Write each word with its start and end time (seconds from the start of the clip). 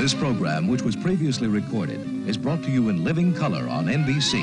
This 0.00 0.14
program, 0.14 0.66
which 0.66 0.80
was 0.80 0.96
previously 0.96 1.46
recorded, 1.46 2.26
is 2.26 2.38
brought 2.38 2.62
to 2.62 2.70
you 2.70 2.88
in 2.88 3.04
living 3.04 3.34
color 3.34 3.68
on 3.68 3.84
NBC. 3.84 4.40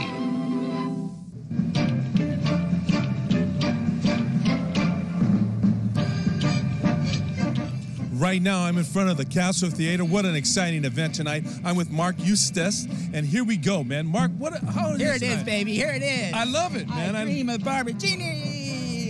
Right 8.13 8.39
now, 8.39 8.65
I'm 8.65 8.77
in 8.77 8.83
front 8.83 9.09
of 9.09 9.17
the 9.17 9.25
Castro 9.25 9.69
Theater. 9.69 10.05
What 10.05 10.25
an 10.25 10.35
exciting 10.35 10.85
event 10.85 11.15
tonight! 11.15 11.43
I'm 11.65 11.75
with 11.75 11.89
Mark 11.89 12.17
Eustace, 12.19 12.85
and 13.11 13.25
here 13.25 13.43
we 13.43 13.57
go, 13.57 13.83
man. 13.83 14.05
Mark, 14.05 14.31
what? 14.37 14.53
How 14.59 14.93
Here 14.95 15.13
it 15.13 15.23
is, 15.23 15.41
baby. 15.41 15.73
Here 15.73 15.91
it 15.91 16.03
is. 16.03 16.33
I 16.33 16.43
love 16.43 16.75
it, 16.75 16.87
man. 16.87 17.15
I 17.15 17.19
I'm- 17.19 17.27
dream 17.27 17.49
of 17.49 17.63
Barbara 17.63 17.93
Jeannie 17.93 18.36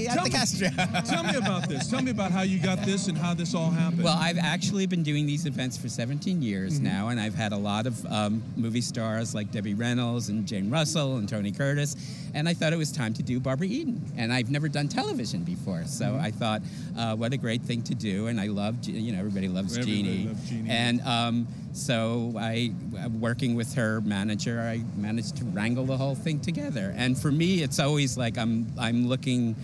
at 0.07 0.13
Tell 0.15 0.23
the 0.23 0.29
me- 0.29 0.35
Castro. 0.35 0.69
Tell 1.05 1.23
me 1.23 1.35
about 1.35 1.67
this. 1.69 1.89
Tell 1.89 2.01
me 2.01 2.11
about 2.11 2.31
how 2.31 2.41
you 2.41 2.59
got 2.59 2.79
this 2.85 3.07
and 3.07 3.17
how 3.17 3.33
this 3.33 3.53
all 3.53 3.69
happened. 3.71 4.03
Well, 4.03 4.17
I've 4.17 4.37
actually 4.37 4.85
been 4.85 5.03
doing 5.03 5.25
these 5.25 5.45
events 5.45 5.77
for 5.77 5.89
17 5.89 6.41
years 6.41 6.75
Mm-hmm. 6.75 6.83
now, 6.83 7.07
and 7.09 7.19
I've 7.19 7.35
had 7.35 7.51
a 7.51 7.57
lot 7.57 7.85
of 7.88 8.05
um, 8.07 8.43
movie 8.55 8.81
stars 8.81 9.34
like 9.35 9.51
Debbie 9.51 9.73
Reynolds 9.73 10.29
and 10.29 10.45
Jane 10.48 10.70
Russell 10.70 11.17
and 11.17 11.27
Tony 11.29 11.51
Curtis, 11.51 11.95
and 12.34 12.48
I 12.49 12.53
thought 12.53 12.73
it 12.73 12.77
was 12.77 12.91
time 12.91 13.13
to 13.15 13.23
do 13.23 13.39
Barbara 13.39 13.67
Eden. 13.67 14.01
And 14.17 14.31
I've 14.34 14.49
never 14.51 14.67
done 14.70 14.88
television 14.88 15.43
before, 15.43 15.84
so 15.85 16.05
Mm-hmm. 16.07 16.21
I 16.26 16.31
thought, 16.31 16.62
uh, 16.98 17.15
what 17.15 17.34
a 17.34 17.37
great 17.37 17.62
thing 17.62 17.81
to 17.84 17.95
do. 17.95 18.27
And 18.27 18.39
I 18.39 18.48
love, 18.48 18.81
Je- 18.81 18.91
you 18.93 19.12
know, 19.12 19.20
everybody 19.20 19.48
loves 19.48 19.77
Everybody 19.77 20.03
Jeannie. 20.03 20.27
loves 20.27 20.49
Jeannie. 20.49 20.70
And 20.70 21.01
um, 21.01 21.48
so 21.73 22.34
I, 22.37 22.71
uh, 23.03 23.09
working 23.09 23.55
with 23.55 23.73
her 23.76 24.01
manager, 24.01 24.59
I 24.62 24.81
managed 24.95 25.37
to 25.37 25.45
wrangle 25.45 25.85
the 25.85 25.98
whole 25.98 26.15
thing 26.15 26.39
together. 26.39 26.93
And 26.98 27.17
for 27.17 27.31
me, 27.31 27.62
it's 27.62 27.79
always 27.79 28.17
like 28.17 28.37
I'm, 28.37 28.67
I'm 28.79 29.07
looking 29.07 29.55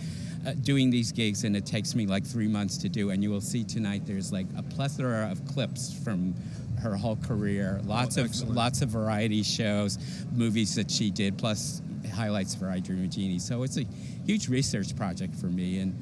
uh, 0.45 0.53
doing 0.61 0.89
these 0.89 1.11
gigs 1.11 1.43
and 1.43 1.55
it 1.55 1.65
takes 1.65 1.95
me 1.95 2.05
like 2.05 2.25
three 2.25 2.47
months 2.47 2.77
to 2.77 2.89
do 2.89 3.09
and 3.11 3.23
you 3.23 3.29
will 3.29 3.41
see 3.41 3.63
tonight 3.63 4.03
there's 4.05 4.31
like 4.31 4.47
a 4.57 4.63
plethora 4.63 5.29
of 5.31 5.45
clips 5.45 5.93
from 6.03 6.33
her 6.81 6.95
whole 6.95 7.15
career. 7.17 7.79
Lots 7.85 8.17
of 8.17 8.49
lots 8.49 8.81
of 8.81 8.89
variety 8.89 9.43
shows 9.43 9.97
movies 10.35 10.75
that 10.75 10.91
she 10.91 11.11
did 11.11 11.37
plus 11.37 11.81
highlights 12.13 12.53
for 12.53 12.69
i 12.69 12.79
dream 12.79 13.03
of 13.03 13.09
jeannie 13.09 13.39
so 13.39 13.63
it's 13.63 13.77
a 13.77 13.85
huge 14.25 14.47
research 14.47 14.95
project 14.95 15.35
for 15.35 15.47
me 15.47 15.79
and 15.79 15.95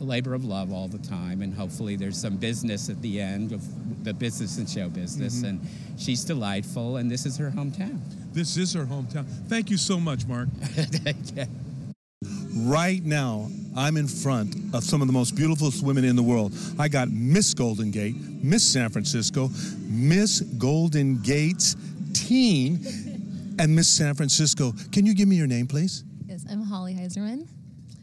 a 0.00 0.04
labor 0.04 0.34
of 0.34 0.44
love 0.44 0.72
all 0.72 0.88
the 0.88 0.98
time 0.98 1.42
and 1.42 1.54
hopefully 1.54 1.94
there's 1.94 2.16
some 2.16 2.36
business 2.36 2.90
at 2.90 3.00
the 3.02 3.20
end 3.20 3.52
of 3.52 3.62
the 4.04 4.12
business 4.12 4.58
and 4.58 4.68
show 4.68 4.88
business 4.88 5.42
and 5.42 5.60
she's 5.96 6.24
delightful 6.24 6.96
and 6.96 7.10
this 7.10 7.24
is 7.24 7.36
her 7.36 7.50
hometown. 7.50 8.00
This 8.32 8.56
is 8.56 8.72
her 8.72 8.84
hometown. 8.84 9.26
Thank 9.48 9.70
you 9.70 9.76
so 9.76 10.00
much, 10.00 10.26
Mark. 10.26 10.48
Right 12.54 13.02
now, 13.04 13.48
I'm 13.74 13.96
in 13.96 14.06
front 14.06 14.54
of 14.74 14.84
some 14.84 15.00
of 15.00 15.06
the 15.06 15.12
most 15.12 15.34
beautiful 15.34 15.70
women 15.82 16.04
in 16.04 16.16
the 16.16 16.22
world. 16.22 16.52
I 16.78 16.88
got 16.88 17.10
Miss 17.10 17.54
Golden 17.54 17.90
Gate, 17.90 18.14
Miss 18.42 18.62
San 18.62 18.90
Francisco, 18.90 19.50
Miss 19.88 20.40
Golden 20.40 21.22
Gates 21.22 21.76
Teen, 22.12 23.56
and 23.58 23.74
Miss 23.74 23.88
San 23.88 24.14
Francisco. 24.14 24.72
Can 24.92 25.06
you 25.06 25.14
give 25.14 25.28
me 25.28 25.36
your 25.36 25.46
name, 25.46 25.66
please? 25.66 26.04
Yes, 26.26 26.44
I'm 26.50 26.62
Holly 26.62 26.94
Heiserman. 26.94 27.48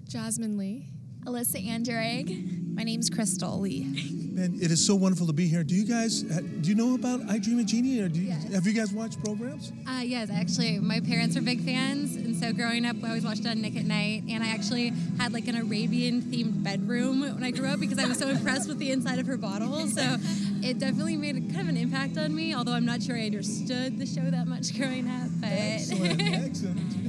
Jasmine 0.07 0.57
Lee. 0.57 0.87
Alyssa 1.25 1.63
Anderegg. 1.65 2.55
My 2.75 2.83
name's 2.83 3.09
Crystal 3.09 3.59
Lee. 3.59 3.83
Man, 4.31 4.57
it 4.61 4.71
is 4.71 4.85
so 4.85 4.95
wonderful 4.95 5.27
to 5.27 5.33
be 5.33 5.47
here. 5.49 5.65
Do 5.65 5.75
you 5.75 5.83
guys, 5.85 6.21
do 6.21 6.69
you 6.69 6.75
know 6.75 6.95
about 6.95 7.19
I 7.29 7.39
Dream 7.39 7.59
of 7.59 7.65
Jeannie? 7.65 7.99
Or 7.99 8.07
do 8.07 8.19
you, 8.21 8.29
Yes. 8.29 8.53
Have 8.53 8.65
you 8.65 8.71
guys 8.73 8.93
watched 8.93 9.21
programs? 9.21 9.73
Uh, 9.85 9.99
yes, 10.01 10.29
actually, 10.29 10.79
my 10.79 11.01
parents 11.01 11.35
are 11.35 11.41
big 11.41 11.59
fans, 11.65 12.15
and 12.15 12.33
so 12.37 12.53
growing 12.53 12.85
up, 12.85 12.95
I 13.03 13.09
always 13.09 13.25
watched 13.25 13.41
it 13.41 13.47
on 13.47 13.61
Nick 13.61 13.75
at 13.75 13.83
Night. 13.85 14.23
And 14.29 14.41
I 14.41 14.47
actually 14.47 14.93
had 15.19 15.33
like 15.33 15.47
an 15.49 15.55
Arabian-themed 15.57 16.63
bedroom 16.63 17.19
when 17.21 17.43
I 17.43 17.51
grew 17.51 17.67
up 17.67 17.81
because 17.81 17.99
I 17.99 18.07
was 18.07 18.17
so 18.17 18.29
impressed 18.29 18.69
with 18.69 18.79
the 18.79 18.91
inside 18.91 19.19
of 19.19 19.27
her 19.27 19.35
bottle. 19.37 19.87
So 19.87 20.01
it 20.63 20.79
definitely 20.79 21.17
made 21.17 21.35
a, 21.35 21.41
kind 21.41 21.61
of 21.61 21.67
an 21.67 21.77
impact 21.77 22.17
on 22.17 22.33
me. 22.33 22.55
Although 22.55 22.73
I'm 22.73 22.85
not 22.85 23.03
sure 23.03 23.17
I 23.17 23.25
understood 23.25 23.99
the 23.99 24.05
show 24.05 24.21
that 24.21 24.47
much 24.47 24.73
growing 24.77 25.09
up, 25.09 25.27
but 25.41 25.49
excellent. 25.51 26.21
You 26.21 27.08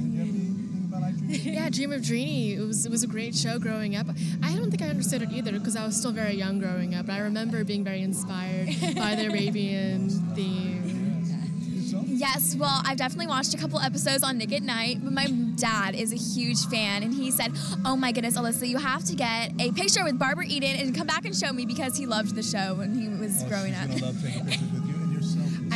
Yeah, 1.51 1.69
Dream 1.69 1.91
of 1.91 2.03
Dreamy. 2.03 2.53
It 2.53 2.59
was 2.59 2.85
it 2.85 2.91
was 2.91 3.03
a 3.03 3.07
great 3.07 3.35
show 3.35 3.57
growing 3.59 3.95
up. 3.95 4.07
I 4.43 4.53
don't 4.53 4.69
think 4.69 4.81
I 4.81 4.87
understood 4.87 5.21
it 5.21 5.31
either 5.31 5.51
because 5.53 5.75
I 5.75 5.85
was 5.85 5.95
still 5.95 6.11
very 6.11 6.33
young 6.33 6.59
growing 6.59 6.93
up. 6.95 7.05
But 7.07 7.13
I 7.13 7.19
remember 7.19 7.63
being 7.63 7.83
very 7.83 8.01
inspired 8.01 8.67
by 8.95 9.15
the 9.15 9.27
Arabian 9.27 10.09
theme. 10.35 10.97
Yes, 12.07 12.55
well, 12.55 12.81
I've 12.85 12.97
definitely 12.97 13.27
watched 13.27 13.53
a 13.55 13.57
couple 13.57 13.79
episodes 13.79 14.23
on 14.23 14.37
Nick 14.37 14.51
at 14.53 14.61
Night, 14.61 14.99
but 15.03 15.11
my 15.11 15.25
dad 15.55 15.95
is 15.95 16.13
a 16.13 16.15
huge 16.15 16.65
fan, 16.67 17.01
and 17.01 17.13
he 17.13 17.31
said, 17.31 17.51
"Oh 17.83 17.95
my 17.95 18.11
goodness, 18.11 18.37
Alyssa, 18.37 18.67
you 18.67 18.77
have 18.77 19.03
to 19.05 19.15
get 19.15 19.53
a 19.59 19.71
picture 19.71 20.03
with 20.03 20.19
Barbara 20.19 20.45
Eden 20.47 20.75
and 20.75 20.95
come 20.95 21.07
back 21.07 21.25
and 21.25 21.35
show 21.35 21.51
me 21.51 21.65
because 21.65 21.97
he 21.97 22.05
loved 22.05 22.35
the 22.35 22.43
show 22.43 22.75
when 22.75 22.93
he 22.93 23.07
was 23.07 23.43
growing 23.43 23.73
up." 23.73 23.89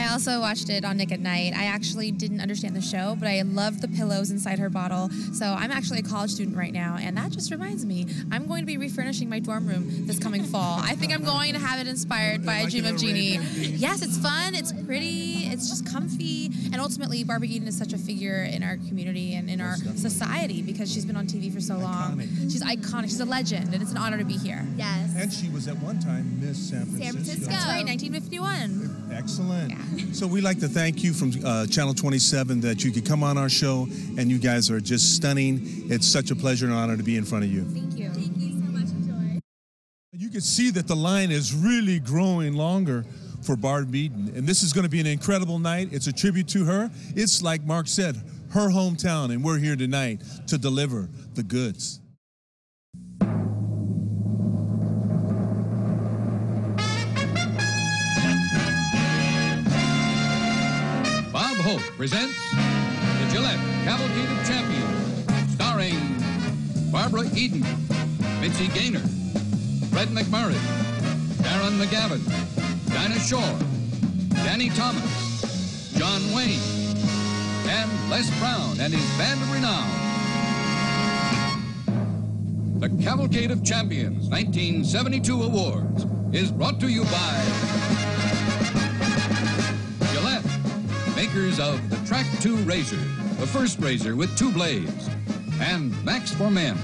I 0.05 0.11
also 0.11 0.39
watched 0.39 0.69
it 0.69 0.85
on 0.85 0.97
Nick 0.97 1.11
at 1.11 1.19
Night. 1.19 1.53
I 1.55 1.65
actually 1.65 2.11
didn't 2.11 2.39
understand 2.39 2.75
the 2.75 2.81
show, 2.81 3.15
but 3.19 3.27
I 3.27 3.41
loved 3.41 3.81
the 3.81 3.87
pillows 3.87 4.29
inside 4.29 4.59
her 4.59 4.69
bottle. 4.69 5.09
So 5.33 5.47
I'm 5.47 5.71
actually 5.71 5.99
a 5.99 6.03
college 6.03 6.29
student 6.29 6.55
right 6.55 6.71
now, 6.71 6.97
and 7.01 7.17
that 7.17 7.31
just 7.31 7.49
reminds 7.49 7.85
me, 7.87 8.05
I'm 8.31 8.45
going 8.45 8.61
to 8.61 8.67
be 8.67 8.77
refurnishing 8.77 9.29
my 9.29 9.39
dorm 9.39 9.67
room 9.67 10.05
this 10.05 10.19
coming 10.19 10.43
fall. 10.53 10.79
I 10.79 10.93
think 10.93 11.11
I'm 11.11 11.23
going 11.23 11.53
to 11.53 11.59
have 11.59 11.79
it 11.79 11.87
inspired 11.87 12.45
by 12.45 12.57
a 12.57 12.69
Dream 12.69 12.85
of 12.85 12.97
Jeannie. 12.97 13.39
Yes, 13.75 14.01
it's 14.01 14.17
fun, 14.17 14.55
it's 14.55 14.71
pretty, 14.71 15.45
it's 15.45 15.69
just 15.69 15.91
comfy, 15.91 16.49
and 16.71 16.79
ultimately, 16.79 17.23
Barbara 17.23 17.47
Eden 17.47 17.67
is 17.67 17.77
such 17.77 17.93
a 17.93 17.97
figure 17.97 18.43
in 18.43 18.63
our 18.63 18.77
community 18.87 19.35
and 19.35 19.49
in 19.49 19.59
our 19.59 19.75
society 19.75 20.61
because 20.61 20.91
she's 20.91 21.05
been 21.05 21.15
on 21.15 21.25
TV 21.25 21.51
for 21.53 21.59
so 21.59 21.77
long. 21.77 22.19
She's 22.49 22.63
iconic. 22.63 23.05
She's 23.05 23.19
a 23.19 23.25
legend, 23.25 23.73
and 23.73 23.81
it's 23.81 23.91
an 23.91 23.97
honor 23.97 24.17
to 24.17 24.23
be 24.23 24.37
here. 24.37 24.65
Yes. 24.77 25.13
And 25.17 25.31
she 25.31 25.49
was 25.49 25.67
at 25.67 25.77
one 25.77 25.99
time 25.99 26.39
Miss 26.39 26.57
San 26.69 26.85
Francisco. 26.85 27.03
San 27.03 27.13
Francisco. 27.13 27.51
That's 27.51 27.65
right, 27.65 27.85
1951. 27.85 29.04
Excellent. 29.11 30.15
So 30.15 30.27
we'd 30.27 30.43
like 30.43 30.59
to 30.59 30.67
thank 30.67 31.03
you 31.03 31.13
from 31.13 31.31
uh, 31.43 31.67
Channel 31.67 31.93
27 31.93 32.61
that 32.61 32.83
you 32.83 32.91
could 32.91 33.05
come 33.05 33.23
on 33.23 33.37
our 33.37 33.49
show, 33.49 33.87
and 34.17 34.29
you 34.29 34.37
guys 34.37 34.69
are 34.69 34.79
just 34.79 35.15
stunning. 35.15 35.61
It's 35.89 36.07
such 36.07 36.31
a 36.31 36.35
pleasure 36.35 36.65
and 36.65 36.73
honor 36.73 36.97
to 36.97 37.03
be 37.03 37.17
in 37.17 37.25
front 37.25 37.43
of 37.43 37.51
you. 37.51 37.63
Thank 37.63 37.97
you. 37.97 38.09
Thank 38.09 38.37
you 38.37 38.51
so 38.51 38.71
much, 38.71 38.87
Joy. 39.07 39.39
You 40.11 40.29
can 40.29 40.41
see 40.41 40.69
that 40.71 40.87
the 40.87 40.95
line 40.95 41.31
is 41.31 41.53
really 41.53 41.99
growing 41.99 42.53
longer 42.53 43.05
for 43.43 43.55
Barb 43.55 43.93
Eden, 43.93 44.31
and 44.35 44.47
this 44.47 44.63
is 44.63 44.73
going 44.73 44.83
to 44.83 44.89
be 44.89 44.99
an 44.99 45.07
incredible 45.07 45.59
night. 45.59 45.89
It's 45.91 46.07
a 46.07 46.13
tribute 46.13 46.47
to 46.49 46.65
her. 46.65 46.89
It's 47.15 47.41
like 47.41 47.63
Mark 47.63 47.87
said, 47.87 48.15
her 48.51 48.69
hometown, 48.69 49.31
and 49.31 49.43
we're 49.43 49.59
here 49.59 49.75
tonight 49.75 50.21
to 50.47 50.57
deliver 50.57 51.09
the 51.33 51.43
goods. 51.43 51.99
Hope 61.75 61.97
presents 61.97 62.51
the 62.51 63.27
Gillette 63.29 63.59
Cavalcade 63.83 64.29
of 64.29 64.47
Champions, 64.47 65.55
starring 65.55 65.99
Barbara 66.89 67.25
Eden, 67.35 67.65
Mitzi 68.39 68.69
Gaynor, 68.69 69.03
Fred 69.91 70.07
MacMurray, 70.07 70.55
Darren 71.43 71.77
McGavin, 71.77 72.23
Dinah 72.93 73.19
Shore, 73.19 73.59
Danny 74.45 74.69
Thomas, 74.69 75.91
John 75.97 76.21
Wayne, 76.33 76.61
and 77.67 78.09
Les 78.09 78.29
Brown 78.39 78.79
and 78.79 78.93
his 78.93 79.17
band 79.17 79.41
of 79.41 79.51
renown. 79.51 79.89
The 82.79 83.03
Cavalcade 83.03 83.51
of 83.51 83.65
Champions 83.65 84.29
1972 84.29 85.43
Awards 85.43 86.05
is 86.31 86.53
brought 86.53 86.79
to 86.79 86.87
you 86.87 87.03
by 87.03 87.94
makers 91.35 91.59
of 91.59 91.89
the 91.89 91.97
Trac 91.97 92.45
II 92.45 92.63
razor, 92.63 92.95
the 92.95 93.47
first 93.47 93.77
razor 93.79 94.15
with 94.15 94.37
two 94.37 94.53
blades, 94.53 95.09
and 95.59 95.91
Max 96.05 96.31
for 96.31 96.49
Men, 96.49 96.77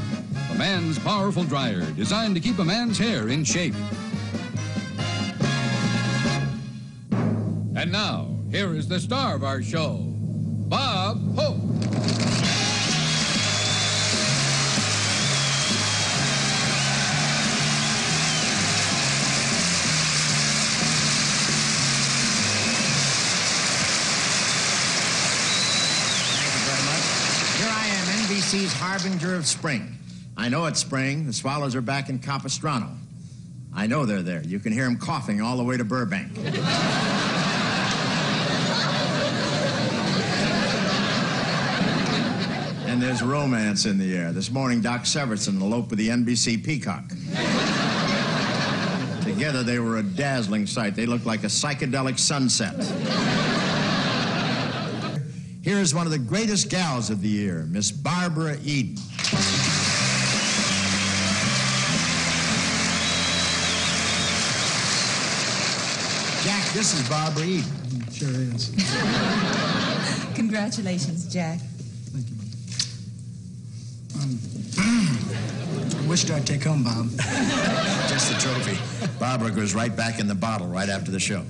a 0.51 0.55
man's 0.55 0.99
powerful 0.99 1.45
dryer 1.45 1.89
designed 1.91 2.35
to 2.35 2.41
keep 2.41 2.59
a 2.59 2.63
man's 2.63 2.97
hair 2.97 3.29
in 3.29 3.45
shape. 3.45 3.73
And 7.11 7.93
now, 7.93 8.27
here 8.51 8.73
is 8.73 8.89
the 8.89 8.99
star 8.99 9.35
of 9.35 9.45
our 9.45 9.61
show, 9.61 9.99
Bob 10.67 11.33
Hope. 11.37 11.60
NBC's 28.51 28.73
harbinger 28.73 29.35
of 29.35 29.47
spring. 29.47 29.97
I 30.35 30.49
know 30.49 30.65
it's 30.65 30.81
spring. 30.81 31.25
The 31.25 31.31
swallows 31.31 31.73
are 31.73 31.81
back 31.81 32.09
in 32.09 32.19
Capistrano. 32.19 32.89
I 33.73 33.87
know 33.87 34.05
they're 34.05 34.21
there. 34.21 34.43
You 34.43 34.59
can 34.59 34.73
hear 34.73 34.83
them 34.83 34.97
coughing 34.97 35.41
all 35.41 35.55
the 35.55 35.63
way 35.63 35.77
to 35.77 35.85
Burbank. 35.85 36.37
and 42.87 43.01
there's 43.01 43.23
romance 43.23 43.85
in 43.85 43.97
the 43.97 44.17
air. 44.17 44.33
This 44.33 44.51
morning, 44.51 44.81
Doc 44.81 45.03
Severinsen 45.03 45.61
eloped 45.61 45.91
with 45.91 45.99
the 45.99 46.09
NBC 46.09 46.61
Peacock. 46.61 47.07
Together, 49.23 49.63
they 49.63 49.79
were 49.79 49.99
a 49.99 50.03
dazzling 50.03 50.67
sight. 50.67 50.97
They 50.97 51.05
looked 51.05 51.25
like 51.25 51.45
a 51.45 51.47
psychedelic 51.47 52.19
sunset. 52.19 52.75
Here's 55.63 55.93
one 55.93 56.07
of 56.07 56.11
the 56.11 56.17
greatest 56.17 56.71
gals 56.71 57.11
of 57.11 57.21
the 57.21 57.27
year, 57.27 57.67
Miss 57.69 57.91
Barbara 57.91 58.57
Eden. 58.63 58.95
Jack, 66.43 66.73
this 66.73 66.99
is 66.99 67.07
Barbara 67.07 67.43
Eden. 67.43 68.09
Sure 68.11 68.29
is. 68.29 68.71
Congratulations, 70.35 71.31
Jack. 71.31 71.59
Thank 72.09 72.25
Which 74.17 74.79
um, 74.79 75.89
do 75.89 75.97
I 75.99 76.09
wished 76.09 76.31
I'd 76.31 76.47
take 76.47 76.63
home, 76.63 76.83
Bob? 76.83 77.11
Just 78.09 78.33
the 78.33 78.37
trophy. 78.39 78.79
Barbara 79.19 79.51
goes 79.51 79.75
right 79.75 79.95
back 79.95 80.19
in 80.19 80.27
the 80.27 80.33
bottle 80.33 80.65
right 80.65 80.89
after 80.89 81.11
the 81.11 81.19
show. 81.19 81.45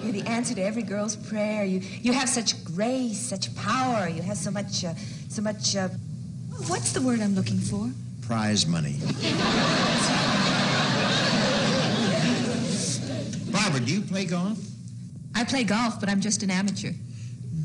Jack, 0.00 0.14
you're 0.14 0.22
the 0.22 0.28
answer 0.28 0.54
to 0.54 0.62
every 0.62 0.82
girl's 0.82 1.16
prayer. 1.16 1.64
You 1.64 1.80
you 2.02 2.12
have 2.12 2.28
such 2.28 2.64
grace, 2.64 3.18
such 3.18 3.54
power. 3.54 4.08
You 4.08 4.22
have 4.22 4.36
so 4.36 4.50
much, 4.50 4.84
uh, 4.84 4.94
so 5.28 5.42
much. 5.42 5.76
Uh, 5.76 5.88
what's 6.66 6.92
the 6.92 7.00
word 7.00 7.20
I'm 7.20 7.34
looking 7.34 7.58
for? 7.58 7.90
Prize 8.22 8.66
money. 8.66 8.96
Barbara, 13.52 13.80
do 13.80 13.92
you 13.92 14.00
play 14.00 14.24
golf? 14.24 14.58
I 15.34 15.44
play 15.44 15.64
golf, 15.64 16.00
but 16.00 16.08
I'm 16.08 16.20
just 16.20 16.42
an 16.42 16.50
amateur. 16.50 16.92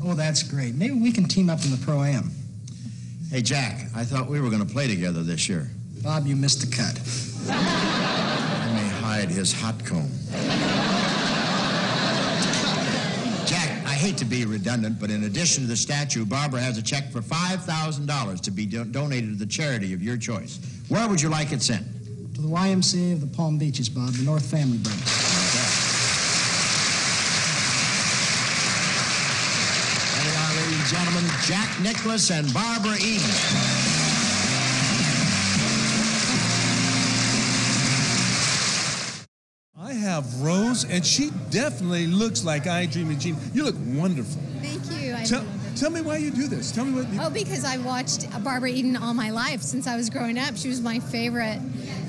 Oh, 0.04 0.14
that's 0.14 0.42
great. 0.42 0.74
Maybe 0.74 0.94
we 0.94 1.12
can 1.12 1.24
team 1.24 1.48
up 1.48 1.64
in 1.64 1.70
the 1.70 1.78
Pro 1.78 2.02
Am. 2.02 2.30
Hey, 3.30 3.42
Jack, 3.42 3.86
I 3.94 4.04
thought 4.04 4.28
we 4.28 4.40
were 4.40 4.50
going 4.50 4.64
to 4.64 4.72
play 4.72 4.86
together 4.86 5.22
this 5.22 5.48
year. 5.48 5.68
Bob, 6.02 6.26
you 6.26 6.36
missed 6.36 6.60
the 6.60 6.76
cut. 6.76 7.00
I 7.50 8.72
may 8.74 8.88
hide 9.00 9.28
his 9.28 9.52
hot 9.52 9.84
comb. 9.84 10.10
Jack, 13.46 13.86
I 13.86 13.94
hate 14.06 14.16
to 14.16 14.24
be 14.24 14.44
redundant, 14.44 15.00
but 15.00 15.10
in 15.10 15.24
addition 15.24 15.64
to 15.64 15.68
the 15.68 15.76
statue, 15.76 16.24
Barbara 16.24 16.60
has 16.60 16.78
a 16.78 16.82
check 16.82 17.10
for 17.10 17.20
$5,000 17.20 18.40
to 18.40 18.50
be 18.52 18.64
do- 18.64 18.84
donated 18.84 19.30
to 19.30 19.36
the 19.36 19.50
charity 19.50 19.92
of 19.94 20.00
your 20.00 20.16
choice. 20.16 20.60
Where 20.88 21.08
would 21.08 21.20
you 21.20 21.28
like 21.28 21.50
it 21.50 21.60
sent? 21.60 21.84
To 22.36 22.40
the 22.40 22.46
YMCA 22.46 23.14
of 23.14 23.20
the 23.20 23.26
Palm 23.26 23.58
Beaches, 23.58 23.88
Bob, 23.88 24.10
the 24.10 24.22
North 24.22 24.48
Family 24.48 24.78
Branch. 24.78 25.00
There 30.14 30.24
they 30.24 30.36
are, 30.38 30.54
ladies 30.54 30.78
and 30.78 30.86
gentlemen, 30.86 31.24
Jack 31.42 31.80
Nicklaus 31.80 32.30
and 32.30 32.54
Barbara 32.54 32.94
Eden. 33.00 33.95
Have 40.16 40.40
Rose, 40.42 40.84
and 40.84 41.04
she 41.04 41.30
definitely 41.50 42.06
looks 42.06 42.44
like 42.44 42.66
I 42.66 42.86
Dream 42.86 43.10
of 43.10 43.18
Jeannie. 43.18 43.38
You 43.52 43.64
look 43.64 43.76
wonderful. 43.88 44.40
Thank 44.60 44.90
you. 44.90 45.14
I 45.14 45.24
Tell, 45.24 45.44
tell 45.76 45.90
me 45.90 46.00
why 46.00 46.16
you 46.16 46.30
do 46.30 46.46
this. 46.48 46.72
Tell 46.72 46.84
me 46.84 46.94
what. 47.02 47.12
You, 47.12 47.20
Oh, 47.22 47.30
because 47.30 47.64
I 47.64 47.76
watched 47.78 48.28
Barbara 48.42 48.70
Eden 48.70 48.96
all 48.96 49.14
my 49.14 49.30
life 49.30 49.60
since 49.62 49.86
I 49.86 49.96
was 49.96 50.08
growing 50.10 50.38
up. 50.38 50.56
She 50.56 50.68
was 50.68 50.80
my 50.80 50.98
favorite. 51.00 51.58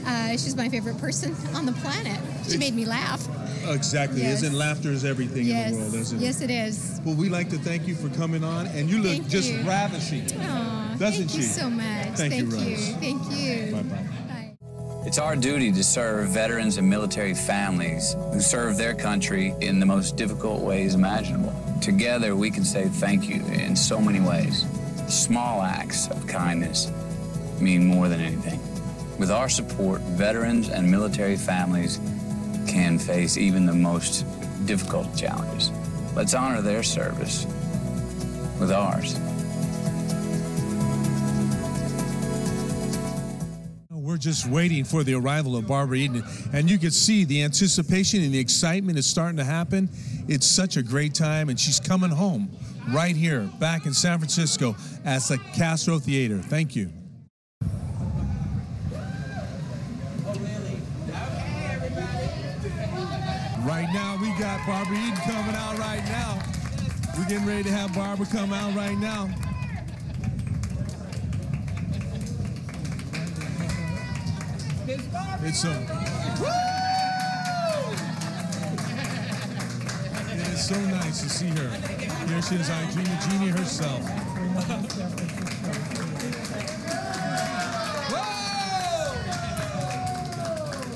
Uh, 0.06 0.32
she's 0.32 0.56
my 0.56 0.70
favorite 0.70 0.98
person 1.00 1.36
on 1.54 1.66
the 1.66 1.74
planet. 1.74 2.20
She 2.50 2.58
made 2.58 2.74
me 2.74 2.86
laugh. 2.86 3.28
Exactly. 3.68 4.22
Yes. 4.22 4.42
Isn't 4.42 4.58
laughter 4.58 4.90
is 4.92 5.04
everything 5.04 5.46
yes. 5.46 5.72
in 5.72 5.76
the 5.76 5.82
world, 5.82 5.96
isn't 5.96 6.18
it? 6.20 6.22
yes, 6.24 6.42
it 6.42 6.50
is. 6.50 7.02
Well, 7.04 7.16
we 7.16 7.28
like 7.28 7.50
to 7.50 7.58
thank 7.58 7.88
you 7.88 7.96
for 7.96 8.08
coming 8.16 8.44
on, 8.44 8.68
and 8.68 8.90
you 8.90 9.00
look 9.00 9.12
Thank 9.12 9.28
just 9.28 9.52
you. 9.52 9.62
ravishing. 9.64 10.26
Aw, 10.40 10.96
Doesn't 10.98 11.28
thank 11.28 11.36
you 11.36 11.42
she? 11.42 11.48
so 11.50 11.70
much. 11.70 11.84
Thank 12.16 12.36
you, 12.36 12.50
Thank 12.50 12.70
you. 12.70 12.76
Rose. 12.76 12.90
Thank 12.96 13.32
you. 13.32 13.76
Bye 13.76 13.84
bye. 13.84 14.06
It's 15.06 15.18
our 15.18 15.36
duty 15.36 15.72
to 15.72 15.84
serve 15.84 16.30
veterans 16.30 16.78
and 16.78 16.90
military 16.90 17.34
families 17.34 18.16
who 18.34 18.42
serve 18.42 18.78
their 18.78 18.94
country 18.94 19.56
in 19.62 19.80
the 19.80 19.86
most 19.86 20.18
difficult 20.18 20.62
ways 20.62 20.96
imaginable. 20.96 21.54
Together, 21.82 22.36
we 22.36 22.52
can 22.52 22.66
say 22.66 22.88
thank 22.88 23.30
you 23.30 23.42
in 23.46 23.76
so 23.76 24.02
many 24.02 24.20
ways. 24.20 24.66
Small 25.08 25.62
acts 25.62 26.10
of 26.10 26.28
kindness 26.28 26.92
mean 27.62 27.86
more 27.86 28.10
than 28.10 28.20
anything. 28.20 28.60
With 29.18 29.32
our 29.32 29.48
support, 29.48 30.02
veterans 30.02 30.70
and 30.70 30.90
military 30.90 31.38
families 31.38 32.00
can 32.68 33.00
face 33.00 33.38
even 33.38 33.66
the 33.66 33.74
most 33.74 34.26
difficult 34.66 35.16
challenges. 35.16 35.72
Let's 36.16 36.34
honor 36.34 36.62
their 36.62 36.84
service 36.84 37.46
with 38.60 38.72
ours. 38.72 39.18
We're 44.18 44.22
just 44.22 44.48
waiting 44.48 44.84
for 44.84 45.04
the 45.04 45.14
arrival 45.14 45.56
of 45.56 45.68
Barbara 45.68 45.98
Eden, 45.98 46.24
and 46.52 46.68
you 46.68 46.80
can 46.80 46.90
see 46.90 47.24
the 47.24 47.44
anticipation 47.44 48.24
and 48.24 48.34
the 48.34 48.40
excitement 48.40 48.98
is 48.98 49.06
starting 49.06 49.38
to 49.38 49.44
happen. 49.44 49.92
It's 50.28 50.48
such 50.48 50.76
a 50.76 50.82
great 50.82 51.14
time, 51.14 51.50
and 51.50 51.60
she's 51.60 51.80
coming 51.80 52.10
home 52.10 52.50
right 52.90 53.16
here, 53.16 53.42
back 53.60 53.86
in 53.86 53.94
San 53.94 54.18
Francisco, 54.18 54.76
at 55.06 55.22
the 55.22 55.38
Castro 55.54 56.00
Theater. 56.00 56.40
Thank 56.40 56.76
you. 56.76 56.92
Right 63.62 63.88
now, 63.94 64.18
we 64.20 64.30
got 64.40 64.66
Barbara 64.66 64.98
Eden 64.98 65.16
coming 65.18 65.56
out 65.56 65.78
right 65.78 66.04
now. 66.06 66.42
We're 67.16 67.26
getting 67.26 67.46
ready 67.46 67.66
to 67.66 67.72
have 67.72 67.94
Barbara 67.94 68.26
come 68.26 68.52
out 68.52 68.74
right 68.74 68.98
now. 68.98 69.30
It's 74.90 75.66
a. 75.66 75.72
It 80.32 80.48
is 80.48 80.66
so 80.66 80.80
nice 80.80 81.22
to 81.24 81.30
see 81.30 81.48
her. 81.48 81.70
Here 82.28 82.42
she 82.42 82.56
is, 82.56 82.70
I 82.70 82.90
Dream 82.92 83.06
of 83.06 83.20
Jeannie 83.30 83.50
herself. 83.50 84.02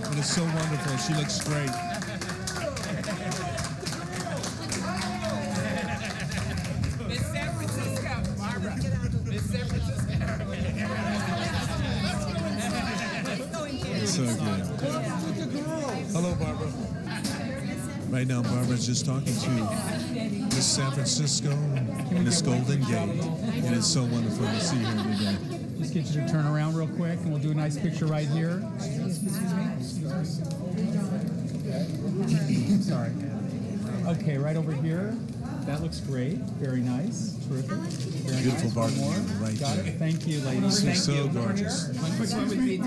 It 0.10 0.20
is 0.20 0.34
so 0.34 0.44
wonderful. 0.44 0.98
She 0.98 1.14
looks 1.14 1.44
great. 1.44 1.91
Just 18.92 19.06
talking 19.06 19.34
to 19.34 19.50
Miss 20.54 20.66
San 20.66 20.92
Francisco, 20.92 21.56
Miss 22.12 22.42
Golden 22.42 22.82
Gate. 22.82 22.98
And 22.98 23.66
It 23.66 23.72
is 23.72 23.86
so 23.86 24.04
wonderful 24.04 24.46
to 24.46 24.60
see 24.60 24.76
her 24.80 25.16
today. 25.16 25.38
Just 25.80 25.94
get 25.94 26.06
you 26.08 26.20
to 26.20 26.28
turn 26.28 26.46
around 26.46 26.76
real 26.76 26.90
quick, 26.90 27.18
and 27.20 27.32
we'll 27.32 27.42
do 27.42 27.52
a 27.52 27.54
nice 27.54 27.80
picture 27.80 28.06
right 28.06 28.28
here. 28.28 28.60
Sorry. 32.82 33.12
Okay, 34.08 34.38
right 34.38 34.58
over 34.58 34.74
here. 34.74 35.16
That 35.66 35.82
looks 35.82 36.02
great. 36.02 36.40
Very 36.60 36.82
nice. 36.82 37.38
Terrific. 37.48 37.70
Very 37.72 38.42
Beautiful 38.44 38.82
nice. 38.82 38.98
One 39.00 39.42
right 39.42 39.58
Got 39.58 39.78
there. 39.78 39.86
it. 39.86 39.94
Thank 40.00 40.28
you, 40.28 40.42
ladies. 40.42 40.82
She's 40.82 40.84
Thank 40.84 40.98
so 40.98 41.14
you. 41.14 41.30
gorgeous. 41.30 41.88
One 41.98 42.12
quick 42.18 42.30
one 42.32 42.50
with 42.50 42.60
me, 42.60 42.78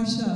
rocha 0.00 0.29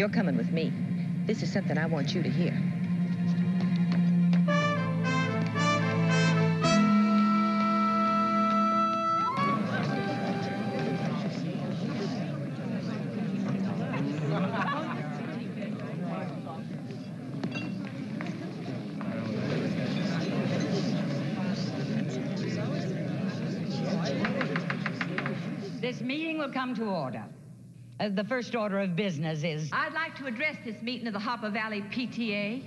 You're 0.00 0.08
coming 0.08 0.38
with 0.38 0.50
me. 0.50 0.72
This 1.26 1.42
is 1.42 1.52
something 1.52 1.76
I 1.76 1.84
want 1.84 2.14
you 2.14 2.22
to 2.22 2.30
hear. 2.30 2.58
This 25.82 26.00
meeting 26.00 26.38
will 26.38 26.50
come 26.50 26.74
to 26.76 26.84
order. 26.86 27.26
Uh, 28.00 28.08
the 28.08 28.24
first 28.24 28.54
order 28.54 28.80
of 28.80 28.96
business 28.96 29.44
is. 29.44 29.68
I'd 29.72 29.92
like 29.92 30.16
to 30.16 30.26
address 30.26 30.56
this 30.64 30.80
meeting 30.80 31.06
of 31.06 31.12
the 31.12 31.18
Harper 31.18 31.50
Valley 31.50 31.82
PTA. 31.82 32.62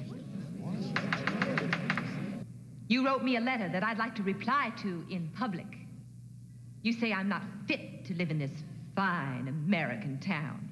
You 2.88 3.04
wrote 3.04 3.24
me 3.24 3.38
a 3.38 3.42
letter 3.42 3.68
that 3.70 3.84
I'd 3.84 3.98
like 3.98 4.14
to 4.16 4.24
reply 4.24 4.72
to 4.84 5.04
in 5.10 5.32
public. 5.36 5.66
You 6.84 6.94
say 6.94 7.12
I'm 7.12 7.30
not 7.30 7.42
fit 7.68 8.06
to 8.06 8.14
live 8.14 8.30
in 8.30 8.38
this 8.38 8.52
fine 8.96 9.48
American 9.48 10.20
town, 10.20 10.70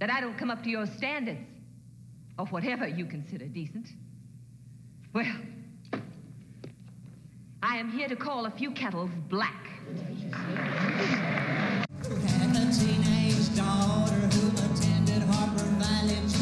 that 0.00 0.10
I 0.10 0.20
don't 0.20 0.36
come 0.36 0.50
up 0.50 0.62
to 0.64 0.68
your 0.68 0.84
standards, 0.84 1.40
or 2.38 2.44
whatever 2.46 2.86
you 2.86 3.06
consider 3.06 3.46
decent. 3.46 3.88
Well, 5.14 5.24
I 7.62 7.78
am 7.78 7.90
here 7.90 8.08
to 8.08 8.16
call 8.16 8.44
a 8.44 8.50
few 8.50 8.70
kettles 8.72 9.10
black 9.30 9.68
daughter 13.54 14.14
who 14.14 14.48
attended 14.64 15.22
Harper 15.22 15.64
Valley 15.78 16.37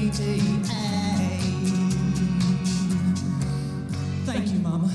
Thank 0.00 0.16
you, 4.50 4.58
Mama. 4.60 4.88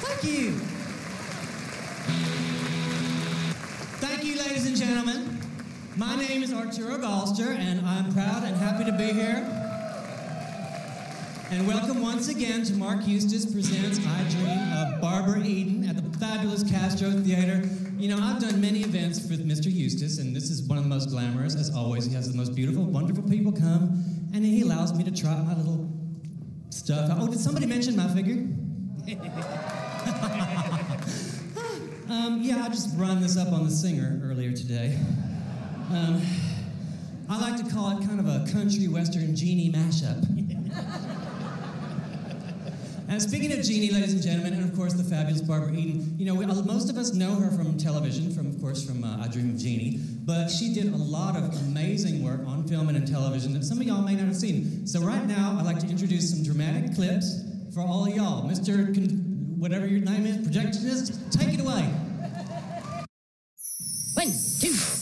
Thank 0.00 0.24
you. 0.24 0.52
Thank 3.98 4.24
you, 4.24 4.38
ladies 4.38 4.66
and 4.66 4.74
gentlemen. 4.74 5.38
My 5.96 6.16
name 6.16 6.42
is 6.44 6.54
Arturo 6.54 6.96
Balster, 6.96 7.54
and 7.58 7.86
I'm 7.86 8.10
proud 8.14 8.44
and 8.44 8.56
happy 8.56 8.84
to 8.86 8.92
be 8.92 9.12
here. 9.12 9.44
And 11.50 11.68
welcome 11.68 12.00
once 12.00 12.28
again 12.28 12.64
to 12.64 12.72
Mark 12.72 13.06
Eustace 13.06 13.44
Presents 13.52 13.98
I 13.98 14.28
Dream 14.30 14.72
of 14.72 15.02
Barbara 15.02 15.44
Eden 15.44 15.86
at 15.90 15.96
the 15.96 16.18
fabulous 16.18 16.62
Castro 16.62 17.10
Theater. 17.10 17.68
You 18.00 18.08
know, 18.08 18.18
I've 18.18 18.40
done 18.40 18.62
many 18.62 18.80
events 18.80 19.28
with 19.28 19.46
Mr. 19.46 19.70
Eustace, 19.70 20.20
and 20.20 20.34
this 20.34 20.48
is 20.48 20.62
one 20.62 20.78
of 20.78 20.84
the 20.84 20.88
most 20.88 21.10
glamorous, 21.10 21.54
as 21.54 21.74
always. 21.74 22.06
He 22.06 22.14
has 22.14 22.32
the 22.32 22.34
most 22.34 22.54
beautiful, 22.54 22.82
wonderful 22.82 23.24
people 23.24 23.52
come, 23.52 24.02
and 24.32 24.42
he 24.42 24.62
allows 24.62 24.94
me 24.94 25.04
to 25.04 25.10
try 25.10 25.34
my 25.42 25.54
little 25.54 25.86
stuff. 26.70 27.10
Oh, 27.20 27.28
did 27.28 27.38
somebody 27.38 27.66
mention 27.66 27.96
my 27.96 28.08
figure? 28.08 28.36
um, 32.10 32.40
yeah, 32.40 32.64
I 32.64 32.70
just 32.70 32.96
run 32.96 33.20
this 33.20 33.36
up 33.36 33.52
on 33.52 33.66
the 33.66 33.70
singer 33.70 34.18
earlier 34.24 34.52
today. 34.52 34.98
Um, 35.90 36.22
I 37.28 37.38
like 37.38 37.62
to 37.62 37.70
call 37.70 37.98
it 37.98 38.06
kind 38.06 38.18
of 38.18 38.28
a 38.28 38.50
country 38.50 38.88
western 38.88 39.36
genie 39.36 39.70
mashup. 39.70 40.24
and 43.10 43.20
speaking 43.20 43.52
of 43.52 43.60
Jeannie, 43.64 43.90
ladies 43.90 44.12
and 44.12 44.22
gentlemen, 44.22 44.54
and 44.54 44.62
of 44.62 44.76
course 44.76 44.94
the 44.94 45.02
fabulous 45.02 45.40
Barbara 45.40 45.72
Eden, 45.72 46.14
you 46.16 46.24
know, 46.24 46.34
we, 46.34 46.44
uh, 46.44 46.54
most 46.62 46.88
of 46.88 46.96
us 46.96 47.12
know 47.12 47.34
her 47.34 47.50
from 47.50 47.76
television, 47.76 48.32
from 48.32 48.46
of 48.46 48.60
course 48.60 48.84
from 48.84 49.02
uh, 49.02 49.24
I 49.24 49.26
Dream 49.26 49.50
of 49.50 49.58
Jeannie, 49.58 49.98
but 50.24 50.48
she 50.48 50.72
did 50.72 50.92
a 50.92 50.96
lot 50.96 51.36
of 51.36 51.42
amazing 51.66 52.22
work 52.22 52.46
on 52.46 52.68
film 52.68 52.88
and 52.88 52.96
in 52.96 53.04
television 53.04 53.52
that 53.54 53.64
some 53.64 53.80
of 53.80 53.86
y'all 53.86 54.02
may 54.02 54.14
not 54.14 54.26
have 54.26 54.36
seen. 54.36 54.86
So 54.86 55.00
right 55.00 55.26
now, 55.26 55.56
I'd 55.58 55.66
like 55.66 55.80
to 55.80 55.88
introduce 55.88 56.30
some 56.30 56.44
dramatic 56.44 56.94
clips 56.94 57.42
for 57.74 57.80
all 57.80 58.06
of 58.06 58.14
y'all. 58.14 58.48
Mr. 58.48 58.94
Con- 58.94 59.56
whatever 59.58 59.88
your 59.88 60.02
name 60.02 60.24
is, 60.24 60.36
projectionist, 60.46 61.36
take 61.36 61.52
it 61.54 61.60
away. 61.60 61.82
One, 64.14 64.32
two. 64.60 64.99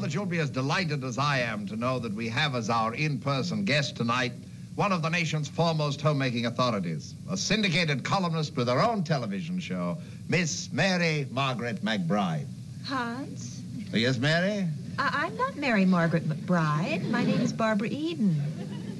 That 0.00 0.12
you'll 0.14 0.26
be 0.26 0.38
as 0.38 0.50
delighted 0.50 1.02
as 1.04 1.16
I 1.18 1.38
am 1.40 1.66
to 1.66 1.74
know 1.76 1.98
that 1.98 2.12
we 2.12 2.28
have 2.28 2.54
as 2.54 2.68
our 2.70 2.94
in-person 2.94 3.64
guest 3.64 3.96
tonight 3.96 4.32
one 4.76 4.92
of 4.92 5.00
the 5.02 5.08
nation's 5.08 5.48
foremost 5.48 6.00
homemaking 6.02 6.44
authorities, 6.46 7.14
a 7.30 7.36
syndicated 7.36 8.04
columnist 8.04 8.54
with 8.56 8.68
her 8.68 8.80
own 8.80 9.02
television 9.02 9.58
show, 9.58 9.96
Miss 10.28 10.70
Mary 10.70 11.26
Margaret 11.30 11.82
McBride. 11.82 12.46
Hans? 12.84 13.62
Yes, 13.92 14.18
Mary? 14.18 14.68
I- 14.98 15.24
I'm 15.26 15.36
not 15.38 15.56
Mary 15.56 15.86
Margaret 15.86 16.28
McBride. 16.28 17.08
My 17.10 17.24
name 17.24 17.40
is 17.40 17.52
Barbara 17.52 17.88
Eden. 17.88 18.40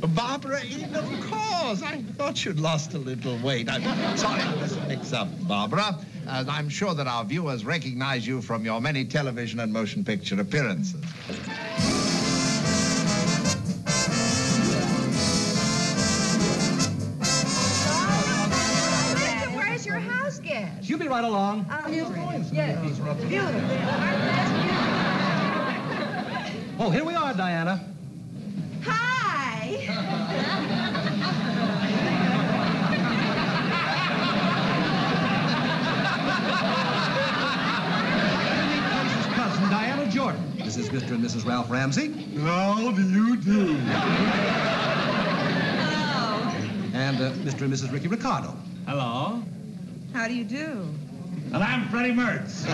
Barbara 0.01 0.65
Eden, 0.65 0.95
of 0.97 1.05
course. 1.31 1.83
I 1.83 2.03
thought 2.17 2.43
you'd 2.45 2.59
lost 2.59 2.95
a 2.95 2.99
little 2.99 3.37
weight. 3.39 3.69
I'm 3.71 4.17
sorry 4.17 4.41
for 4.41 4.59
this 4.59 4.77
mix-up, 4.89 5.29
Barbara. 5.47 5.99
As 6.29 6.49
I'm 6.49 6.69
sure 6.69 6.95
that 6.95 7.07
our 7.07 7.25
viewers 7.25 7.65
recognize 7.65 8.27
you 8.27 8.43
from 8.43 8.65
your 8.65 8.81
many 8.81 9.05
television 9.05 9.61
and 9.61 9.73
motion 9.73 10.05
picture 10.05 10.41
appearances. 10.41 11.01
Where's 19.55 19.87
your 19.87 19.99
house 19.99 20.39
guest? 20.41 20.89
You'll 20.89 20.99
be 20.99 21.09
right 21.09 21.25
along. 21.25 21.67
Oh, 21.71 21.89
yes. 21.89 22.51
Beautiful. 22.51 23.17
Oh, 26.79 26.91
here 26.91 27.05
we 27.05 27.15
are, 27.15 27.33
Diana. 27.35 27.85
Hi. 28.85 29.83
Cousin 39.37 39.71
Diana 39.71 40.11
Jordan. 40.67 40.83
This 40.93 40.93
is 40.93 41.03
Mr. 41.03 41.15
and 41.15 41.25
Mrs. 41.25 41.47
Ralph 41.47 41.71
Ramsey. 41.71 42.13
How 42.41 42.91
do 42.93 43.03
you 43.03 43.37
do? 43.37 43.77
And 46.95 47.21
uh, 47.21 47.31
Mr. 47.45 47.63
and 47.63 47.73
Mrs. 47.73 47.93
Ricky 47.93 48.09
Ricardo. 48.09 48.57
Hello. 48.87 49.43
How 50.13 50.27
do 50.27 50.35
you 50.35 50.45
do? 50.45 50.89
And 51.53 51.63
I'm 51.63 51.89
Freddie 51.89 52.13
Mertz. 52.13 52.67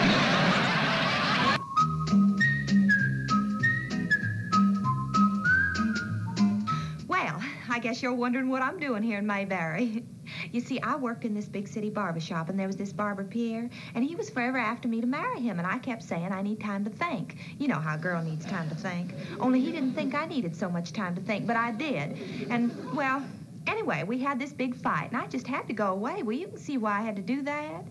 Well, 7.08 7.42
I 7.68 7.78
guess 7.80 8.02
you're 8.02 8.14
wondering 8.14 8.48
what 8.48 8.62
I'm 8.62 8.78
doing 8.78 9.02
here 9.02 9.18
in 9.18 9.26
Mayberry. 9.26 10.04
You 10.52 10.60
see, 10.60 10.78
I 10.80 10.96
worked 10.96 11.24
in 11.24 11.34
this 11.34 11.46
big 11.46 11.66
city 11.66 11.88
barber 11.88 12.20
shop, 12.20 12.50
and 12.50 12.58
there 12.58 12.66
was 12.66 12.76
this 12.76 12.92
barber 12.92 13.24
Pierre, 13.24 13.70
and 13.94 14.04
he 14.04 14.14
was 14.14 14.28
forever 14.28 14.58
after 14.58 14.86
me 14.86 15.00
to 15.00 15.06
marry 15.06 15.40
him, 15.40 15.58
and 15.58 15.66
I 15.66 15.78
kept 15.78 16.02
saying 16.02 16.30
I 16.30 16.42
need 16.42 16.60
time 16.60 16.84
to 16.84 16.90
think. 16.90 17.36
You 17.58 17.68
know 17.68 17.78
how 17.78 17.94
a 17.94 17.98
girl 17.98 18.22
needs 18.22 18.44
time 18.44 18.68
to 18.68 18.74
think. 18.74 19.14
Only 19.40 19.60
he 19.60 19.72
didn't 19.72 19.94
think 19.94 20.14
I 20.14 20.26
needed 20.26 20.54
so 20.54 20.68
much 20.68 20.92
time 20.92 21.14
to 21.14 21.22
think, 21.22 21.46
but 21.46 21.56
I 21.56 21.72
did. 21.72 22.18
And, 22.50 22.94
well, 22.94 23.24
anyway, 23.66 24.04
we 24.04 24.18
had 24.18 24.38
this 24.38 24.52
big 24.52 24.74
fight, 24.76 25.10
and 25.10 25.20
I 25.20 25.26
just 25.26 25.46
had 25.46 25.66
to 25.68 25.72
go 25.72 25.92
away. 25.92 26.22
Well, 26.22 26.36
you 26.36 26.48
can 26.48 26.58
see 26.58 26.76
why 26.76 26.98
I 26.98 27.02
had 27.02 27.16
to 27.16 27.22
do 27.22 27.42
that. 27.42 27.84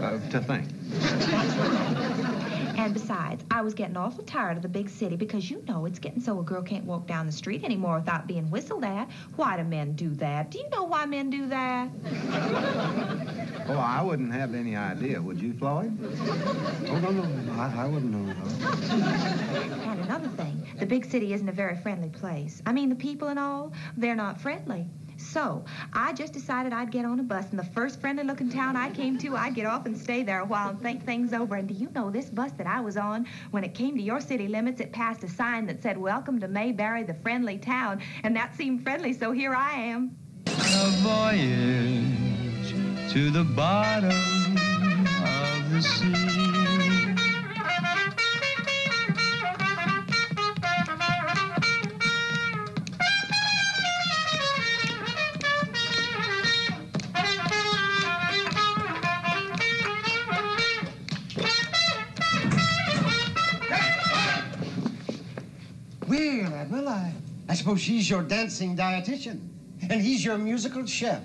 Uh, 0.00 0.18
to 0.30 0.40
think. 0.40 0.66
And 2.78 2.92
besides, 2.94 3.44
I 3.50 3.60
was 3.62 3.74
getting 3.74 3.96
awful 3.96 4.24
tired 4.24 4.56
of 4.56 4.62
the 4.62 4.68
big 4.68 4.88
city 4.88 5.14
because 5.14 5.48
you 5.48 5.62
know 5.68 5.86
it's 5.86 6.00
getting 6.00 6.20
so 6.20 6.40
a 6.40 6.42
girl 6.42 6.62
can't 6.62 6.84
walk 6.84 7.06
down 7.06 7.26
the 7.26 7.32
street 7.32 7.62
anymore 7.62 7.98
without 7.98 8.26
being 8.26 8.50
whistled 8.50 8.82
at. 8.82 9.08
Why 9.36 9.56
do 9.56 9.62
men 9.62 9.92
do 9.92 10.10
that? 10.16 10.50
Do 10.50 10.58
you 10.58 10.68
know 10.70 10.82
why 10.84 11.06
men 11.06 11.30
do 11.30 11.46
that? 11.48 11.88
Oh, 13.68 13.78
I 13.78 14.02
wouldn't 14.02 14.32
have 14.32 14.54
any 14.54 14.74
idea, 14.74 15.22
would 15.22 15.40
you, 15.40 15.52
Floyd? 15.54 15.96
Oh, 16.88 16.98
no, 16.98 17.10
no, 17.12 17.52
I, 17.52 17.84
I 17.84 17.86
wouldn't 17.86 18.12
know 18.12 18.34
all. 18.34 18.72
And 19.88 20.00
another 20.00 20.28
thing, 20.28 20.66
the 20.80 20.86
big 20.86 21.04
city 21.04 21.32
isn't 21.32 21.48
a 21.48 21.52
very 21.52 21.76
friendly 21.76 22.08
place. 22.08 22.60
I 22.66 22.72
mean, 22.72 22.88
the 22.88 22.96
people 22.96 23.28
and 23.28 23.38
all, 23.38 23.72
they're 23.96 24.16
not 24.16 24.40
friendly. 24.40 24.88
So, 25.22 25.64
I 25.92 26.12
just 26.12 26.32
decided 26.32 26.72
I'd 26.72 26.90
get 26.90 27.04
on 27.04 27.20
a 27.20 27.22
bus, 27.22 27.46
and 27.50 27.58
the 27.58 27.64
first 27.64 28.00
friendly 28.00 28.24
looking 28.24 28.50
town 28.50 28.76
I 28.76 28.90
came 28.90 29.16
to, 29.18 29.36
I'd 29.36 29.54
get 29.54 29.66
off 29.66 29.86
and 29.86 29.96
stay 29.96 30.22
there 30.22 30.40
a 30.40 30.44
while 30.44 30.70
and 30.70 30.80
think 30.80 31.04
things 31.04 31.32
over. 31.32 31.54
And 31.54 31.68
do 31.68 31.74
you 31.74 31.88
know 31.94 32.10
this 32.10 32.28
bus 32.28 32.52
that 32.52 32.66
I 32.66 32.80
was 32.80 32.96
on, 32.96 33.26
when 33.50 33.64
it 33.64 33.74
came 33.74 33.96
to 33.96 34.02
your 34.02 34.20
city 34.20 34.48
limits, 34.48 34.80
it 34.80 34.92
passed 34.92 35.22
a 35.24 35.28
sign 35.28 35.66
that 35.66 35.82
said, 35.82 35.96
Welcome 35.96 36.40
to 36.40 36.48
Mayberry, 36.48 37.04
the 37.04 37.14
friendly 37.14 37.58
town. 37.58 38.00
And 38.24 38.34
that 38.36 38.56
seemed 38.56 38.82
friendly, 38.82 39.12
so 39.12 39.32
here 39.32 39.54
I 39.54 39.72
am. 39.72 40.16
A 40.46 40.88
voyage 41.00 42.74
to 43.12 43.30
the 43.30 43.44
bottom 43.44 44.10
of 44.10 45.70
the 45.70 45.82
sea. 45.82 46.31
Suppose 67.62 67.80
she's 67.80 68.10
your 68.10 68.24
dancing 68.24 68.76
dietitian, 68.76 69.38
and 69.88 70.02
he's 70.02 70.24
your 70.24 70.36
musical 70.36 70.84
chef. 70.84 71.22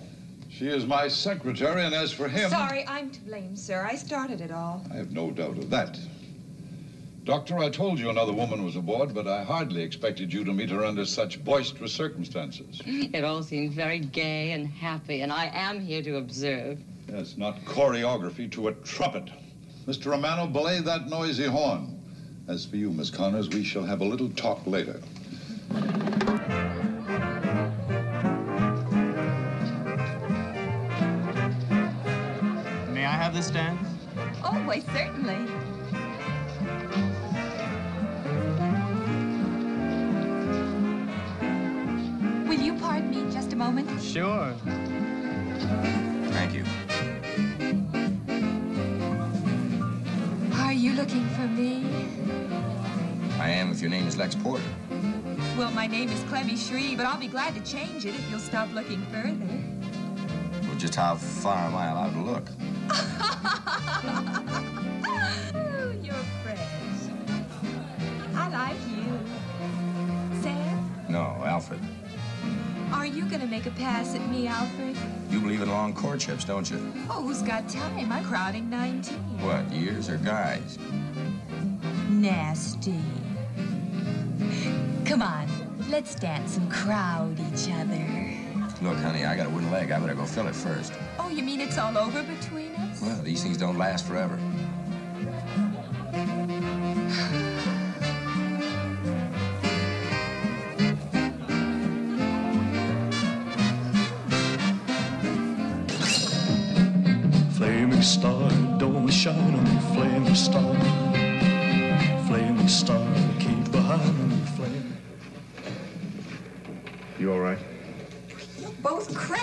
She 0.50 0.67
is 0.67 0.86
my 0.86 1.08
secretary, 1.08 1.84
and 1.84 1.95
as 1.95 2.12
for 2.12 2.28
him, 2.28 2.52
Sorry, 2.52 2.86
I'm 2.88 3.10
to 3.10 3.19
blame, 3.21 3.56
sir. 3.56 3.84
I 3.89 3.95
started 3.95 4.39
it 4.39 4.52
all. 4.52 4.86
I 4.91 4.97
have 4.97 5.12
no 5.12 5.32
doubt 5.32 5.58
of 5.58 5.71
that. 5.71 5.97
Doctor, 7.23 7.58
I 7.58 7.69
told 7.69 7.97
you 7.97 8.12
another 8.12 8.34
woman 8.34 8.63
was 8.63 8.76
aboard, 8.76 9.15
but 9.15 9.28
I 9.28 9.43
hardly 9.43 9.82
expected 9.82 10.32
you 10.32 10.45
to 10.45 10.54
meet 10.54 10.69
her 10.69 10.86
under 10.86 11.06
such 11.06 11.43
boisterous 11.43 11.91
circumstances. 11.91 12.82
It 12.86 13.23
all 13.23 13.41
seems 13.41 13.73
very 13.73 14.00
gay 14.00 14.52
and 14.52 14.67
happy, 14.67 15.21
and 15.21 15.34
I 15.34 15.50
am 15.52 15.80
here 15.80 16.04
to 16.04 16.17
observe. 16.17 16.78
Yes, 17.10 17.36
not 17.36 17.65
choreography 17.65 18.52
to 18.52 18.67
a 18.67 18.73
trumpet. 18.73 19.32
Mr. 19.88 20.12
Romano, 20.12 20.45
belay 20.45 20.82
that 20.82 21.10
noisy 21.10 21.45
horn. 21.45 22.00
As 22.47 22.63
for 22.63 22.76
you, 22.76 22.91
Miss 22.91 23.10
Connors, 23.10 23.50
we 23.50 23.63
shall 23.63 23.84
have 23.84 24.02
a 24.02 24.06
little 24.06 24.30
talk 24.30 24.65
later. 24.67 25.02
May 25.69 25.80
I 33.03 33.12
have 33.12 33.34
this 33.34 33.49
dance? 33.51 33.86
Oh, 34.43 34.53
why, 34.65 34.80
certainly. 34.80 35.45
Will 42.47 42.60
you 42.62 42.73
pardon 42.75 43.10
me 43.12 43.32
just 43.32 43.53
a 43.53 43.56
moment? 43.56 44.01
Sure. 44.01 44.53
Thank 46.32 46.53
you. 46.53 46.63
Are 50.56 50.73
you 50.73 50.93
looking 50.93 51.27
for 51.30 51.47
me? 51.47 51.86
I 53.39 53.49
am 53.49 53.71
if 53.71 53.82
your 53.82 53.89
name 53.89 54.08
is 54.08 54.17
Lex 54.17 54.36
Porter. 54.36 54.63
Well, 55.58 55.72
my 55.72 55.88
name 55.88 56.10
is 56.10 56.22
Clemmy 56.26 56.56
Shree, 56.56 56.96
but 56.96 57.08
I'll 57.08 57.20
be 57.20 57.28
glad 57.28 57.56
to 57.56 57.62
change 57.62 58.06
it 58.06 58.13
if 58.13 58.30
you'll 58.30 58.39
stop 58.39 58.72
looking 58.76 59.02
further. 59.08 60.67
Well, 60.67 60.78
just 60.78 60.93
how 60.93 61.15
far 61.15 61.58
am 61.65 61.76
I 61.76 61.88
allowed 61.89 62.13
to 62.13 62.22
look? 62.22 62.48
oh, 65.04 65.93
you're 66.04 66.13
fresh. 66.43 66.60
I 68.36 68.50
like 68.50 68.78
you. 68.88 69.20
Sam, 70.43 70.91
No, 71.10 71.41
Alfred. 71.43 71.80
are 72.93 73.08
you 73.08 73.26
gonna 73.26 73.48
make 73.48 73.65
a 73.65 73.72
pass 73.72 74.13
at 74.13 74.30
me, 74.30 74.46
Alfred? 74.48 74.96
You 75.32 75.39
believe 75.39 75.63
in 75.63 75.70
long 75.72 75.96
courtships, 75.96 76.46
don't 76.46 76.70
you? 76.70 76.93
Oh, 77.10 77.24
who's 77.24 77.41
got 77.41 77.67
time? 77.67 78.12
I'm 78.12 78.24
crowding 78.24 78.70
19. 78.70 79.17
What, 79.39 79.72
years 79.72 80.08
or 80.08 80.17
guys? 80.17 80.78
Nasty. 82.10 83.02
Come 85.08 85.22
on, 85.22 85.48
let's 85.89 86.15
dance 86.15 86.58
and 86.58 86.70
crowd 86.70 87.39
each 87.39 87.72
other. 87.72 88.06
Look, 88.82 88.98
honey, 88.98 89.24
I 89.24 89.38
got 89.38 89.48
a 89.48 89.50
wooden 89.50 89.72
leg. 89.72 89.89
I 89.89 90.00
better 90.02 90.13
go 90.13 90.26
fill 90.26 90.48
it 90.48 90.56
first. 90.56 90.91
Oh, 91.17 91.30
you 91.30 91.43
mean 91.43 91.62
it's 91.62 91.78
all 91.78 91.98
over 91.98 92.22
between 92.24 92.76
us? 92.76 93.02
Well, 93.02 93.22
these 93.24 93.41
things 93.41 93.58
don't 93.58 93.78
last 93.78 94.06
forever. 94.06 94.38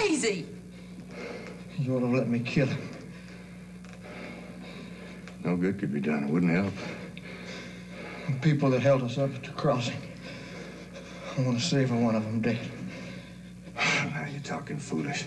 Crazy. 0.04 0.46
You 1.78 1.96
ought 1.96 2.00
to 2.00 2.06
let 2.06 2.28
me 2.28 2.38
kill 2.38 2.66
him. 2.66 2.90
No 5.42 5.56
good 5.56 5.78
could 5.78 5.92
be 5.92 6.00
done. 6.00 6.24
It 6.24 6.30
wouldn't 6.30 6.52
help. 6.52 6.74
The 8.28 8.38
people 8.40 8.70
that 8.70 8.80
held 8.80 9.02
us 9.02 9.16
up 9.16 9.34
at 9.34 9.42
the 9.42 9.50
crossing. 9.50 10.00
I 11.36 11.42
want 11.42 11.58
to 11.58 11.64
see 11.64 11.78
every 11.78 11.98
one 11.98 12.14
of 12.14 12.24
them 12.24 12.40
dead. 12.40 12.58
Now 13.76 14.26
you're 14.30 14.40
talking 14.42 14.78
foolish. 14.78 15.24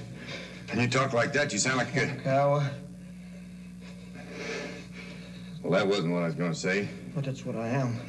And 0.72 0.80
you 0.80 0.88
talk 0.88 1.14
like 1.14 1.34
that, 1.34 1.52
you 1.52 1.60
sound 1.60 1.78
like 1.78 1.96
a... 1.96 2.08
Coward. 2.24 2.70
Well, 5.64 5.72
that 5.72 5.88
wasn't 5.88 6.14
what 6.14 6.24
I 6.24 6.28
was 6.28 6.36
going 6.36 6.54
to 6.54 6.58
say. 6.58 6.88
But 7.16 7.26
that's 7.26 7.46
what 7.46 7.56
I 7.56 7.68
am. 7.70 8.00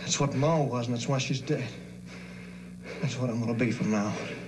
That's 0.00 0.20
what 0.20 0.34
Ma 0.34 0.62
was, 0.62 0.86
and 0.86 0.94
that's 0.94 1.08
why 1.08 1.18
she's 1.18 1.40
dead. 1.40 1.64
That's 3.00 3.18
what 3.18 3.30
I'm 3.30 3.40
going 3.40 3.56
to 3.56 3.64
be 3.64 3.72
from 3.72 3.90
now 3.90 4.06
on. 4.06 4.43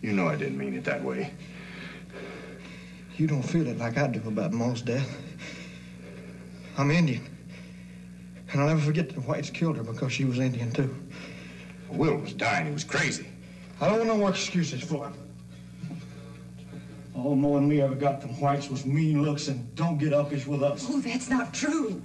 You 0.00 0.12
know 0.12 0.28
I 0.28 0.36
didn't 0.36 0.58
mean 0.58 0.74
it 0.74 0.84
that 0.84 1.02
way. 1.02 1.32
You 3.16 3.26
don't 3.26 3.42
feel 3.42 3.66
it 3.66 3.78
like 3.78 3.98
I 3.98 4.06
do 4.06 4.22
about 4.28 4.52
Ma's 4.52 4.80
death. 4.80 5.08
I'm 6.76 6.90
Indian. 6.92 7.26
And 8.52 8.60
I'll 8.60 8.68
never 8.68 8.80
forget 8.80 9.08
the 9.08 9.20
whites 9.22 9.50
killed 9.50 9.76
her 9.76 9.82
because 9.82 10.12
she 10.12 10.24
was 10.24 10.38
Indian, 10.38 10.70
too. 10.70 10.94
Will 11.90 12.16
was 12.16 12.32
dying. 12.32 12.66
He 12.66 12.72
was 12.72 12.84
crazy. 12.84 13.26
I 13.80 13.88
don't 13.88 13.98
want 13.98 14.08
no 14.08 14.16
more 14.18 14.30
excuses 14.30 14.82
for 14.82 15.06
him. 15.06 15.14
All 17.14 17.34
Mo 17.34 17.56
and 17.56 17.68
me 17.68 17.80
ever 17.80 17.96
got 17.96 18.22
from 18.22 18.30
whites 18.40 18.70
was 18.70 18.86
mean 18.86 19.24
looks 19.24 19.48
and 19.48 19.74
don't 19.74 19.98
get 19.98 20.12
uppish 20.12 20.46
with 20.46 20.62
us. 20.62 20.86
Oh, 20.88 21.00
that's 21.00 21.28
not 21.28 21.52
true. 21.52 22.00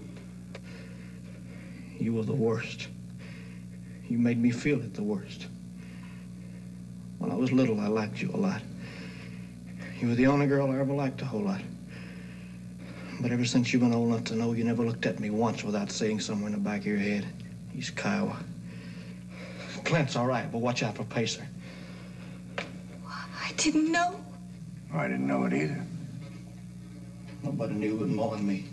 You 2.00 2.14
were 2.14 2.24
the 2.24 2.34
worst. 2.34 2.88
You 4.10 4.18
made 4.18 4.40
me 4.40 4.50
feel 4.50 4.80
it 4.82 4.96
the 4.96 5.04
worst. 5.04 5.48
When 7.24 7.32
I 7.32 7.36
was 7.36 7.54
little, 7.54 7.80
I 7.80 7.88
liked 7.88 8.22
you 8.22 8.30
a 8.34 8.36
lot. 8.36 8.62
You 10.02 10.10
were 10.10 10.16
the 10.16 10.28
only 10.28 10.46
girl 10.46 10.70
I 10.70 10.78
ever 10.78 10.92
liked 10.92 11.22
a 11.22 11.26
whole 11.26 11.44
lot. 11.44 11.62
But 13.22 13.32
ever 13.32 13.46
since 13.46 13.72
you've 13.72 13.82
been 13.82 13.94
old 13.94 14.10
enough 14.10 14.26
to 14.26 14.36
know, 14.36 14.52
you 14.52 14.66
never 14.66 14.84
looked 14.84 15.06
at 15.06 15.22
me 15.22 15.30
once 15.30 15.64
without 15.64 15.90
saying 15.90 16.20
somewhere 16.20 16.48
in 16.48 16.52
the 16.52 16.60
back 16.60 16.82
of 16.82 16.86
your 16.86 16.98
head, 16.98 17.26
he's 17.72 17.90
Kiowa. 17.92 18.38
Clint's 19.86 20.18
all 20.18 20.28
right, 20.28 20.52
but 20.52 20.58
watch 20.58 20.84
out 20.84 20.98
for 20.98 21.06
Pacer. 21.06 21.48
I 22.58 23.54
didn't 23.56 23.90
know. 23.90 24.20
I 24.94 25.08
didn't 25.08 25.26
know 25.26 25.46
it 25.46 25.54
either. 25.54 25.82
Nobody 27.42 27.74
knew 27.76 28.00
but 28.00 28.10
Ma 28.10 28.34
and 28.34 28.46
me. 28.46 28.66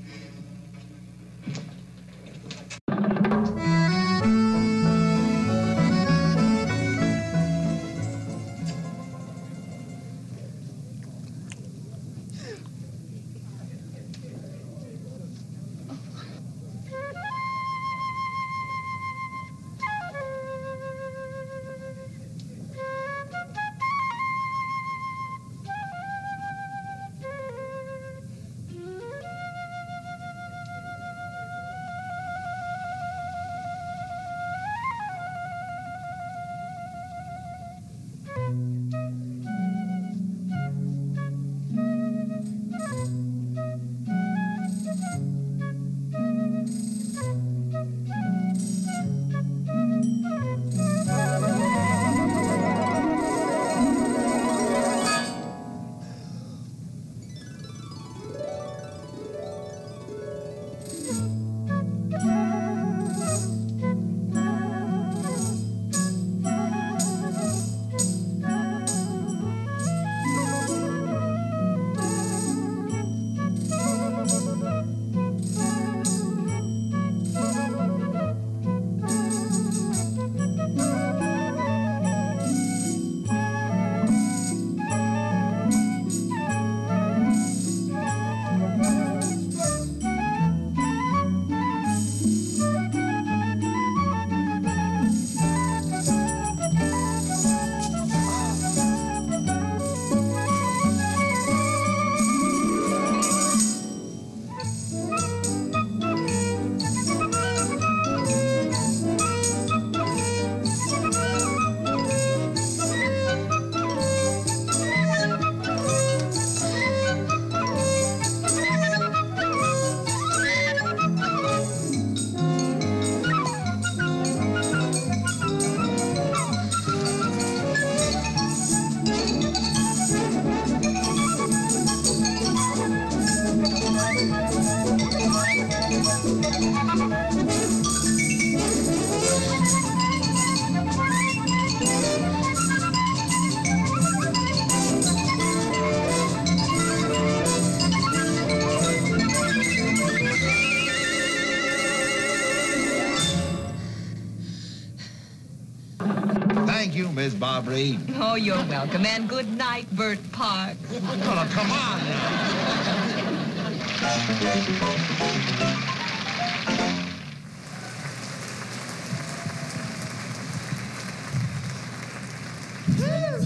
Barbara 157.61 157.99
Oh, 158.15 158.37
you're 158.37 158.57
welcome. 158.57 159.05
And 159.05 159.29
good 159.29 159.47
night, 159.59 159.85
Bert 159.95 160.19
Park. 160.33 160.79
Oh, 160.95 161.49
come 161.53 161.71
on 161.71 161.99
now. 162.07 162.31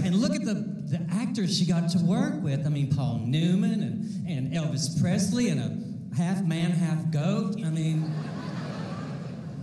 And 0.05 0.15
look 0.15 0.33
at 0.33 0.45
the, 0.45 0.53
the 0.53 1.05
actors 1.11 1.57
she 1.57 1.65
got 1.65 1.89
to 1.89 1.99
work 2.05 2.41
with. 2.41 2.65
I 2.65 2.69
mean, 2.69 2.95
Paul 2.95 3.19
Newman 3.25 3.83
and, 3.83 4.29
and 4.29 4.53
Elvis 4.53 5.01
Presley 5.01 5.49
and 5.49 5.59
a 5.59 6.15
half 6.15 6.41
man, 6.45 6.71
half 6.71 7.11
goat. 7.11 7.57
I 7.65 7.69
mean, 7.69 8.13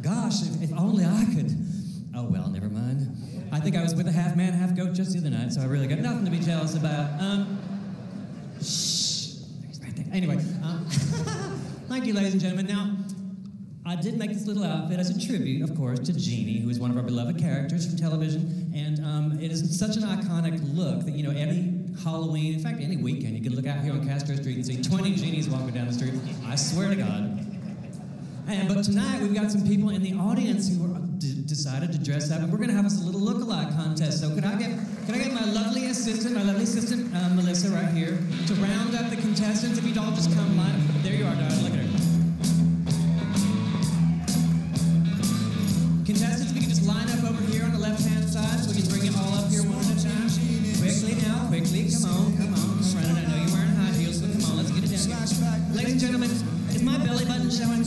gosh, 0.03 0.43
if, 0.43 0.65
if 0.65 0.73
only 0.75 1.07
I 1.07 1.25
could. 1.35 1.57
Oh, 2.15 2.25
well, 2.25 2.49
never 2.51 2.69
mind. 2.69 2.82
I 3.53 3.61
think 3.61 3.77
I 3.77 3.83
was 3.83 3.95
with 3.95 4.09
a 4.09 4.13
half 4.13 4.35
man, 4.35 4.55
half 4.55 4.75
goat 4.75 4.95
just 4.95 5.13
the 5.13 5.19
other 5.19 5.29
night, 5.29 5.53
so 5.53 5.61
I 5.61 5.67
really 5.67 5.87
got 5.87 5.99
nothing 5.99 6.25
to 6.25 6.31
be 6.31 6.41
jealous 6.41 6.75
about. 6.75 7.21
Um, 7.21 7.59
shh. 8.63 9.37
Anyway, 10.11 10.37
um, 10.63 10.87
thank 11.89 12.07
you, 12.07 12.15
ladies 12.15 12.33
and 12.33 12.41
gentlemen. 12.41 12.67
Now, 12.67 12.97
I 13.85 13.97
did 13.97 14.17
make 14.17 14.33
this 14.33 14.47
little 14.47 14.65
outfit 14.65 14.99
as 14.99 15.11
a 15.11 15.27
tribute, 15.27 15.69
of 15.69 15.77
course, 15.77 15.99
to 16.01 16.15
Jeannie, 16.15 16.61
who 16.61 16.71
is 16.71 16.81
one 16.81 16.91
of 16.91 16.97
our 16.97 17.03
beloved 17.03 17.39
characters 17.39 17.87
from 17.87 17.99
television. 17.99 18.73
And 18.75 19.05
um, 19.05 19.39
it 19.39 19.53
is 19.53 19.79
such 19.79 19.97
an 19.97 20.03
iconic 20.03 20.59
look 20.75 21.05
that, 21.05 21.13
you 21.13 21.23
know, 21.23 21.39
every 21.39 21.75
Halloween, 22.03 22.55
in 22.55 22.61
fact, 22.61 22.81
any 22.81 22.97
weekend, 22.97 23.37
you 23.37 23.43
can 23.43 23.55
look 23.55 23.67
out 23.67 23.83
here 23.83 23.93
on 23.93 24.07
Castro 24.07 24.35
Street 24.37 24.57
and 24.57 24.65
see 24.65 24.83
20 24.83 25.15
Jeannies 25.15 25.51
walking 25.51 25.75
down 25.75 25.89
the 25.89 25.93
street. 25.93 26.15
I 26.47 26.55
swear 26.55 26.89
to 26.89 26.97
God. 26.97 27.39
And, 28.49 28.69
but 28.69 28.83
tonight, 28.83 29.21
we've 29.21 29.35
got 29.35 29.51
some 29.51 29.67
people 29.67 29.91
in 29.91 30.03
the 30.03 30.15
audience 30.15 30.75
who 30.75 30.92
decided 31.53 31.93
to 31.93 31.99
dress 31.99 32.33
up, 32.33 32.41
and 32.41 32.51
we're 32.51 32.57
going 32.57 32.73
to 32.73 32.75
have 32.75 32.87
us 32.87 32.97
a 32.97 33.05
little 33.05 33.21
look-alike 33.21 33.69
contest. 33.77 34.25
So 34.25 34.33
could 34.33 34.43
I 34.43 34.57
get, 34.57 34.73
could 35.05 35.15
I 35.15 35.19
get 35.19 35.35
my 35.37 35.45
lovely 35.45 35.85
assistant, 35.93 36.35
my 36.35 36.41
lovely 36.43 36.65
assistant, 36.65 37.13
uh, 37.15 37.29
Melissa, 37.37 37.69
right 37.69 37.93
here, 37.93 38.17
to 38.49 38.55
round 38.57 38.97
up 38.97 39.13
the 39.13 39.21
contestants? 39.21 39.77
If 39.77 39.85
you'd 39.85 39.99
all 39.99 40.17
just 40.17 40.33
come 40.33 40.57
line, 40.57 40.81
there 41.05 41.13
you 41.13 41.29
are, 41.29 41.37
darling. 41.37 41.61
Look 41.61 41.77
at 41.77 41.85
her. 41.85 41.93
Contestants, 46.09 46.51
if 46.53 46.57
you 46.57 46.65
could 46.65 46.73
just 46.73 46.89
line 46.89 47.05
up 47.13 47.21
over 47.21 47.45
here 47.53 47.69
on 47.69 47.73
the 47.77 47.85
left-hand 47.85 48.33
side 48.33 48.57
so 48.65 48.73
we 48.73 48.81
can 48.81 48.89
bring 48.89 49.05
you 49.05 49.13
all 49.13 49.37
up 49.37 49.53
here 49.53 49.61
one 49.69 49.85
at 49.85 49.93
a 49.93 50.01
time. 50.01 50.33
Quickly 50.81 51.21
now, 51.21 51.53
quickly. 51.53 51.93
Come 51.93 52.09
on, 52.09 52.33
come 52.41 52.57
on, 52.57 52.81
come 52.81 52.97
running. 52.97 53.13
I 53.13 53.29
know 53.29 53.37
you're 53.45 53.53
wearing 53.53 53.77
high 53.77 53.93
heels, 54.01 54.25
but 54.25 54.33
come 54.33 54.57
on, 54.57 54.57
let's 54.57 54.73
get 54.73 54.89
it 54.89 54.89
down. 54.89 55.29
Ladies 55.77 56.01
and 56.01 56.01
gentlemen, 56.01 56.33
is 56.73 56.81
my 56.81 56.97
belly 57.05 57.29
button 57.29 57.53
showing? 57.53 57.85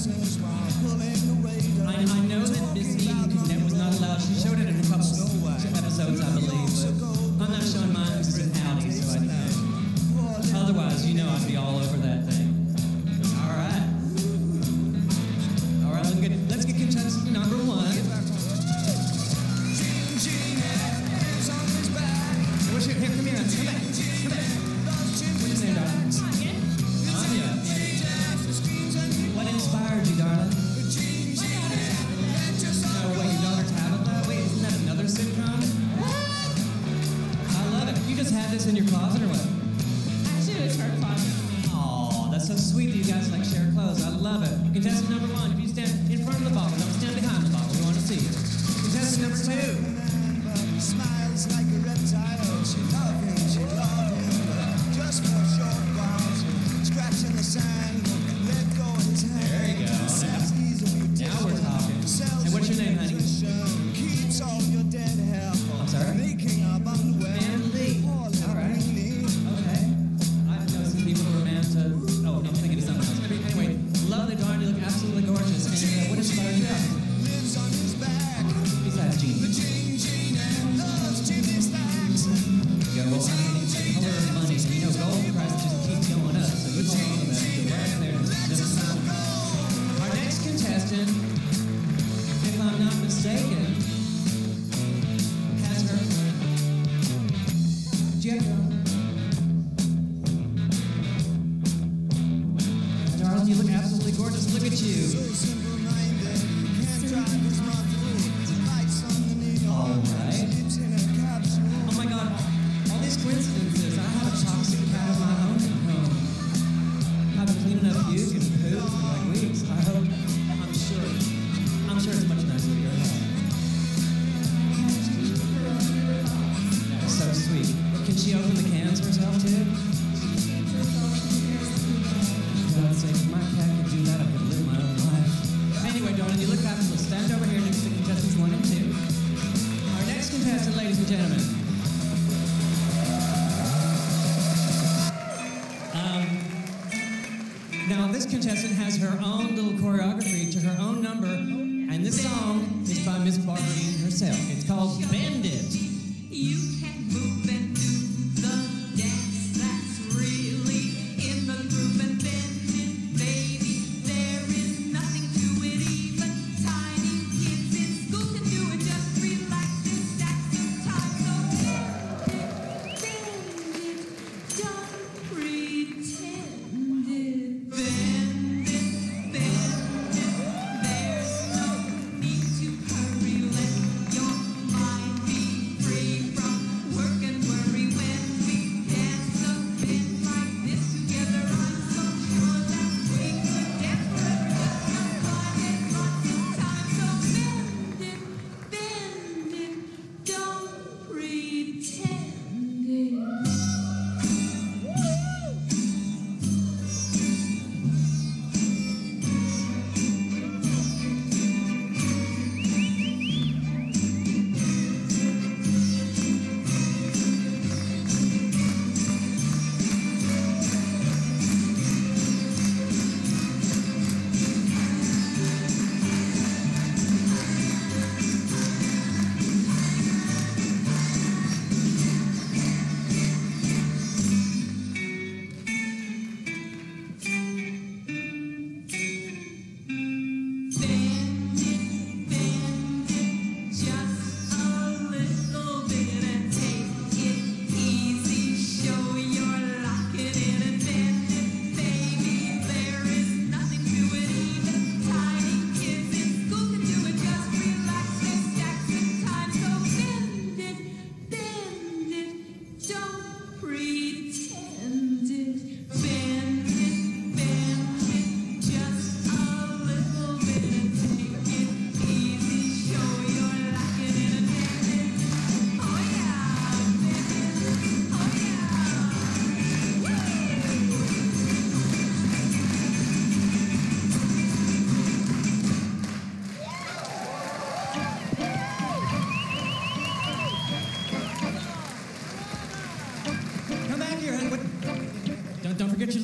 I, 1.85 2.01
I 2.01 2.19
know 2.27 2.43
she 3.93 4.33
showed 4.33 4.59
it 4.59 4.64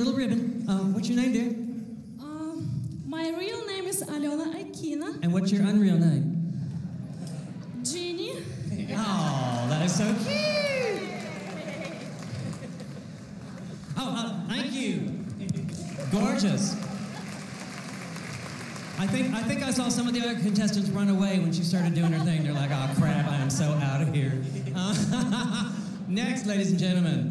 little 0.04 0.18
ribbon. 0.18 0.66
Uh, 0.68 0.80
what's 0.94 1.08
your 1.08 1.22
name, 1.22 1.32
dear? 1.32 1.56
Uh, 2.20 2.24
um, 2.26 3.02
my 3.06 3.30
real 3.38 3.64
name 3.68 3.86
is 3.86 4.02
Alena 4.04 4.52
Aikina. 4.56 5.22
And 5.22 5.32
what's 5.32 5.52
your 5.52 5.62
unreal 5.62 5.98
name? 5.98 6.38
Jeannie. 7.84 8.38
Oh, 8.94 9.68
that 9.70 9.86
is 9.86 9.96
so 9.96 10.04
cute. 10.04 11.10
Oh, 13.96 14.16
uh, 14.18 14.48
thank 14.50 14.74
you. 14.74 15.24
Gorgeous. 16.12 16.74
I 19.00 19.08
think 19.08 19.34
I 19.34 19.42
think 19.44 19.64
I 19.64 19.72
saw 19.72 19.88
some 19.88 20.10
of 20.10 20.14
the 20.14 20.20
other 20.22 20.34
contestants 20.34 20.90
run 20.90 21.08
away 21.08 21.40
when 21.40 21.54
she 21.54 21.64
started 21.64 21.96
doing 21.96 22.12
her 22.12 22.26
thing. 22.26 22.44
They're 22.44 22.52
like, 22.54 22.72
"Oh 22.72 22.90
crap, 22.98 23.30
I 23.30 23.38
am 23.38 23.50
so 23.50 23.66
out 23.66 24.02
of 24.02 24.14
here." 24.14 24.34
Uh, 24.76 25.72
next, 26.08 26.46
ladies 26.46 26.72
and 26.72 26.80
gentlemen. 26.80 27.31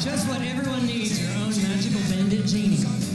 Just 0.00 0.26
what 0.28 0.40
everyone 0.40 0.86
needs, 0.86 1.20
your 1.20 1.30
own 1.42 1.50
magical 1.62 2.00
bandit 2.08 2.46
genie. 2.46 3.09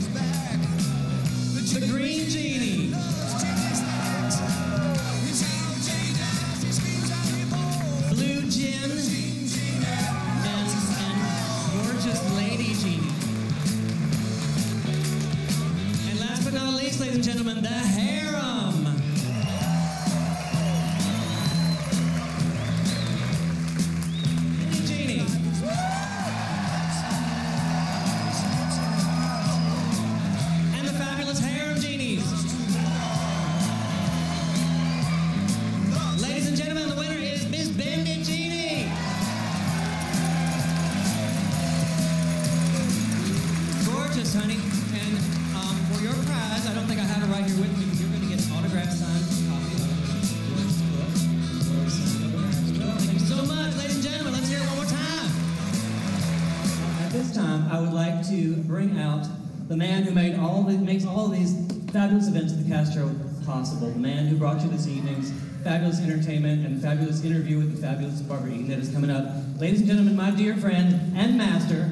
Fabulous 66.85 67.23
interview 67.23 67.57
with 67.57 67.75
the 67.75 67.81
fabulous 67.81 68.21
Barbara 68.21 68.51
Eden 68.51 68.67
that 68.67 68.77
is 68.77 68.89
coming 68.89 69.09
up. 69.09 69.25
Ladies 69.59 69.79
and 69.79 69.89
gentlemen, 69.89 70.15
my 70.15 70.29
dear 70.29 70.55
friend 70.55 71.17
and 71.17 71.35
master, 71.35 71.89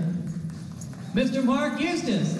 Mr. 1.15 1.43
Mark 1.43 1.79
Eustace. 1.79 2.37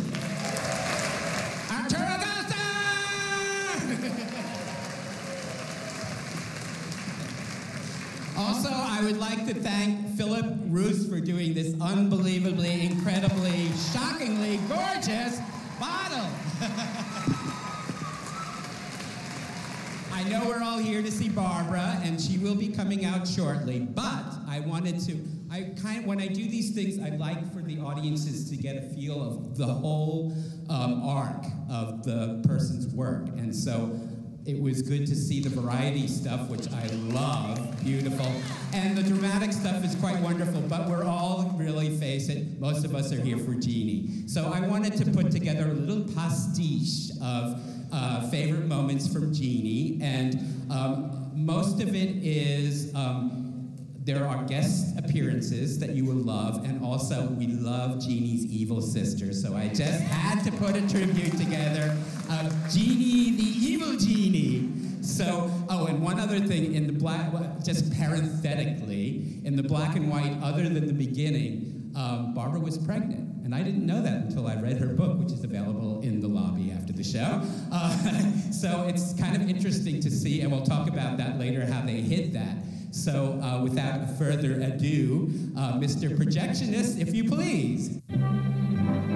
Also, 8.37 8.69
I 8.69 8.99
would 9.03 9.17
like 9.17 9.47
to 9.47 9.55
thank 9.55 10.15
Philip 10.15 10.45
Roos 10.67 11.09
for 11.09 11.19
doing 11.19 11.55
this 11.55 11.73
unbelievably, 11.81 12.85
incredibly, 12.85 13.71
shockingly 13.91 14.59
gorgeous 14.69 15.39
bottle. 15.79 16.29
I 20.23 20.29
know 20.29 20.47
we're 20.47 20.63
all 20.63 20.77
here 20.77 21.01
to 21.01 21.11
see 21.11 21.27
Barbara, 21.27 21.99
and 22.01 22.19
she 22.19 22.37
will 22.37 22.55
be 22.55 22.69
coming 22.69 23.03
out 23.03 23.27
shortly. 23.27 23.79
But 23.81 24.23
I 24.47 24.61
wanted 24.65 25.01
to, 25.01 25.17
I 25.51 25.73
kind 25.81 25.99
of, 25.99 26.05
when 26.05 26.21
I 26.21 26.27
do 26.27 26.47
these 26.47 26.73
things, 26.73 26.97
I 26.97 27.09
like 27.17 27.51
for 27.53 27.61
the 27.61 27.79
audiences 27.81 28.49
to 28.49 28.55
get 28.55 28.77
a 28.77 28.81
feel 28.95 29.21
of 29.21 29.57
the 29.57 29.65
whole 29.65 30.33
um, 30.69 31.03
arc 31.03 31.43
of 31.69 32.05
the 32.05 32.41
person's 32.47 32.87
work. 32.95 33.27
And 33.35 33.53
so 33.53 33.99
it 34.45 34.61
was 34.61 34.81
good 34.81 35.05
to 35.07 35.15
see 35.15 35.41
the 35.41 35.49
variety 35.49 36.07
stuff, 36.07 36.49
which 36.49 36.71
I 36.71 36.87
love, 37.13 37.83
beautiful. 37.83 38.31
And 38.73 38.97
the 38.97 39.03
dramatic 39.03 39.51
stuff 39.51 39.83
is 39.83 39.93
quite 39.95 40.21
wonderful, 40.21 40.61
but 40.61 40.87
we're 40.87 41.03
all 41.03 41.53
really, 41.57 41.97
face 41.97 42.29
it, 42.29 42.61
most 42.61 42.85
of 42.85 42.95
us 42.95 43.11
are 43.11 43.19
here 43.19 43.37
for 43.37 43.55
Jeannie. 43.55 44.25
So 44.27 44.53
I 44.53 44.61
wanted 44.61 44.93
to 45.03 45.11
put 45.11 45.31
together 45.31 45.69
a 45.69 45.73
little 45.73 46.13
pastiche 46.13 47.11
of 47.21 47.61
uh, 47.93 48.27
favorite 48.29 48.65
moments 48.65 49.07
from 49.11 49.33
Jeannie, 49.33 49.99
and 50.01 50.35
um, 50.71 51.31
most 51.33 51.79
of 51.81 51.89
it 51.89 52.09
is 52.23 52.93
um, 52.95 53.71
there 54.03 54.27
are 54.27 54.43
guest 54.45 54.97
appearances 54.97 55.79
that 55.79 55.91
you 55.91 56.03
will 56.03 56.15
love, 56.15 56.65
and 56.65 56.83
also 56.83 57.27
we 57.27 57.47
love 57.47 58.01
Jeannie's 58.01 58.45
evil 58.47 58.81
sister. 58.81 59.31
So 59.31 59.55
I 59.55 59.67
just 59.69 60.01
had 60.01 60.43
to 60.43 60.51
put 60.51 60.75
a 60.75 60.81
tribute 60.89 61.37
together 61.37 61.95
of 62.29 62.71
Jeannie, 62.71 63.37
the 63.37 63.43
evil 63.43 63.95
Jeannie. 63.95 64.71
So, 65.01 65.51
oh, 65.69 65.85
and 65.85 66.01
one 66.01 66.19
other 66.19 66.39
thing 66.39 66.73
in 66.73 66.87
the 66.87 66.93
black, 66.93 67.31
just 67.63 67.93
parenthetically, 67.95 69.39
in 69.43 69.55
the 69.55 69.63
black 69.63 69.95
and 69.95 70.09
white, 70.09 70.35
other 70.41 70.63
than 70.63 70.87
the 70.87 70.93
beginning, 70.93 71.91
um, 71.95 72.33
Barbara 72.33 72.59
was 72.59 72.77
pregnant. 72.77 73.32
And 73.43 73.53
I 73.53 73.61
didn't 73.61 73.85
know 73.85 74.01
that 74.01 74.13
until 74.13 74.47
I 74.47 74.55
read 74.55 74.77
her 74.77 74.87
book, 74.87 75.19
which 75.19 75.33
is 75.33 75.43
available 75.43 75.99
in 76.01 76.21
the 76.21 76.29
lobby 76.29 76.71
after 76.71 76.93
the 76.93 77.03
show. 77.03 77.41
Uh, 77.71 78.31
so 78.51 78.85
it's 78.87 79.13
kind 79.19 79.35
of 79.35 79.49
interesting 79.49 79.99
to 79.99 80.09
see, 80.09 80.41
and 80.41 80.51
we'll 80.51 80.65
talk 80.65 80.87
about 80.87 81.17
that 81.17 81.37
later, 81.37 81.65
how 81.65 81.81
they 81.81 81.99
hid 81.99 82.31
that. 82.33 82.55
So 82.91 83.39
uh, 83.41 83.61
without 83.61 84.17
further 84.17 84.61
ado, 84.61 85.29
uh, 85.57 85.73
Mr. 85.73 86.15
Projectionist, 86.15 87.01
if 87.01 87.13
you 87.13 87.25
please. 87.25 87.99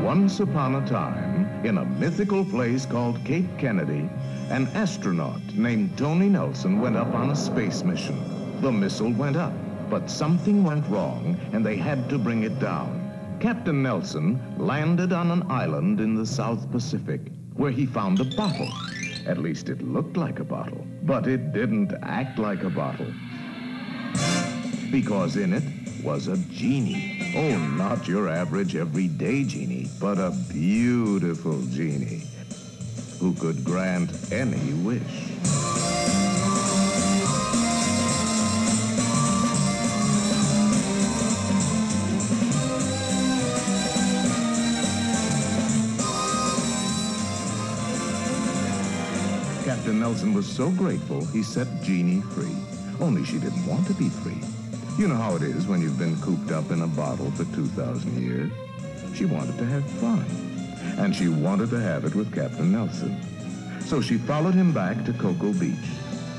Once 0.03 0.41
upon 0.41 0.75
a 0.75 0.87
time, 0.87 1.65
in 1.65 1.77
a 1.77 1.85
mythical 1.85 2.43
place 2.43 2.85
called 2.85 3.23
Cape 3.23 3.57
Kennedy, 3.57 4.09
an 4.49 4.67
astronaut 4.73 5.41
named 5.53 5.97
Tony 5.97 6.27
Nelson 6.27 6.81
went 6.81 6.97
up 6.97 7.13
on 7.13 7.29
a 7.29 7.35
space 7.35 7.83
mission. 7.83 8.61
The 8.61 8.71
missile 8.71 9.11
went 9.11 9.37
up, 9.37 9.53
but 9.89 10.09
something 10.09 10.63
went 10.63 10.87
wrong, 10.87 11.39
and 11.53 11.65
they 11.65 11.77
had 11.77 12.09
to 12.09 12.17
bring 12.17 12.43
it 12.43 12.59
down. 12.59 12.96
Captain 13.39 13.83
Nelson 13.83 14.41
landed 14.57 15.13
on 15.13 15.29
an 15.29 15.43
island 15.51 15.99
in 15.99 16.15
the 16.15 16.25
South 16.25 16.71
Pacific, 16.71 17.21
where 17.53 17.69
he 17.69 17.85
found 17.85 18.19
a 18.19 18.35
bottle. 18.35 18.67
At 19.27 19.37
least 19.37 19.69
it 19.69 19.79
looked 19.83 20.17
like 20.17 20.39
a 20.39 20.43
bottle, 20.43 20.83
but 21.03 21.27
it 21.27 21.53
didn't 21.53 21.93
act 22.01 22.39
like 22.39 22.63
a 22.63 22.69
bottle. 22.69 23.13
Because 24.91 25.35
in 25.35 25.53
it 25.53 25.63
was 26.03 26.27
a 26.27 26.37
genie. 26.49 27.33
Oh, 27.35 27.57
not 27.77 28.07
your 28.07 28.27
average 28.27 28.75
everyday 28.75 29.43
genie, 29.43 29.87
but 29.99 30.17
a 30.17 30.31
beautiful 30.51 31.61
genie 31.67 32.23
who 33.19 33.33
could 33.35 33.63
grant 33.63 34.31
any 34.31 34.73
wish. 34.73 35.76
Captain 49.87 50.01
Nelson 50.01 50.33
was 50.33 50.45
so 50.45 50.69
grateful 50.71 51.23
he 51.27 51.41
set 51.41 51.65
Jeannie 51.81 52.19
free. 52.19 52.57
Only 52.99 53.23
she 53.23 53.39
didn't 53.39 53.65
want 53.65 53.87
to 53.87 53.93
be 53.93 54.09
free. 54.09 54.41
You 54.99 55.07
know 55.07 55.15
how 55.15 55.37
it 55.37 55.43
is 55.43 55.65
when 55.65 55.81
you've 55.81 55.97
been 55.97 56.19
cooped 56.19 56.51
up 56.51 56.71
in 56.71 56.81
a 56.81 56.87
bottle 56.87 57.31
for 57.31 57.45
2,000 57.55 58.21
years. 58.21 58.51
She 59.15 59.23
wanted 59.23 59.57
to 59.57 59.65
have 59.65 59.89
fun. 59.91 60.25
And 60.97 61.15
she 61.15 61.29
wanted 61.29 61.69
to 61.69 61.79
have 61.79 62.03
it 62.03 62.15
with 62.15 62.35
Captain 62.35 62.69
Nelson. 62.69 63.15
So 63.79 64.01
she 64.01 64.17
followed 64.17 64.55
him 64.55 64.73
back 64.73 65.05
to 65.05 65.13
Cocoa 65.13 65.53
Beach, 65.53 65.87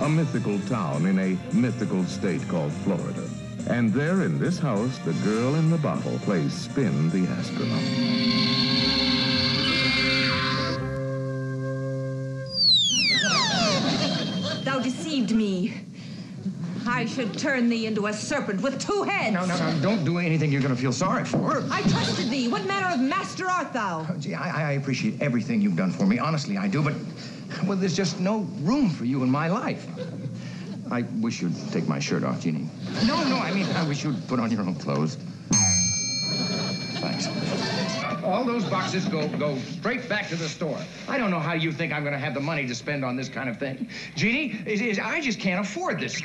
a 0.01 0.09
mythical 0.11 0.61
town 0.69 1.07
in 1.07 1.19
a 1.19 1.39
mythical 1.55 2.05
state 2.05 2.47
called 2.49 2.73
Florida. 2.85 3.27
And 3.71 3.95
there 3.95 4.25
in 4.25 4.39
this 4.39 4.59
house, 4.59 4.99
the 5.07 5.15
girl 5.25 5.55
in 5.55 5.71
the 5.71 5.79
bottle 5.79 6.19
plays 6.19 6.53
Spin 6.53 7.09
the 7.09 7.27
astronaut. 7.33 9.38
I 16.89 17.05
should 17.05 17.39
turn 17.39 17.69
thee 17.69 17.87
into 17.87 18.07
a 18.07 18.13
serpent 18.13 18.63
with 18.63 18.81
two 18.81 19.03
heads. 19.03 19.35
No, 19.35 19.45
no, 19.45 19.57
no, 19.59 19.81
don't 19.81 20.05
do 20.05 20.19
anything 20.19 20.51
you're 20.51 20.63
going 20.63 20.75
to 20.75 20.81
feel 20.81 20.93
sorry 20.93 21.25
for. 21.25 21.63
I 21.71 21.83
trusted 21.83 22.31
thee. 22.31 22.49
What 22.49 22.67
manner 22.67 22.95
of 22.95 23.01
master 23.01 23.47
art 23.47 23.73
thou? 23.73 24.07
Oh, 24.09 24.17
gee, 24.19 24.35
I, 24.35 24.71
I 24.71 24.73
appreciate 24.73 25.21
everything 25.21 25.61
you've 25.61 25.77
done 25.77 25.91
for 25.93 26.07
me. 26.07 26.19
Honestly, 26.19 26.57
I 26.57 26.67
do, 26.67 26.83
but, 26.83 26.95
well, 27.67 27.77
there's 27.77 27.95
just 27.97 28.21
no 28.21 28.41
room 28.63 28.89
for 28.89 29.05
you 29.05 29.23
in 29.23 29.31
my 29.31 29.49
life. 29.49 29.87
I 30.91 31.03
wish 31.21 31.43
you'd 31.43 31.55
take 31.71 31.87
my 31.87 31.99
shirt 31.99 32.25
off, 32.25 32.41
Jeannie. 32.41 32.69
No, 33.07 33.23
no, 33.29 33.37
I 33.37 33.53
mean, 33.53 33.67
I 33.77 33.87
wish 33.87 34.03
you'd 34.03 34.27
put 34.27 34.41
on 34.41 34.51
your 34.51 34.63
own 34.63 34.75
clothes. 34.75 35.19
Thanks. 37.01 37.29
All 38.25 38.45
those 38.45 38.65
boxes 38.65 39.05
go 39.07 39.29
go 39.29 39.57
straight 39.59 40.09
back 40.09 40.29
to 40.29 40.37
the 40.37 40.49
store. 40.49 40.79
I 41.07 41.17
don't 41.17 41.31
know 41.31 41.39
how 41.39 41.53
you 41.53 41.71
think 41.71 41.93
I'm 41.93 42.03
going 42.03 42.13
to 42.13 42.19
have 42.19 42.35
the 42.35 42.41
money 42.41 42.67
to 42.67 42.75
spend 42.75 43.05
on 43.05 43.15
this 43.17 43.29
kind 43.29 43.49
of 43.49 43.59
thing. 43.59 43.89
Jeannie, 44.17 44.61
is, 44.67 44.81
is, 44.81 44.99
I 44.99 45.21
just 45.21 45.39
can't 45.39 45.65
afford 45.65 46.01
this. 46.01 46.21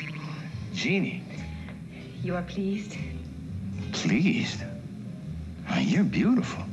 Jeannie, 0.74 1.22
You 2.24 2.36
are 2.36 2.42
pleased? 2.42 2.98
pleased. 3.92 4.62
Why, 5.68 5.80
you're 5.80 6.04
beautiful. 6.04 6.64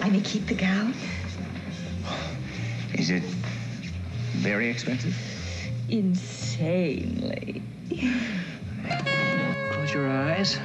I 0.00 0.10
may 0.10 0.20
keep 0.20 0.46
the 0.46 0.54
gown? 0.54 0.92
Is 2.94 3.10
it 3.10 3.22
very 4.32 4.68
expensive? 4.68 5.16
Insanely. 5.88 7.62
Close 9.72 9.94
your 9.94 10.10
eyes. 10.10 10.58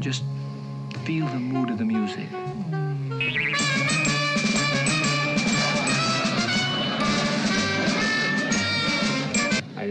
Just 0.00 0.22
feel 1.04 1.26
the 1.26 1.38
mood 1.38 1.70
of 1.70 1.78
the 1.78 1.84
music. 1.84 2.28
Mm. 2.30 3.77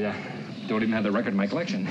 I 0.05 0.09
uh, 0.09 0.15
don't 0.67 0.83
even 0.83 0.93
have 0.93 1.03
the 1.03 1.11
record 1.11 1.29
in 1.29 1.37
my 1.37 1.47
collection. 1.47 1.85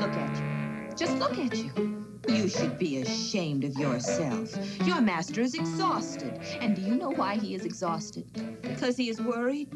Look 0.00 0.14
at 0.14 0.36
you. 0.36 0.96
Just 0.96 1.18
look 1.18 1.38
at 1.38 1.56
you. 1.56 2.04
You 2.28 2.48
should 2.48 2.78
be 2.78 2.98
ashamed 2.98 3.64
of 3.64 3.74
yourself. 3.76 4.56
Your 4.86 5.00
master 5.00 5.40
is 5.40 5.54
exhausted. 5.54 6.40
And 6.60 6.74
do 6.74 6.82
you 6.82 6.96
know 6.96 7.10
why 7.10 7.36
he 7.36 7.54
is 7.54 7.64
exhausted? 7.64 8.26
Because 8.62 8.96
he 8.96 9.08
is 9.08 9.20
worried. 9.20 9.72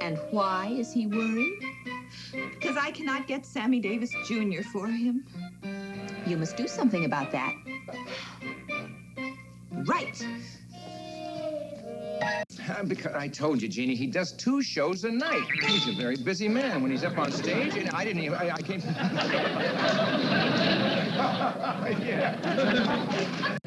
And 0.00 0.18
why 0.30 0.68
is 0.68 0.92
he 0.92 1.06
worried? 1.06 1.62
Because 2.32 2.76
I 2.76 2.90
cannot 2.92 3.26
get 3.26 3.44
Sammy 3.44 3.80
Davis 3.80 4.10
Jr. 4.26 4.62
for 4.72 4.86
him. 4.86 5.26
You 6.26 6.36
must 6.36 6.56
do 6.56 6.68
something 6.68 7.04
about 7.04 7.32
that. 7.32 7.54
Right. 9.86 10.26
Uh, 12.68 12.82
Because 12.84 13.14
I 13.14 13.28
told 13.28 13.62
you, 13.62 13.68
Jeannie, 13.68 13.94
he 13.94 14.06
does 14.06 14.32
two 14.32 14.62
shows 14.62 15.04
a 15.04 15.10
night. 15.10 15.42
He's 15.66 15.88
a 15.88 15.92
very 15.92 16.16
busy 16.16 16.48
man 16.48 16.82
when 16.82 16.90
he's 16.90 17.04
up 17.04 17.16
on 17.18 17.30
stage, 17.32 17.76
and 17.76 17.88
I 17.90 18.04
didn't 18.04 18.22
even, 18.22 18.38
I, 18.38 18.50
I 18.54 18.62
came. 18.62 18.80
yeah. 22.04 23.58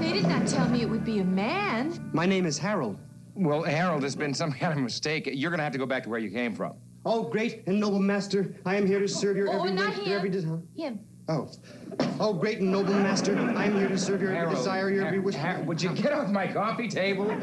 They 0.00 0.12
did 0.12 0.28
not 0.28 0.46
tell 0.46 0.68
me 0.68 0.82
it 0.82 0.90
would 0.90 1.04
be 1.04 1.18
a 1.20 1.24
man. 1.24 2.10
My 2.12 2.26
name 2.26 2.46
is 2.46 2.58
Harold. 2.58 2.98
Well, 3.34 3.62
Harold, 3.62 4.02
there's 4.02 4.16
been 4.16 4.34
some 4.34 4.52
kind 4.52 4.72
of 4.74 4.78
mistake. 4.84 5.28
You're 5.32 5.50
gonna 5.50 5.62
have 5.62 5.72
to 5.72 5.78
go 5.78 5.86
back 5.86 6.02
to 6.04 6.08
where 6.10 6.18
you 6.20 6.30
came 6.30 6.54
from. 6.54 6.74
Oh, 7.04 7.24
great 7.24 7.62
and 7.66 7.80
noble 7.80 7.98
master, 7.98 8.54
I 8.64 8.76
am 8.76 8.86
here 8.86 9.00
to 9.00 9.08
serve 9.08 9.36
your 9.36 9.48
Oh, 9.48 9.56
every 9.58 9.72
not 9.72 9.96
wish, 9.96 10.06
your 10.06 10.16
every 10.18 10.28
him. 10.28 10.32
desire. 10.32 10.62
Him. 10.76 11.00
Oh. 11.28 11.48
Oh, 12.20 12.32
great 12.32 12.58
and 12.60 12.70
noble 12.70 12.94
master, 12.94 13.36
I 13.56 13.64
am 13.66 13.76
here 13.76 13.88
to 13.88 13.98
serve 13.98 14.20
your 14.22 14.34
every 14.34 14.54
desire, 14.54 14.90
your 14.90 15.06
every 15.06 15.18
wish. 15.18 15.34
Har- 15.34 15.62
would 15.62 15.82
you 15.82 15.90
get 15.94 16.12
off 16.12 16.28
my 16.30 16.46
coffee 16.46 16.88
table? 16.88 17.34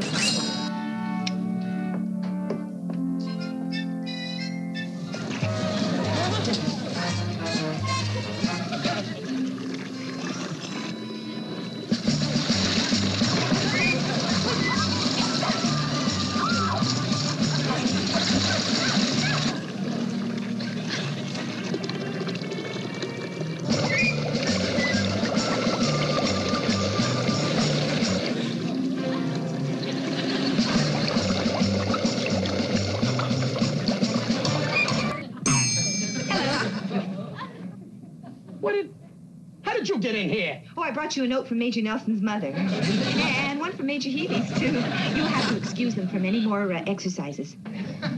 Brought 41.09 41.17
you 41.17 41.23
a 41.23 41.27
note 41.27 41.47
from 41.47 41.57
Major 41.57 41.81
Nelson's 41.81 42.21
mother. 42.21 42.49
and 42.49 43.59
one 43.59 43.71
from 43.71 43.87
Major 43.87 44.09
Healy's, 44.09 44.47
too. 44.59 44.67
You'll 44.67 45.25
have 45.25 45.49
to 45.49 45.57
excuse 45.57 45.95
them 45.95 46.07
from 46.07 46.23
any 46.23 46.39
more 46.39 46.71
uh, 46.71 46.83
exercises. 46.85 47.57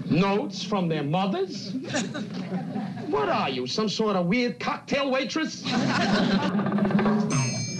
Notes 0.10 0.62
from 0.62 0.90
their 0.90 1.02
mothers? 1.02 1.72
what 3.08 3.30
are 3.30 3.50
you, 3.50 3.66
some 3.66 3.88
sort 3.88 4.18
of 4.18 4.26
weird 4.26 4.60
cocktail 4.60 5.10
waitress? 5.10 5.64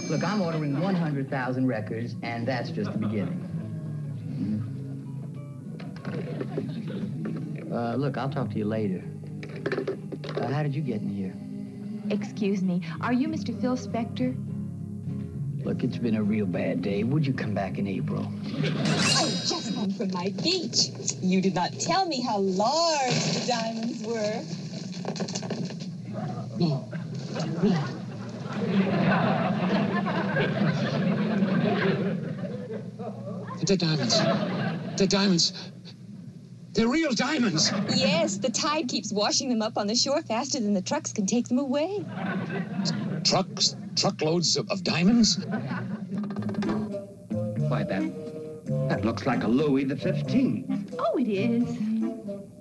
Look, 0.08 0.24
I'm 0.24 0.40
ordering 0.40 0.80
100,000 0.80 1.66
records, 1.66 2.16
and 2.22 2.48
that's 2.48 2.70
just 2.70 2.90
the 2.92 2.98
beginning. 2.98 3.50
Uh, 7.70 7.96
look, 7.96 8.16
I'll 8.16 8.30
talk 8.30 8.48
to 8.52 8.56
you 8.56 8.64
later. 8.64 9.04
Uh, 10.36 10.46
how 10.46 10.62
did 10.62 10.74
you 10.74 10.80
get 10.80 11.02
in 11.02 11.10
here? 11.10 11.34
Excuse 12.10 12.62
me, 12.62 12.80
are 13.02 13.12
you 13.12 13.28
Mr. 13.28 13.60
Phil 13.60 13.76
Spector? 13.76 14.34
Look, 15.64 15.84
it's 15.84 15.96
been 15.96 16.16
a 16.16 16.22
real 16.22 16.46
bad 16.46 16.82
day. 16.82 17.04
Would 17.04 17.24
you 17.26 17.32
come 17.32 17.54
back 17.54 17.78
in 17.78 17.86
April? 17.86 18.26
I 18.52 18.62
just 19.46 19.74
home 19.74 19.92
from 19.92 20.10
my 20.12 20.30
beach. 20.42 20.90
You 21.20 21.40
did 21.40 21.54
not 21.54 21.78
tell 21.78 22.04
me 22.06 22.20
how 22.20 22.38
large 22.38 23.14
the 23.14 23.44
diamonds 23.46 24.02
were. 24.04 24.42
The 33.64 33.76
diamonds. 33.76 34.18
The 34.96 35.06
diamonds. 35.06 35.52
They're 36.72 36.88
real 36.88 37.12
diamonds. 37.12 37.70
Yes, 37.94 38.38
the 38.38 38.48
tide 38.50 38.88
keeps 38.88 39.12
washing 39.12 39.50
them 39.50 39.60
up 39.60 39.76
on 39.76 39.86
the 39.86 39.94
shore 39.94 40.22
faster 40.22 40.58
than 40.58 40.72
the 40.72 40.80
trucks 40.80 41.12
can 41.12 41.26
take 41.26 41.48
them 41.48 41.58
away. 41.58 42.04
Trucks, 43.24 43.76
truckloads 43.94 44.56
of, 44.56 44.70
of 44.70 44.82
diamonds. 44.82 45.38
Why, 47.68 47.84
that. 47.84 48.88
That 48.88 49.04
looks 49.04 49.26
like 49.26 49.42
a 49.44 49.48
Louis 49.48 49.84
the 49.84 49.96
15th. 49.96 50.94
Oh, 50.98 51.18
it 51.18 51.28
is. 51.28 51.64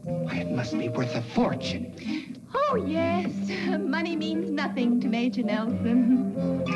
Why, 0.03 0.35
it 0.37 0.51
must 0.51 0.77
be 0.77 0.89
worth 0.89 1.15
a 1.15 1.21
fortune. 1.21 2.37
Oh, 2.53 2.75
yes. 2.75 3.31
Money 3.79 4.17
means 4.17 4.51
nothing 4.51 4.99
to 5.01 5.07
Major 5.07 5.43
Nelson. 5.43 6.67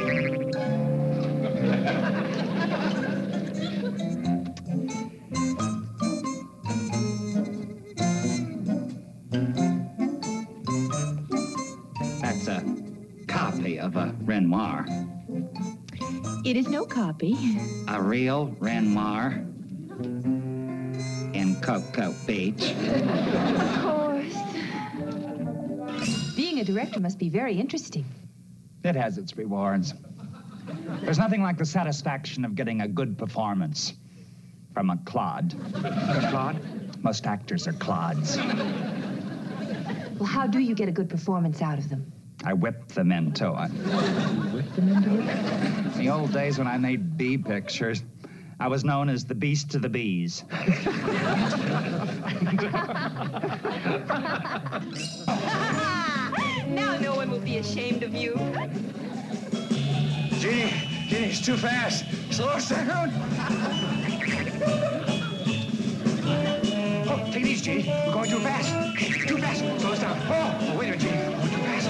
Renoir. 14.25 14.85
It 16.43 16.57
is 16.57 16.67
no 16.67 16.85
copy. 16.85 17.35
A 17.87 18.01
real 18.01 18.47
Renoir 18.59 19.45
in 21.33 21.57
Cocoa 21.61 22.13
Beach. 22.25 22.71
Of 22.71 23.81
course. 23.81 24.35
Being 26.35 26.59
a 26.59 26.63
director 26.63 26.99
must 26.99 27.19
be 27.19 27.29
very 27.29 27.59
interesting. 27.59 28.05
It 28.83 28.95
has 28.95 29.17
its 29.17 29.37
rewards. 29.37 29.93
There's 31.01 31.19
nothing 31.19 31.43
like 31.43 31.57
the 31.57 31.65
satisfaction 31.65 32.45
of 32.45 32.55
getting 32.55 32.81
a 32.81 32.87
good 32.87 33.17
performance 33.17 33.93
from 34.73 34.89
a 34.89 34.97
clod. 35.05 35.53
A 35.75 36.27
clod? 36.29 36.59
Most 37.03 37.27
actors 37.27 37.67
are 37.67 37.73
clods. 37.73 38.37
Well, 38.37 40.25
how 40.25 40.47
do 40.47 40.59
you 40.59 40.73
get 40.73 40.89
a 40.89 40.91
good 40.91 41.09
performance 41.09 41.61
out 41.61 41.77
of 41.77 41.89
them? 41.89 42.11
I 42.45 42.53
whip 42.53 42.87
them 42.89 43.11
into 43.11 43.53
it. 43.57 43.71
In 44.77 45.97
the 45.97 46.09
old 46.09 46.31
days 46.31 46.59
when 46.59 46.67
I 46.67 46.77
made 46.77 47.17
bee 47.17 47.39
pictures, 47.39 48.03
I 48.59 48.67
was 48.67 48.83
known 48.83 49.09
as 49.09 49.25
the 49.25 49.33
beast 49.33 49.73
of 49.73 49.81
the 49.81 49.89
bees. 49.89 50.43
now 56.67 56.97
no 57.01 57.15
one 57.15 57.31
will 57.31 57.39
be 57.39 57.57
ashamed 57.57 58.03
of 58.03 58.13
you. 58.13 58.35
Jeannie, 60.39 60.71
Jeannie, 61.07 61.29
it's 61.31 61.43
too 61.43 61.57
fast. 61.57 62.05
Slow 62.31 62.59
down. 62.69 63.11
Oh, 67.35 67.37
take 67.37 67.47
it 67.47 67.51
easy, 67.51 67.91
We're 68.07 68.13
going 68.13 68.29
too 68.29 68.39
fast. 68.39 68.97
Too 69.27 69.37
fast. 69.37 69.59
Slow 69.81 69.91
us 69.91 69.99
down. 69.99 70.17
Oh, 70.29 70.57
oh 70.61 70.77
wait 70.77 70.87
a 70.87 70.91
minute, 70.91 71.01
Jeannie. 71.01 71.17
We're 71.17 71.35
going 71.35 71.49
too 71.49 71.57
fast. 71.57 71.89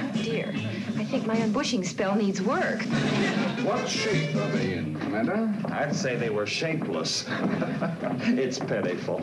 Oh, 0.00 0.22
dear, 0.22 0.52
I 0.96 1.04
think 1.04 1.26
my 1.26 1.36
unbushing 1.36 1.86
spell 1.86 2.16
needs 2.16 2.42
work. 2.42 2.82
What 3.62 3.88
shape 3.88 4.34
are 4.34 4.50
they 4.50 4.74
in, 4.74 4.98
Commander? 4.98 5.48
I'd 5.66 5.94
say 5.94 6.16
they 6.16 6.30
were 6.30 6.46
shapeless. 6.46 7.24
it's 7.30 8.58
pitiful. 8.58 9.20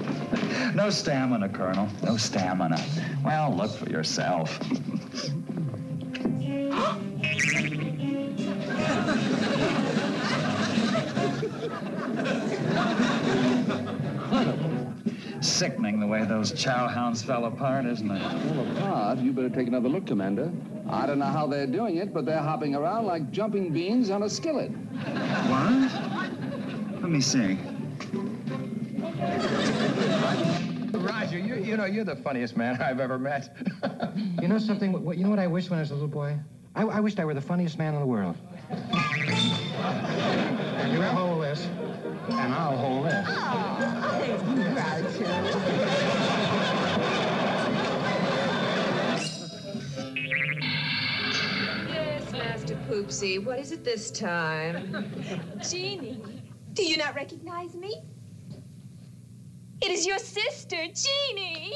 No 0.73 0.89
stamina, 0.89 1.49
Colonel. 1.49 1.89
No 2.01 2.15
stamina. 2.15 2.81
Well, 3.25 3.53
look 3.53 3.71
for 3.71 3.89
yourself. 3.89 4.57
Sickening 15.55 16.01
the 16.01 16.05
way 16.05 16.25
those 16.25 16.51
chow 16.51 16.89
hounds 16.89 17.23
fell 17.23 17.45
apart, 17.45 17.85
isn't 17.85 18.11
it? 18.11 18.21
Well, 18.51 18.69
apart, 18.75 19.19
you 19.19 19.31
better 19.31 19.49
take 19.49 19.69
another 19.69 19.87
look, 19.87 20.05
Commander. 20.05 20.51
I 20.89 21.05
don't 21.05 21.17
know 21.17 21.27
how 21.27 21.47
they're 21.47 21.65
doing 21.65 21.95
it, 21.95 22.13
but 22.13 22.25
they're 22.25 22.41
hopping 22.41 22.75
around 22.75 23.05
like 23.05 23.31
jumping 23.31 23.71
beans 23.71 24.09
on 24.09 24.23
a 24.23 24.29
skillet. 24.29 24.69
What? 24.69 27.01
Let 27.01 27.09
me 27.09 27.21
see. 27.21 27.57
Roger, 30.91 31.39
you, 31.39 31.55
you 31.55 31.77
know, 31.77 31.85
you're 31.85 32.03
the 32.03 32.17
funniest 32.17 32.57
man 32.57 32.75
I've 32.81 32.99
ever 32.99 33.17
met. 33.17 33.55
You 34.41 34.49
know 34.49 34.59
something? 34.59 34.91
You 34.91 35.23
know 35.23 35.29
what 35.29 35.39
I 35.39 35.47
wished 35.47 35.69
when 35.69 35.79
I 35.79 35.81
was 35.81 35.91
a 35.91 35.93
little 35.93 36.09
boy? 36.09 36.37
I, 36.75 36.83
I 36.83 36.99
wished 36.99 37.19
I 37.19 37.25
were 37.25 37.33
the 37.33 37.41
funniest 37.41 37.77
man 37.77 37.93
in 37.93 38.01
the 38.01 38.05
world. 38.05 38.35
You 40.91 41.01
hold 41.01 41.43
this, 41.43 41.67
and 42.29 42.53
I'll 42.53 42.77
hold 42.77 43.07
this. 43.07 43.25
Oh, 43.27 43.77
yes, 51.89 52.31
Master 52.31 52.75
Poopsie. 52.87 53.43
What 53.43 53.57
is 53.57 53.71
it 53.71 53.83
this 53.83 54.11
time? 54.11 55.11
Jeannie, 55.67 56.21
do 56.73 56.85
you 56.85 56.97
not 56.97 57.15
recognize 57.15 57.73
me? 57.73 58.03
It 59.85 59.91
is 59.91 60.07
your 60.07 60.17
sister, 60.17 60.77
Jeannie. 60.77 61.71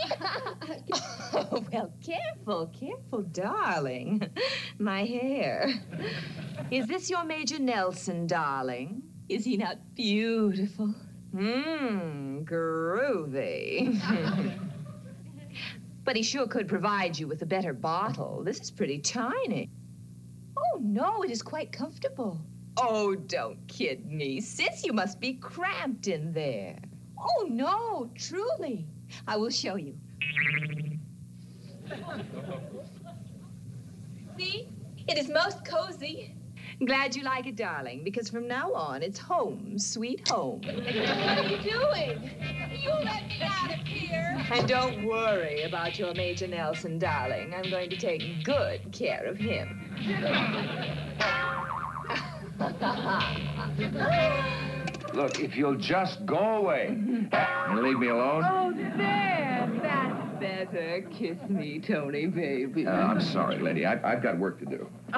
Oh, 1.31 1.63
well, 1.71 1.93
careful, 2.03 2.65
careful, 2.67 3.21
darling. 3.21 4.27
My 4.79 5.05
hair. 5.05 5.69
Is 6.71 6.87
this 6.87 7.07
your 7.07 7.23
Major 7.23 7.59
Nelson, 7.59 8.25
darling? 8.25 9.03
Is 9.29 9.45
he 9.45 9.57
not 9.57 9.77
beautiful? 9.93 10.95
Mmm, 11.35 12.43
groovy. 12.45 14.01
but 16.03 16.15
he 16.15 16.23
sure 16.23 16.47
could 16.47 16.67
provide 16.67 17.19
you 17.19 17.27
with 17.27 17.43
a 17.43 17.45
better 17.45 17.73
bottle. 17.73 18.41
This 18.43 18.59
is 18.59 18.71
pretty 18.71 18.97
tiny. 18.97 19.69
Oh, 20.57 20.79
no, 20.81 21.21
it 21.21 21.29
is 21.29 21.43
quite 21.43 21.71
comfortable. 21.71 22.41
Oh, 22.75 23.13
don't 23.13 23.67
kid 23.67 24.07
me. 24.07 24.41
Sis, 24.41 24.83
you 24.83 24.93
must 24.93 25.19
be 25.19 25.33
cramped 25.33 26.07
in 26.07 26.33
there. 26.33 26.79
Oh, 27.19 27.47
no, 27.49 28.09
truly. 28.15 28.87
I 29.27 29.37
will 29.37 29.49
show 29.49 29.75
you. 29.75 29.95
See? 34.37 34.67
It 35.07 35.17
is 35.17 35.29
most 35.29 35.65
cozy. 35.65 36.35
Glad 36.85 37.15
you 37.15 37.23
like 37.23 37.45
it, 37.45 37.57
darling, 37.57 38.03
because 38.05 38.29
from 38.29 38.47
now 38.47 38.71
on, 38.73 39.03
it's 39.03 39.19
home, 39.19 39.77
sweet 39.77 40.25
home. 40.29 40.61
What 40.61 41.37
are 41.37 41.43
you 41.43 41.57
doing? 41.57 42.31
You 42.81 42.91
let 42.91 43.27
me 43.27 43.41
out 43.41 43.73
of 43.73 43.85
here. 43.85 44.45
And 44.51 44.65
don't 44.65 45.03
worry 45.03 45.63
about 45.63 45.99
your 45.99 46.13
Major 46.13 46.47
Nelson, 46.47 46.97
darling. 46.97 47.53
I'm 47.53 47.69
going 47.69 47.89
to 47.89 47.97
take 47.97 48.45
good 48.45 48.93
care 48.93 49.25
of 49.25 49.37
him. 49.37 49.77
Look, 55.13 55.39
if 55.39 55.55
you'll 55.55 55.75
just 55.77 56.25
go 56.25 56.37
away 56.37 56.87
and 56.87 57.79
leave 57.81 57.99
me 57.99 58.07
alone. 58.09 58.43
Oh, 58.45 58.71
there. 58.75 59.69
That's 59.81 60.39
better. 60.39 61.01
Kiss 61.11 61.37
me, 61.49 61.79
Tony, 61.79 62.27
baby. 62.27 62.85
Uh, 62.85 62.91
I'm 62.91 63.21
sorry, 63.21 63.57
lady. 63.59 63.85
I, 63.85 64.11
I've 64.11 64.21
got 64.21 64.37
work 64.37 64.59
to 64.59 64.65
do. 64.65 64.87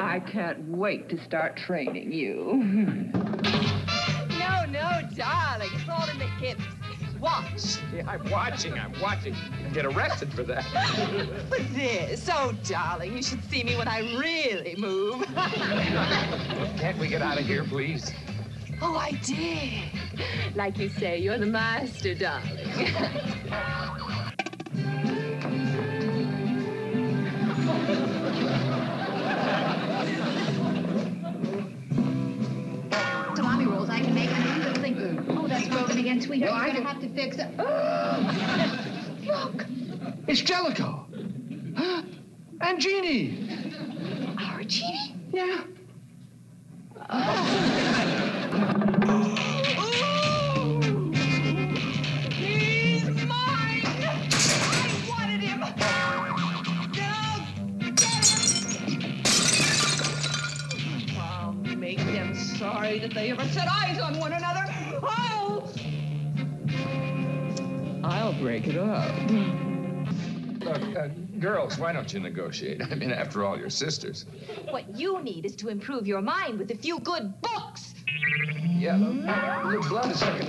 I 0.00 0.20
can't 0.26 0.60
wait 0.68 1.08
to 1.10 1.22
start 1.24 1.56
training 1.56 2.12
you. 2.12 3.12
No, 4.38 4.64
no, 4.66 5.00
darling. 5.16 5.68
It's 5.74 5.88
all 5.88 6.08
in 6.08 6.18
the 6.18 6.24
hips. 6.24 6.62
Watch. 7.20 7.78
Yeah, 7.94 8.08
I'm 8.08 8.30
watching, 8.30 8.74
I'm 8.78 8.92
watching. 9.00 9.34
And 9.64 9.74
get 9.74 9.84
arrested 9.84 10.32
for 10.32 10.42
that. 10.44 10.64
But 11.50 11.60
this, 11.74 12.28
oh, 12.32 12.54
darling, 12.64 13.16
you 13.16 13.22
should 13.22 13.42
see 13.50 13.64
me 13.64 13.76
when 13.76 13.88
I 13.88 14.00
really 14.18 14.76
move. 14.76 15.24
Can't 16.76 16.98
we 16.98 17.08
get 17.08 17.22
out 17.22 17.38
of 17.38 17.46
here, 17.46 17.64
please? 17.64 18.12
oh, 18.80 18.96
I 18.96 19.12
did. 19.24 19.84
Like 20.54 20.78
you 20.78 20.88
say, 20.88 21.18
you're 21.18 21.38
the 21.38 21.46
master, 21.46 22.14
darling. 22.14 22.58
Salami 33.34 33.66
rolls 33.66 33.90
I 33.90 34.00
can 34.00 34.14
make 34.14 34.30
on 34.30 34.42
any 34.42 34.64
little 34.64 34.82
thing. 34.82 35.26
Oh, 35.30 35.46
that's 35.46 35.67
broken 35.78 35.98
again, 35.98 36.20
sweetheart. 36.20 36.52
Well, 36.52 36.60
I 36.60 36.66
You're 36.66 36.76
gonna 36.76 36.88
have 36.88 37.00
to 37.02 37.08
fix 37.14 37.36
it. 37.38 37.56
Look, 39.26 39.66
it's 40.26 40.40
Jellicoe. 40.40 41.06
And 42.60 42.80
Jeannie. 42.80 43.48
Our 44.36 44.64
Jeannie? 44.64 45.14
Yeah. 45.32 45.62
He's 52.32 53.04
mine! 53.26 53.84
I 53.86 55.04
wanted 55.08 55.40
him! 55.40 55.60
Now, 56.96 57.46
I'll 61.20 61.52
make 61.52 61.98
them 61.98 62.34
sorry 62.34 62.98
that 62.98 63.14
they 63.14 63.30
ever 63.30 63.44
set 63.44 63.68
eyes 63.70 64.00
on 64.00 64.18
one 64.18 64.32
another. 64.32 64.67
I'll 68.08 68.32
break 68.32 68.66
it 68.66 68.78
up. 68.78 69.14
Look, 70.64 70.96
uh, 70.96 71.08
girls, 71.38 71.78
why 71.78 71.92
don't 71.92 72.10
you 72.12 72.20
negotiate? 72.20 72.80
I 72.90 72.94
mean, 72.94 73.12
after 73.12 73.44
all, 73.44 73.58
you're 73.58 73.68
sisters. 73.68 74.24
What 74.70 74.96
you 74.96 75.22
need 75.22 75.44
is 75.44 75.54
to 75.56 75.68
improve 75.68 76.06
your 76.06 76.22
mind 76.22 76.58
with 76.58 76.70
a 76.70 76.74
few 76.74 77.00
good 77.00 77.34
books. 77.42 77.94
Yeah, 78.66 78.96
look, 78.96 79.72
your 79.72 79.82
blood 79.88 80.10
is 80.10 80.20
sucking. 80.20 80.46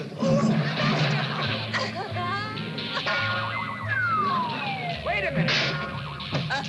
Wait 5.05 5.25
a 5.25 5.31
minute. 5.31 5.51
All 6.31 6.63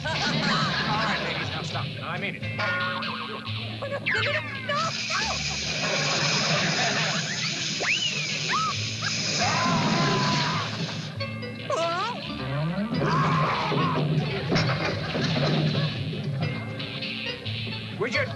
right, 1.06 1.20
ladies, 1.24 1.50
now 1.50 1.62
stop. 1.62 1.86
Now, 2.00 2.08
I 2.08 2.18
mean 2.18 2.34
it. 2.34 2.42
No, 3.80 3.88
no, 3.88 3.98
no, 9.46 9.79
no, 13.50 13.76
no. 13.76 14.06
Richard! 17.98 18.30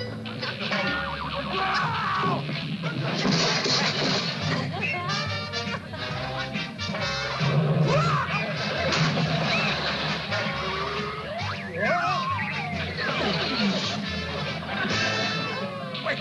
Wait 16.05 16.19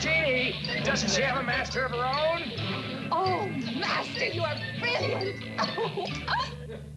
Jeannie, 0.00 0.54
doesn't 0.82 1.10
she 1.10 1.20
have 1.20 1.36
a 1.36 1.42
master 1.42 1.84
of 1.84 1.90
her 1.92 1.98
own? 1.98 2.50
Oh, 3.12 3.46
Master, 3.78 4.24
you 4.24 4.42
are 4.42 4.56
brilliant. 4.78 5.36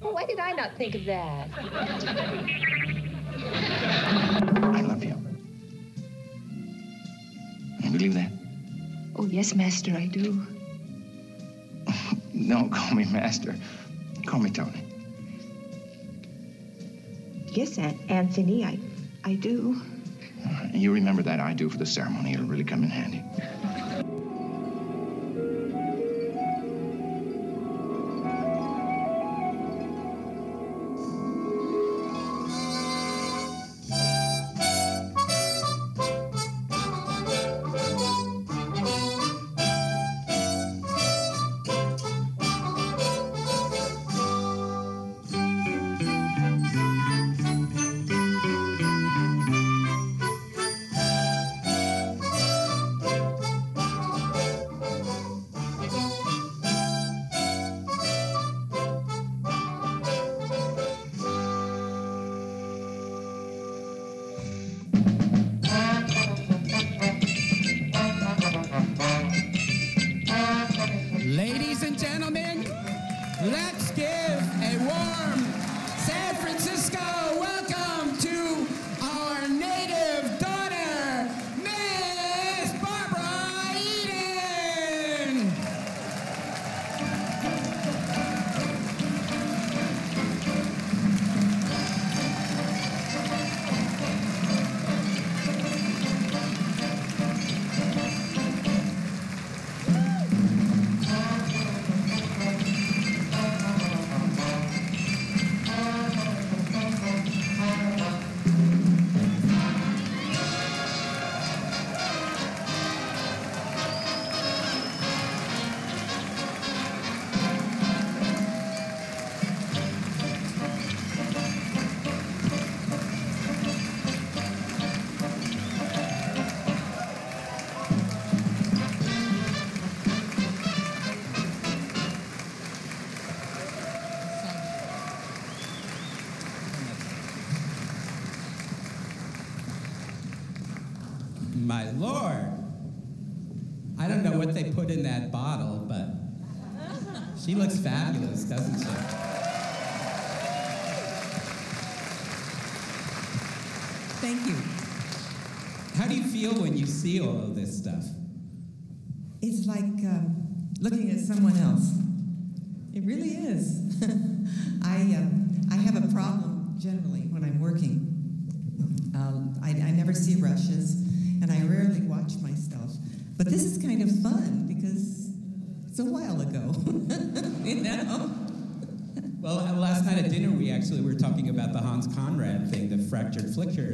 Oh, 0.02 0.12
why 0.12 0.26
did 0.26 0.40
I 0.40 0.54
not 0.54 0.78
think 0.78 0.96
of 0.96 1.06
that? 1.06 1.50
I 4.74 4.82
love 4.82 5.04
you. 5.04 5.18
You 7.80 7.92
believe 7.92 8.14
that? 8.14 8.32
Oh, 9.18 9.26
yes, 9.26 9.54
Master, 9.54 9.92
I 9.96 10.06
do. 10.06 10.46
Don't 12.48 12.70
call 12.70 12.96
me 12.96 13.06
master. 13.06 13.56
Call 14.26 14.40
me 14.40 14.50
Tony. 14.50 14.84
Yes, 17.48 17.78
Aunt 17.78 18.00
Anthony, 18.10 18.64
I, 18.64 18.80
I 19.24 19.36
do. 19.36 19.82
You 20.74 20.92
remember 20.94 21.22
that 21.24 21.40
I 21.40 21.54
do 21.54 21.70
for 21.70 21.78
the 21.78 21.86
ceremony. 21.86 22.34
It'll 22.34 22.46
really 22.46 22.64
come 22.64 22.84
in 22.84 22.90
handy. 22.90 23.24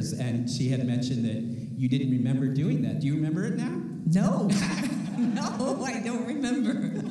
flickers, 0.00 0.12
and 0.12 0.50
she 0.50 0.68
had 0.68 0.86
mentioned 0.86 1.24
that 1.24 1.78
you 1.78 1.88
didn't 1.88 2.10
remember 2.10 2.48
doing 2.48 2.82
that. 2.82 3.00
Do 3.00 3.06
you 3.06 3.14
remember 3.14 3.44
it 3.44 3.56
now? 3.56 3.80
No. 4.06 4.48
no, 5.18 5.82
I 5.84 6.00
don't 6.00 6.26
remember. 6.26 7.02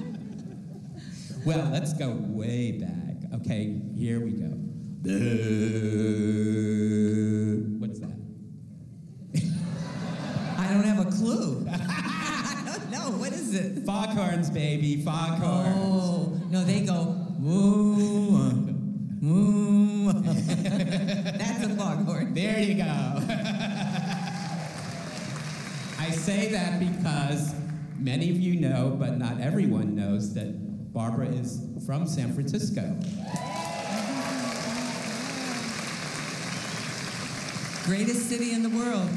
Well, 1.45 1.69
let's 1.71 1.93
go 1.93 2.17
way 2.19 2.73
back. 2.73 3.31
Okay, 3.41 3.81
here 3.95 4.19
we 4.19 4.31
go. 4.31 4.47
What's 7.79 7.99
that? 7.99 8.09
I 10.57 10.73
don't 10.73 10.83
have 10.83 11.07
a 11.07 11.09
clue. 11.09 11.65
I 11.69 12.61
don't 12.65 12.91
know. 12.91 13.11
What 13.17 13.31
is 13.31 13.53
it? 13.53 13.85
Foghorns, 13.85 14.49
baby, 14.49 15.01
foghorns. 15.01 15.75
Oh, 15.77 16.37
no, 16.49 16.65
they 16.65 16.81
go, 16.81 17.15
moo, 17.39 18.61
moo. 19.21 20.11
That's 20.11 21.63
a 21.63 21.69
foghorn. 21.69 21.78
There 22.39 22.59
you 22.61 22.75
go. 22.75 22.83
I 25.99 26.09
say 26.09 26.47
that 26.53 26.79
because 26.79 27.53
many 27.97 28.31
of 28.31 28.37
you 28.37 28.61
know, 28.61 28.95
but 28.97 29.17
not 29.17 29.41
everyone 29.41 29.93
knows, 29.93 30.33
that 30.35 30.93
Barbara 30.93 31.27
is 31.27 31.61
from 31.85 32.07
San 32.07 32.31
Francisco. 32.31 32.97
Greatest 37.83 38.29
city 38.29 38.53
in 38.53 38.63
the 38.63 38.69
world. 38.69 39.09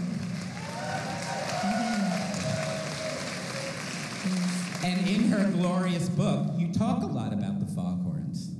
And 4.85 5.09
in 5.09 5.29
her 5.29 5.49
glorious 5.53 6.09
book, 6.09 6.49
you 6.57 6.73
talk 6.73 7.05
a 7.05 7.07
lot 7.07 7.33
about 7.33 7.61
the 7.61 7.67
foghorns. 7.73 8.51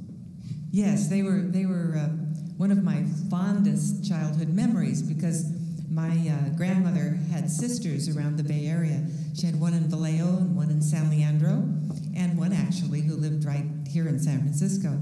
Yes, 0.71 1.09
they 1.09 1.25
were 1.25 1.41
they 1.41 1.67
were 1.67 1.97
uh, 1.97 2.22
one 2.57 2.71
of 2.71 2.83
my 2.83 3.05
fondest 3.31 4.09
childhood 4.09 4.49
memories 4.49 5.03
because 5.03 5.53
my 5.91 6.09
uh, 6.09 6.57
grandmother 6.57 7.19
had 7.31 7.51
sisters 7.51 8.15
around 8.17 8.37
the 8.37 8.43
Bay 8.43 8.67
Area. 8.67 9.05
She 9.35 9.47
had 9.47 9.61
one 9.61 9.75
in 9.75 9.89
Vallejo 9.89 10.39
and 10.39 10.57
one 10.57 10.71
in 10.71 10.81
San 10.81 11.11
Leandro, 11.11 11.69
and 12.17 12.39
one 12.39 12.53
actually 12.53 13.03
who 13.03 13.15
lived 13.15 13.45
right 13.45 13.67
here 13.87 14.09
in 14.09 14.19
San 14.19 14.41
Francisco. 14.41 14.99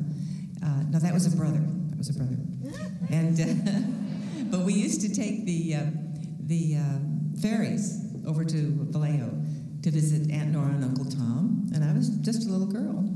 Uh, 0.65 0.83
no, 0.91 0.99
that 0.99 1.15
was 1.15 1.33
a 1.33 1.37
brother. 1.37 1.61
That 1.61 1.99
was 1.99 2.09
a 2.09 2.15
brother. 2.15 2.37
And 3.11 3.41
uh, 3.41 4.51
but 4.57 4.67
we 4.67 4.75
used 4.75 5.01
to 5.03 5.15
take 5.15 5.45
the 5.45 5.77
uh, 5.77 5.87
the 6.47 6.77
uh, 6.77 7.41
ferries 7.41 8.05
over 8.27 8.45
to 8.45 8.87
Vallejo 8.91 9.31
to 9.83 9.91
visit 9.91 10.31
Aunt 10.31 10.51
Nora 10.51 10.71
and 10.71 10.85
Uncle 10.85 11.07
Tom, 11.07 11.71
and 11.73 11.85
I 11.85 11.93
was 11.93 12.09
just 12.09 12.49
a 12.49 12.51
little 12.51 12.67
girl. 12.67 13.10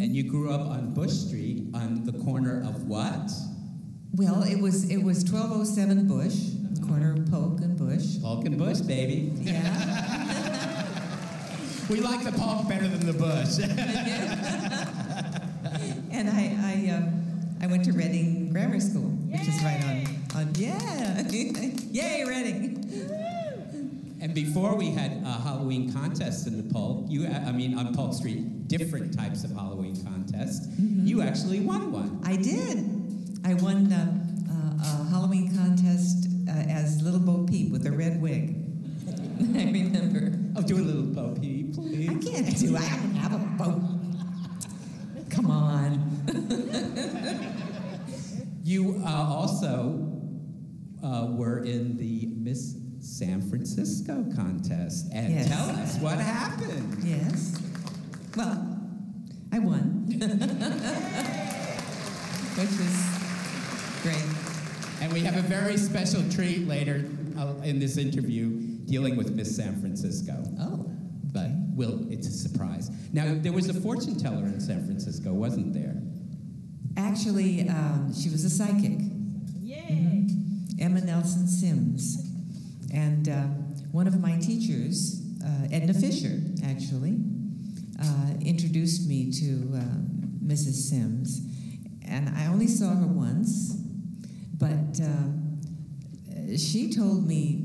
And 0.00 0.14
you 0.14 0.22
grew 0.22 0.52
up 0.52 0.60
on 0.60 0.94
Bush 0.94 1.10
Street 1.10 1.64
on 1.74 2.04
the 2.04 2.12
corner 2.12 2.62
of 2.62 2.84
what? 2.84 3.32
Well, 4.14 4.44
it 4.44 4.60
was 4.60 4.88
it 4.90 5.02
was 5.02 5.24
1207 5.24 6.06
Bush, 6.06 6.50
corner 6.86 7.14
of 7.14 7.28
Polk 7.28 7.60
and 7.60 7.76
Bush. 7.76 8.20
Polk 8.22 8.44
and 8.44 8.56
Bush, 8.56 8.78
baby. 8.78 9.32
Yeah. 9.34 9.58
we 11.90 11.98
like 12.00 12.22
the 12.22 12.30
Polk 12.30 12.68
better 12.68 12.86
than 12.86 13.06
the 13.06 13.12
Bush. 13.12 13.58
and 16.12 16.30
I 16.30 16.56
I, 16.62 16.90
um, 16.94 17.24
I 17.60 17.66
went 17.66 17.84
to 17.86 17.92
Redding 17.92 18.52
Grammar 18.52 18.78
School, 18.78 19.02
which 19.02 19.48
is 19.48 19.60
right 19.64 19.84
on 19.84 20.06
on 20.40 20.54
yeah, 20.54 21.28
yay 21.28 22.24
Redding. 22.24 22.78
And 24.20 24.34
before 24.34 24.74
we 24.74 24.90
had 24.90 25.22
uh, 25.24 25.40
Halloween 25.40 25.92
contests 25.92 26.46
in 26.46 26.56
the 26.56 26.74
Polk, 26.74 27.06
you, 27.08 27.28
I 27.28 27.52
mean, 27.52 27.78
on 27.78 27.94
Polk 27.94 28.12
Street, 28.12 28.66
different 28.66 29.16
types 29.16 29.44
of 29.44 29.52
Halloween 29.52 29.77
contests. 30.38 30.68
You 30.78 31.22
actually 31.22 31.60
won 31.60 31.92
one. 31.92 32.20
I 32.24 32.36
did. 32.36 32.78
I 33.44 33.54
won 33.54 33.92
uh, 33.92 34.18
uh, 34.50 34.82
a 34.82 35.10
Halloween 35.10 35.54
contest 35.56 36.28
uh, 36.48 36.52
as 36.52 37.02
Little 37.02 37.20
Bo 37.20 37.44
Peep 37.46 37.70
with 37.72 37.86
a 37.86 37.92
red 37.92 38.20
wig. 38.20 38.56
I 39.56 39.64
remember. 39.70 40.32
Oh, 40.56 40.62
do 40.62 40.76
a 40.76 40.78
little 40.78 41.02
Bo 41.02 41.34
Peep, 41.40 41.74
please. 41.74 42.08
I 42.10 42.14
can't 42.14 42.58
do. 42.58 42.76
I 42.76 42.80
don't 42.80 43.14
have 43.16 43.34
a 43.34 43.38
boat. 43.62 43.82
Come 45.30 45.50
on. 45.50 46.04
You 48.64 49.00
uh, 49.02 49.08
also 49.08 50.06
uh, 51.02 51.28
were 51.30 51.64
in 51.64 51.96
the 51.96 52.26
Miss 52.36 52.76
San 53.00 53.40
Francisco 53.48 54.26
contest. 54.36 55.06
And 55.10 55.32
Yes. 55.32 55.48
tell 55.48 55.70
us 55.70 55.96
what 56.00 56.18
happened. 56.18 57.02
Yes. 57.02 57.58
Well, 58.36 58.77
I 59.52 59.58
won, 59.58 60.04
which 62.56 62.68
is 62.68 63.18
great. 64.02 64.24
And 65.00 65.12
we 65.12 65.20
have 65.20 65.36
a 65.36 65.42
very 65.42 65.76
special 65.76 66.22
treat 66.30 66.66
later 66.66 67.04
uh, 67.38 67.54
in 67.62 67.78
this 67.78 67.96
interview 67.96 68.50
dealing 68.84 69.16
with 69.16 69.34
Miss 69.34 69.54
San 69.54 69.80
Francisco. 69.80 70.44
Oh. 70.60 70.84
But 71.32 71.50
will 71.74 72.06
it's 72.10 72.26
a 72.26 72.32
surprise. 72.32 72.90
Now 73.12 73.34
there 73.36 73.52
was 73.52 73.68
a 73.68 73.74
fortune 73.74 74.18
teller 74.18 74.44
in 74.46 74.60
San 74.60 74.84
Francisco, 74.84 75.32
wasn't 75.32 75.72
there? 75.72 75.94
Actually, 76.96 77.68
um, 77.68 78.12
she 78.12 78.28
was 78.28 78.44
a 78.44 78.50
psychic. 78.50 78.98
Yay! 79.60 80.26
Emma 80.80 81.00
Nelson 81.00 81.46
Sims. 81.46 82.24
And 82.92 83.28
uh, 83.28 83.42
one 83.92 84.06
of 84.06 84.20
my 84.20 84.36
teachers, 84.38 85.22
uh, 85.44 85.68
Edna 85.70 85.94
Fisher, 85.94 86.40
actually, 86.64 87.18
uh, 88.02 88.32
introduced 88.40 89.08
me 89.08 89.32
to 89.32 89.76
uh, 89.76 90.08
Mrs. 90.44 90.74
Sims. 90.88 91.42
And 92.06 92.28
I 92.30 92.46
only 92.46 92.66
saw 92.66 92.94
her 92.94 93.06
once, 93.06 93.74
but 94.56 95.00
uh, 95.02 96.56
she 96.56 96.92
told 96.92 97.26
me, 97.26 97.64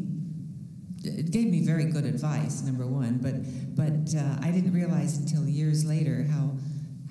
it 1.04 1.32
gave 1.32 1.48
me 1.48 1.62
very 1.62 1.86
good 1.86 2.06
advice, 2.06 2.62
number 2.62 2.86
one, 2.86 3.18
but, 3.18 3.36
but 3.76 4.18
uh, 4.18 4.38
I 4.42 4.52
didn't 4.52 4.74
realize 4.74 5.18
until 5.18 5.48
years 5.48 5.86
later 5.86 6.26
how, 6.30 6.52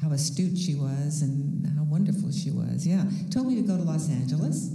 how 0.03 0.13
astute 0.13 0.59
she 0.59 0.75
was 0.75 1.23
and 1.23 1.67
how 1.77 1.85
wonderful 1.85 2.31
she 2.33 2.51
was. 2.51 2.87
Yeah, 2.87 3.05
told 3.31 3.47
me 3.47 3.57
to 3.57 3.63
go 3.63 3.77
to 3.77 3.83
Los 3.83 4.11
Angeles, 4.11 4.69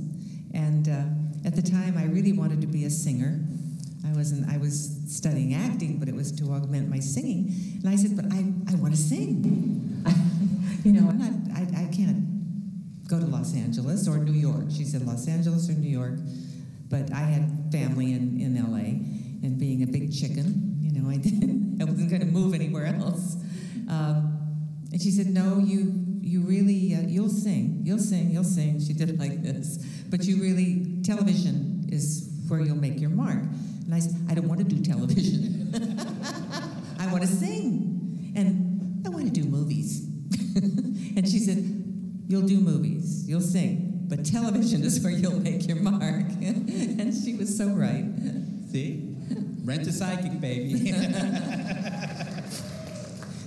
and 0.53 0.87
uh, 0.87 1.03
at 1.45 1.55
the 1.55 1.61
time 1.61 1.97
I 1.97 2.05
really 2.05 2.33
wanted 2.33 2.61
to 2.61 2.67
be 2.67 2.85
a 2.85 2.89
singer. 2.89 3.39
I 4.07 4.15
wasn't. 4.15 4.49
I 4.49 4.57
was 4.57 4.99
studying 5.07 5.53
acting, 5.53 5.97
but 5.97 6.07
it 6.07 6.15
was 6.15 6.31
to 6.33 6.53
augment 6.53 6.89
my 6.89 6.99
singing. 6.99 7.53
And 7.81 7.89
I 7.89 7.95
said, 7.95 8.15
"But 8.15 8.25
I, 8.31 8.45
I 8.71 8.75
want 8.75 8.95
to 8.95 9.01
sing. 9.01 10.03
you 10.83 10.93
know, 10.93 11.09
I'm 11.09 11.17
not. 11.17 11.57
I, 11.57 11.83
I 11.83 11.85
can't 11.93 13.07
go 13.07 13.19
to 13.19 13.25
Los 13.25 13.55
Angeles 13.55 14.07
or 14.07 14.17
New 14.17 14.33
York." 14.33 14.65
She 14.69 14.85
said, 14.85 15.05
"Los 15.05 15.27
Angeles 15.27 15.69
or 15.69 15.73
New 15.73 15.89
York." 15.89 16.19
But 16.89 17.11
I 17.11 17.19
had 17.19 17.69
family 17.71 18.13
in, 18.13 18.39
in 18.39 18.55
LA, 18.55 19.03
and 19.45 19.59
being 19.59 19.83
a 19.83 19.87
big 19.87 20.13
chicken, 20.13 20.77
you 20.79 20.91
know, 20.93 21.09
I 21.09 21.17
didn't. 21.27 21.81
I 21.81 21.85
wasn't 21.85 22.09
going 22.09 22.21
to 22.21 22.27
move 22.27 22.53
anywhere 22.53 22.85
else. 22.85 23.35
Um, 23.89 24.37
and 24.91 25.01
she 25.01 25.11
said, 25.11 25.27
"No, 25.27 25.59
you 25.59 25.93
you 26.21 26.41
really 26.41 26.95
uh, 26.95 27.01
you'll 27.01 27.29
sing, 27.29 27.81
you'll 27.83 27.99
sing, 27.99 28.31
you'll 28.31 28.43
sing." 28.45 28.79
She 28.79 28.93
did 28.93 29.09
it 29.09 29.19
like 29.19 29.43
this, 29.43 29.77
but 30.09 30.23
you 30.23 30.41
really 30.41 31.01
television 31.03 31.89
is 31.91 32.29
where 32.47 32.61
you'll 32.61 32.77
make 32.77 32.99
your 33.01 33.09
mark. 33.09 33.39
And 33.87 33.95
I 33.95 33.99
said, 33.99 34.15
"I 34.29 34.33
don't 34.33 34.49
want 34.49 34.59
to 34.59 34.65
do 34.65 34.83
television. 34.83 35.73
I 36.99 37.07
want 37.09 37.21
to 37.21 37.27
sing, 37.27 38.33
and 38.35 39.01
I 39.05 39.09
want 39.09 39.25
to 39.25 39.31
do 39.31 39.47
movies." 39.47 40.01
and 41.15 41.25
she 41.25 41.39
said, 41.39 41.57
"You'll 42.27 42.47
do 42.47 42.59
movies, 42.59 43.25
you'll 43.29 43.39
sing, 43.39 44.03
but 44.09 44.25
television 44.25 44.83
is 44.83 45.01
where 45.01 45.13
you'll 45.13 45.39
make 45.39 45.65
your 45.69 45.77
mark." 45.77 46.25
and 46.41 47.13
she 47.13 47.35
was 47.35 47.55
so 47.57 47.69
right. 47.69 48.05
See? 48.69 49.15
Rent 49.63 49.87
a 49.87 49.93
psychic, 49.93 50.41
baby. 50.41 50.91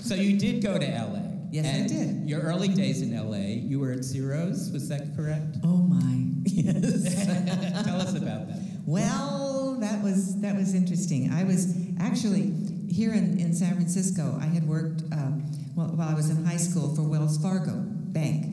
so 0.00 0.14
you 0.14 0.38
did 0.38 0.62
go 0.62 0.78
to 0.78 0.86
LA. 0.86 1.20
Yes, 1.50 1.66
I 1.66 1.86
did. 1.86 2.28
Your 2.28 2.40
early 2.40 2.68
days 2.68 3.02
in 3.02 3.14
LA, 3.14 3.66
you 3.68 3.78
were 3.78 3.92
at 3.92 4.04
Ciro's, 4.04 4.70
was 4.70 4.88
that 4.88 5.14
correct? 5.16 5.56
Oh 5.64 5.78
my, 5.78 6.30
yes. 6.44 7.84
Tell 7.84 8.00
us 8.00 8.14
about 8.14 8.48
that. 8.48 8.60
Well, 8.86 9.39
that 9.80 10.02
was 10.02 10.40
that 10.40 10.56
was 10.56 10.74
interesting. 10.74 11.32
I 11.32 11.44
was 11.44 11.74
actually 12.00 12.52
here 12.88 13.12
in, 13.12 13.38
in 13.38 13.54
San 13.54 13.74
Francisco. 13.74 14.36
I 14.40 14.46
had 14.46 14.66
worked 14.66 15.02
uh, 15.12 15.30
while, 15.74 16.00
I 16.00 16.14
was 16.14 16.30
in 16.30 16.44
high 16.44 16.56
school 16.56 16.94
for 16.94 17.02
Wells 17.02 17.38
Fargo 17.38 17.74
Bank, 17.76 18.46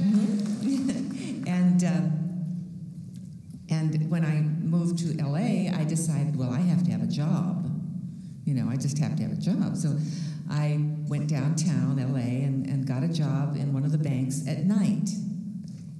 Mhm. 0.00 1.46
and 1.46 1.84
uh, 1.84 2.00
and 3.70 4.10
when 4.10 4.24
I 4.24 4.40
moved 4.40 4.98
to 5.00 5.22
LA, 5.22 5.70
I 5.78 5.84
decided, 5.84 6.36
well, 6.36 6.50
I 6.52 6.60
have 6.60 6.84
to 6.84 6.90
have 6.90 7.02
a 7.02 7.06
job. 7.06 7.64
You 8.44 8.54
know, 8.54 8.68
I 8.70 8.76
just 8.76 8.98
have 8.98 9.16
to 9.16 9.22
have 9.24 9.32
a 9.32 9.36
job. 9.40 9.76
So 9.76 9.96
I 10.48 10.80
went 11.06 11.28
downtown 11.28 11.96
LA 11.98 12.44
and, 12.46 12.66
and 12.66 12.86
got 12.86 13.02
a 13.02 13.08
job 13.08 13.56
in 13.56 13.74
one 13.74 13.84
of 13.84 13.92
the 13.92 13.98
banks 13.98 14.46
at 14.48 14.64
night. 14.64 15.10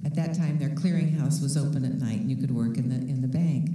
At 0.03 0.15
that 0.15 0.33
time, 0.33 0.57
their 0.57 0.69
clearinghouse 0.69 1.43
was 1.43 1.55
open 1.57 1.85
at 1.85 1.93
night, 1.95 2.19
and 2.21 2.31
you 2.31 2.37
could 2.37 2.51
work 2.51 2.77
in 2.77 2.89
the 2.89 2.95
in 2.95 3.21
the 3.21 3.27
bank. 3.27 3.69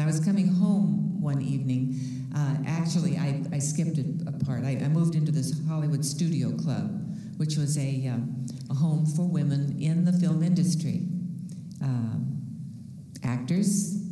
And 0.00 0.08
I 0.08 0.10
was 0.10 0.24
coming 0.24 0.48
home 0.48 1.20
one 1.20 1.42
evening. 1.42 2.00
Uh, 2.34 2.56
actually, 2.66 3.18
I, 3.18 3.44
I 3.52 3.58
skipped 3.58 3.98
a, 3.98 4.32
part. 4.46 4.64
I, 4.64 4.80
I 4.82 4.88
moved 4.88 5.14
into 5.14 5.30
this 5.30 5.60
Hollywood 5.68 6.06
Studio 6.06 6.56
Club, 6.56 7.06
which 7.36 7.58
was 7.58 7.76
a, 7.76 8.06
um, 8.06 8.46
a 8.70 8.74
home 8.74 9.04
for 9.04 9.28
women 9.28 9.76
in 9.78 10.06
the 10.06 10.12
film 10.14 10.42
industry. 10.42 11.02
Um, 11.82 12.40
actors, 13.22 14.02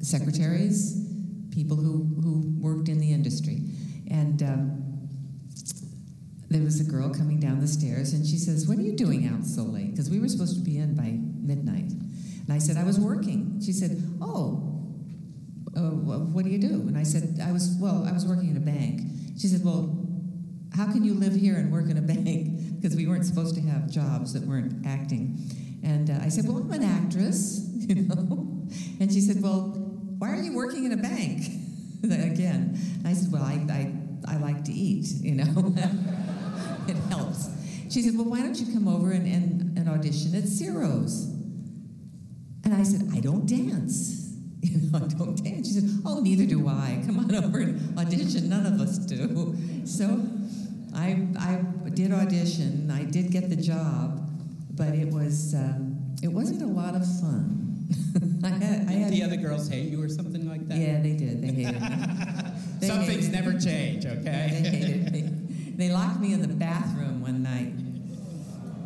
secretaries, 0.00 1.06
people 1.50 1.76
who, 1.76 2.08
who 2.22 2.54
worked 2.58 2.88
in 2.88 2.98
the 2.98 3.12
industry. 3.12 3.60
And 4.10 4.42
um, 4.42 5.08
there 6.48 6.62
was 6.62 6.80
a 6.80 6.90
girl 6.90 7.10
coming 7.10 7.38
down 7.38 7.60
the 7.60 7.68
stairs, 7.68 8.14
and 8.14 8.26
she 8.26 8.38
says, 8.38 8.66
What 8.66 8.78
are 8.78 8.82
you 8.82 8.96
doing 8.96 9.28
out 9.28 9.44
so 9.44 9.64
late? 9.64 9.90
Because 9.90 10.08
we 10.08 10.18
were 10.18 10.28
supposed 10.28 10.56
to 10.56 10.62
be 10.62 10.78
in 10.78 10.94
by 10.94 11.18
midnight. 11.46 11.90
And 11.90 12.50
I 12.50 12.56
said, 12.56 12.78
I 12.78 12.84
was 12.84 12.98
working. 12.98 13.60
She 13.62 13.74
said, 13.74 14.02
Oh, 14.22 14.69
what 15.74 16.44
do 16.44 16.50
you 16.50 16.58
do? 16.58 16.88
And 16.88 16.96
I 16.96 17.02
said, 17.02 17.38
I 17.42 17.52
was, 17.52 17.76
well, 17.80 18.04
I 18.06 18.12
was 18.12 18.26
working 18.26 18.50
in 18.50 18.56
a 18.56 18.60
bank. 18.60 19.02
She 19.38 19.46
said, 19.46 19.64
Well, 19.64 20.06
how 20.76 20.86
can 20.86 21.04
you 21.04 21.14
live 21.14 21.34
here 21.34 21.56
and 21.56 21.72
work 21.72 21.88
in 21.88 21.96
a 21.96 22.02
bank? 22.14 22.80
Because 22.80 22.96
we 22.96 23.06
weren't 23.06 23.24
supposed 23.24 23.54
to 23.56 23.60
have 23.62 23.90
jobs 23.90 24.32
that 24.32 24.42
weren't 24.42 24.86
acting. 24.86 25.38
And 25.82 26.10
uh, 26.10 26.18
I 26.22 26.28
said, 26.28 26.46
Well, 26.46 26.58
I'm 26.58 26.72
an 26.72 26.82
actress, 26.82 27.68
you 27.74 28.02
know. 28.02 28.66
And 29.00 29.12
she 29.12 29.20
said, 29.20 29.42
Well, 29.42 29.74
why 30.18 30.30
are 30.30 30.42
you 30.42 30.54
working 30.54 30.84
in 30.84 30.92
a 30.92 30.96
bank? 30.96 31.42
Again. 32.04 32.78
And 32.98 33.08
I 33.08 33.12
said, 33.12 33.32
Well, 33.32 33.42
I, 33.42 33.64
I, 33.70 34.34
I 34.34 34.36
like 34.36 34.64
to 34.64 34.72
eat, 34.72 35.06
you 35.20 35.36
know. 35.36 35.74
it 36.88 36.96
helps. 37.08 37.48
She 37.90 38.02
said, 38.02 38.16
Well, 38.16 38.26
why 38.26 38.40
don't 38.40 38.58
you 38.58 38.72
come 38.72 38.88
over 38.88 39.10
and, 39.12 39.26
and, 39.26 39.78
and 39.78 39.88
audition 39.88 40.34
at 40.34 40.44
Ciro's? 40.44 41.26
And 42.62 42.74
I 42.74 42.82
said, 42.82 43.08
I 43.14 43.20
don't 43.20 43.46
dance. 43.46 44.19
You 44.70 44.90
know, 44.90 44.98
I 44.98 45.08
don't 45.08 45.42
dance. 45.42 45.68
She 45.68 45.80
said, 45.80 45.88
Oh, 46.04 46.20
neither 46.20 46.44
do 46.44 46.68
I. 46.68 47.02
Come 47.06 47.18
on 47.18 47.34
over 47.34 47.60
and 47.60 47.98
audition. 47.98 48.50
None 48.50 48.66
of 48.66 48.80
us 48.80 48.98
do. 48.98 49.56
So 49.86 50.20
I, 50.94 51.26
I 51.38 51.60
did 51.94 52.12
audition. 52.12 52.90
I 52.90 53.04
did 53.04 53.30
get 53.30 53.48
the 53.48 53.56
job, 53.56 54.20
but 54.72 54.88
it 54.94 55.08
was 55.08 55.54
um, 55.54 56.14
it 56.22 56.28
wasn't 56.28 56.62
a 56.62 56.66
lot 56.66 56.94
of 56.94 57.02
fun. 57.20 57.86
I 58.44 58.48
had, 58.48 58.88
I 58.88 58.92
had 58.92 59.12
the 59.12 59.22
other 59.22 59.36
girls 59.36 59.68
hate 59.68 59.88
you 59.88 60.02
or 60.02 60.08
something 60.08 60.48
like 60.48 60.66
that? 60.68 60.78
Yeah, 60.78 61.00
they 61.00 61.14
did. 61.14 61.42
They 61.42 61.48
hated 61.48 61.80
me. 61.80 61.88
They 62.80 62.86
Some 62.86 63.04
things 63.04 63.26
hated 63.26 63.32
never 63.32 63.58
change, 63.58 64.06
okay? 64.06 64.60
They 64.62 64.70
hated 64.70 65.12
me. 65.12 65.22
They 65.76 65.90
locked 65.90 66.18
me 66.18 66.32
in 66.32 66.40
the 66.40 66.48
bathroom 66.48 67.20
one 67.20 67.42
night. 67.42 67.74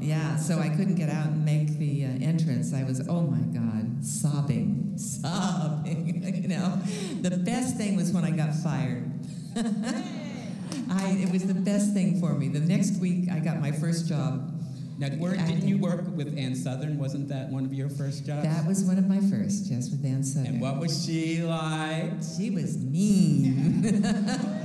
Yeah, 0.01 0.37
so 0.37 0.59
I 0.59 0.69
couldn't 0.69 0.97
get 0.97 1.09
out 1.09 1.27
and 1.27 1.45
make 1.45 1.79
the 1.79 2.05
uh, 2.05 2.09
entrance. 2.09 2.75
I 2.75 2.83
was, 2.83 3.07
oh 3.09 3.23
my 3.23 3.39
God, 3.57 3.84
sobbing, 4.03 4.95
sobbing. 4.97 6.23
you 6.43 6.49
know, 6.49 6.81
the 7.21 7.37
best 7.37 7.77
thing 7.77 7.97
was 7.97 8.13
when 8.13 8.25
I 8.25 8.31
got 8.31 8.55
fired. 8.55 9.11
I, 10.91 11.17
it 11.21 11.33
was 11.33 11.47
the 11.47 11.55
best 11.55 11.93
thing 11.93 12.21
for 12.21 12.35
me. 12.35 12.49
The 12.49 12.61
next 12.61 13.01
week, 13.01 13.31
I 13.31 13.39
got 13.39 13.61
my 13.61 13.73
first 13.73 14.09
job. 14.09 14.51
Now, 14.97 15.09
were, 15.17 15.35
didn't 15.35 15.67
you 15.67 15.79
work 15.79 16.05
with 16.15 16.39
Ann 16.39 16.55
Sothern? 16.55 16.99
Wasn't 16.99 17.29
that 17.29 17.49
one 17.49 17.65
of 17.65 17.75
your 17.75 17.89
first 17.89 18.25
jobs? 18.25 18.45
That 18.45 18.65
was 18.65 18.85
one 18.85 18.97
of 18.97 19.09
my 19.09 19.19
first, 19.19 19.67
yes, 19.67 19.91
with 19.91 20.05
Ann 20.05 20.23
Sothern. 20.23 20.47
And 20.47 20.61
what 20.61 20.79
was 20.79 21.05
she 21.05 21.43
like? 21.43 22.13
She 22.37 22.51
was 22.51 22.79
mean. 22.79 23.83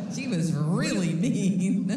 she 0.15 0.27
was 0.27 0.53
really 0.53 1.13
mean. 1.13 1.89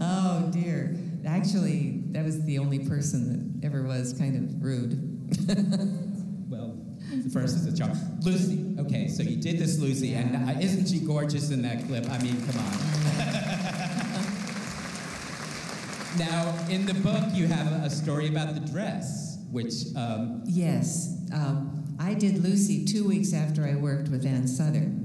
oh 0.00 0.50
dear. 0.52 0.96
Actually, 1.24 2.02
that 2.10 2.24
was 2.24 2.42
the 2.44 2.58
only 2.58 2.80
person 2.88 3.60
that 3.60 3.66
ever 3.66 3.84
was 3.84 4.12
kind 4.14 4.34
of 4.36 4.62
rude. 4.62 5.07
Well, 6.48 6.78
the 7.12 7.28
first 7.28 7.56
is 7.56 7.66
a 7.66 7.72
job. 7.76 7.94
Lucy. 8.22 8.74
Okay, 8.78 9.08
so 9.08 9.22
you 9.22 9.36
did 9.36 9.58
this, 9.58 9.78
Lucy, 9.78 10.14
and 10.14 10.48
uh, 10.48 10.52
isn't 10.58 10.88
she 10.88 11.00
gorgeous 11.04 11.50
in 11.50 11.60
that 11.60 11.86
clip? 11.86 12.08
I 12.08 12.16
mean, 12.22 12.40
come 12.46 12.58
on. 12.58 12.72
now, 16.18 16.56
in 16.70 16.86
the 16.86 16.94
book, 16.94 17.22
you 17.34 17.48
have 17.48 17.84
a 17.84 17.90
story 17.90 18.28
about 18.28 18.54
the 18.54 18.60
dress, 18.60 19.36
which 19.50 19.74
um, 19.94 20.42
yes, 20.46 21.18
um, 21.34 21.84
I 22.00 22.14
did 22.14 22.42
Lucy 22.42 22.86
two 22.86 23.06
weeks 23.06 23.34
after 23.34 23.66
I 23.66 23.74
worked 23.74 24.08
with 24.08 24.24
Ann 24.24 24.48
Sothern. 24.48 25.04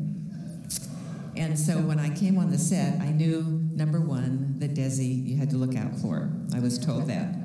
And 1.35 1.59
so 1.59 1.79
when 1.79 1.99
I 1.99 2.15
came 2.15 2.37
on 2.37 2.51
the 2.51 2.57
set, 2.57 3.01
I 3.01 3.11
knew 3.11 3.41
number 3.73 3.99
one 3.99 4.55
that 4.59 4.75
Desi 4.75 5.27
you 5.27 5.35
had 5.37 5.49
to 5.49 5.57
look 5.57 5.75
out 5.75 5.93
for. 5.97 6.31
I 6.55 6.59
was 6.59 6.79
told 6.79 7.09
that 7.09 7.35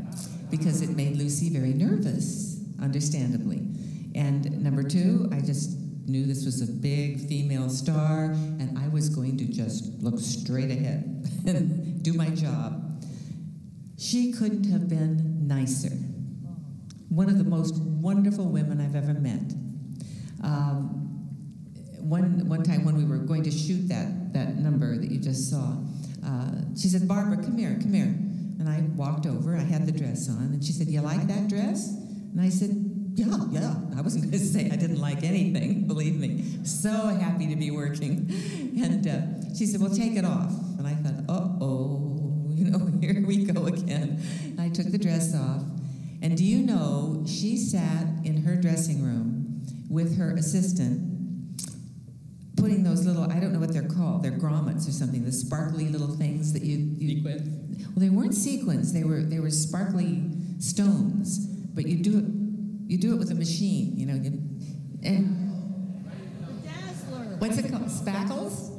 because 0.51 0.83
it 0.83 0.91
made 0.91 1.17
Lucy 1.17 1.49
very 1.51 1.73
nervous, 1.73 2.48
understandably. 2.81 3.67
And 4.15 4.63
number 4.63 4.83
two, 4.83 5.29
I 5.33 5.41
just 5.41 5.79
knew 6.09 6.25
this 6.25 6.45
was 6.45 6.63
a 6.63 6.73
big 6.73 7.21
female 7.29 7.69
star, 7.69 8.31
and 8.33 8.79
I 8.79 8.89
was 8.89 9.09
going 9.09 9.37
to 9.39 9.45
just 9.45 10.03
look 10.03 10.19
straight 10.19 10.71
ahead 10.71 11.27
and 11.47 12.03
do 12.03 12.15
my 12.15 12.31
job. 12.31 13.05
She 13.99 14.33
couldn't 14.33 14.71
have 14.71 14.89
been 14.89 15.47
nicer. 15.47 15.91
One 17.09 17.29
of 17.29 17.39
the 17.39 17.45
most 17.45 17.77
wonderful 17.77 18.47
women 18.47 18.81
I've 18.81 18.95
ever 18.95 19.15
met. 19.15 19.53
Um, 20.43 20.99
one, 22.01 22.49
one 22.49 22.63
time 22.63 22.85
when 22.85 22.97
we 22.97 23.05
were 23.05 23.19
going 23.19 23.43
to 23.43 23.51
shoot 23.51 23.89
that, 23.89 24.33
that 24.33 24.57
number 24.57 24.97
that 24.97 25.11
you 25.11 25.19
just 25.19 25.51
saw, 25.51 25.77
uh, 26.25 26.53
she 26.77 26.89
said, 26.89 27.07
Barbara, 27.07 27.37
come 27.37 27.59
here, 27.59 27.77
come 27.81 27.93
here. 27.93 28.15
And 28.59 28.69
I 28.69 28.81
walked 28.97 29.27
over, 29.27 29.57
I 29.57 29.61
had 29.61 29.87
the 29.87 29.93
dress 29.93 30.29
on, 30.29 30.45
and 30.53 30.65
she 30.65 30.73
said, 30.73 30.89
You 30.89 31.01
like 31.01 31.27
that 31.27 31.49
dress? 31.49 31.95
And 32.33 32.41
I 32.41 32.49
said, 32.49 32.71
Yeah, 33.15 33.37
yeah. 33.51 33.75
I 33.97 34.01
wasn't 34.01 34.25
going 34.31 34.33
to 34.33 34.39
say 34.39 34.71
I 34.71 34.77
didn't 34.77 35.01
like 35.01 35.23
anything, 35.23 35.87
believe 35.87 36.17
me. 36.17 36.45
So 36.65 36.91
happy 36.91 37.49
to 37.49 37.57
be 37.57 37.71
working. 37.71 38.29
And 38.79 39.09
uh, 39.09 39.55
she 39.57 39.67
said, 39.67 39.81
Well, 39.81 39.95
take 39.95 40.15
it 40.15 40.25
off. 40.25 40.53
And 40.79 40.87
I 40.87 40.95
thought, 40.95 41.25
Uh 41.29 41.65
oh, 41.65 42.47
you 42.51 42.71
know, 42.71 42.87
here 43.01 43.25
we 43.27 43.45
go 43.45 43.67
again. 43.67 44.23
And 44.45 44.61
I 44.61 44.69
took 44.69 44.87
the 44.87 44.99
dress 44.99 45.35
off. 45.35 45.63
And 46.23 46.37
do 46.37 46.45
you 46.45 46.65
know, 46.65 47.25
she 47.27 47.57
sat 47.57 48.07
in 48.25 48.43
her 48.45 48.55
dressing 48.55 49.03
room 49.03 49.63
with 49.89 50.17
her 50.19 50.33
assistant 50.35 51.09
putting 52.59 52.83
those 52.83 53.07
little, 53.07 53.31
I 53.31 53.41
don't 53.41 53.53
know 53.53 53.61
what 53.61 53.73
they're 53.73 53.89
called, 53.89 54.23
they're 54.23 54.33
grommets 54.33 54.89
or 54.89 54.93
something, 54.93 55.25
the 55.25 55.33
sparkly 55.33 55.89
little 55.89 56.09
things 56.09 56.53
that 56.53 56.63
you. 56.63 56.95
you 56.99 57.23
Well, 57.25 57.39
they 57.97 58.11
weren't 58.11 58.35
sequins, 58.35 58.93
they 58.93 59.05
were, 59.05 59.23
they 59.23 59.39
were 59.39 59.51
sparkly 59.51 60.25
stones, 60.59 61.47
but 61.75 61.87
you 61.87 62.03
do 62.03 62.19
it, 62.19 62.25
you 62.91 62.99
do 62.99 63.15
it 63.15 63.19
with 63.19 63.31
a 63.31 63.35
machine, 63.35 63.97
you 63.97 64.07
know. 64.07 64.15
You, 64.15 64.33
eh. 65.05 65.17
and 65.17 65.49
What's 67.41 67.59
it 67.59 67.71
called? 67.71 67.87
Spackles? 67.87 68.67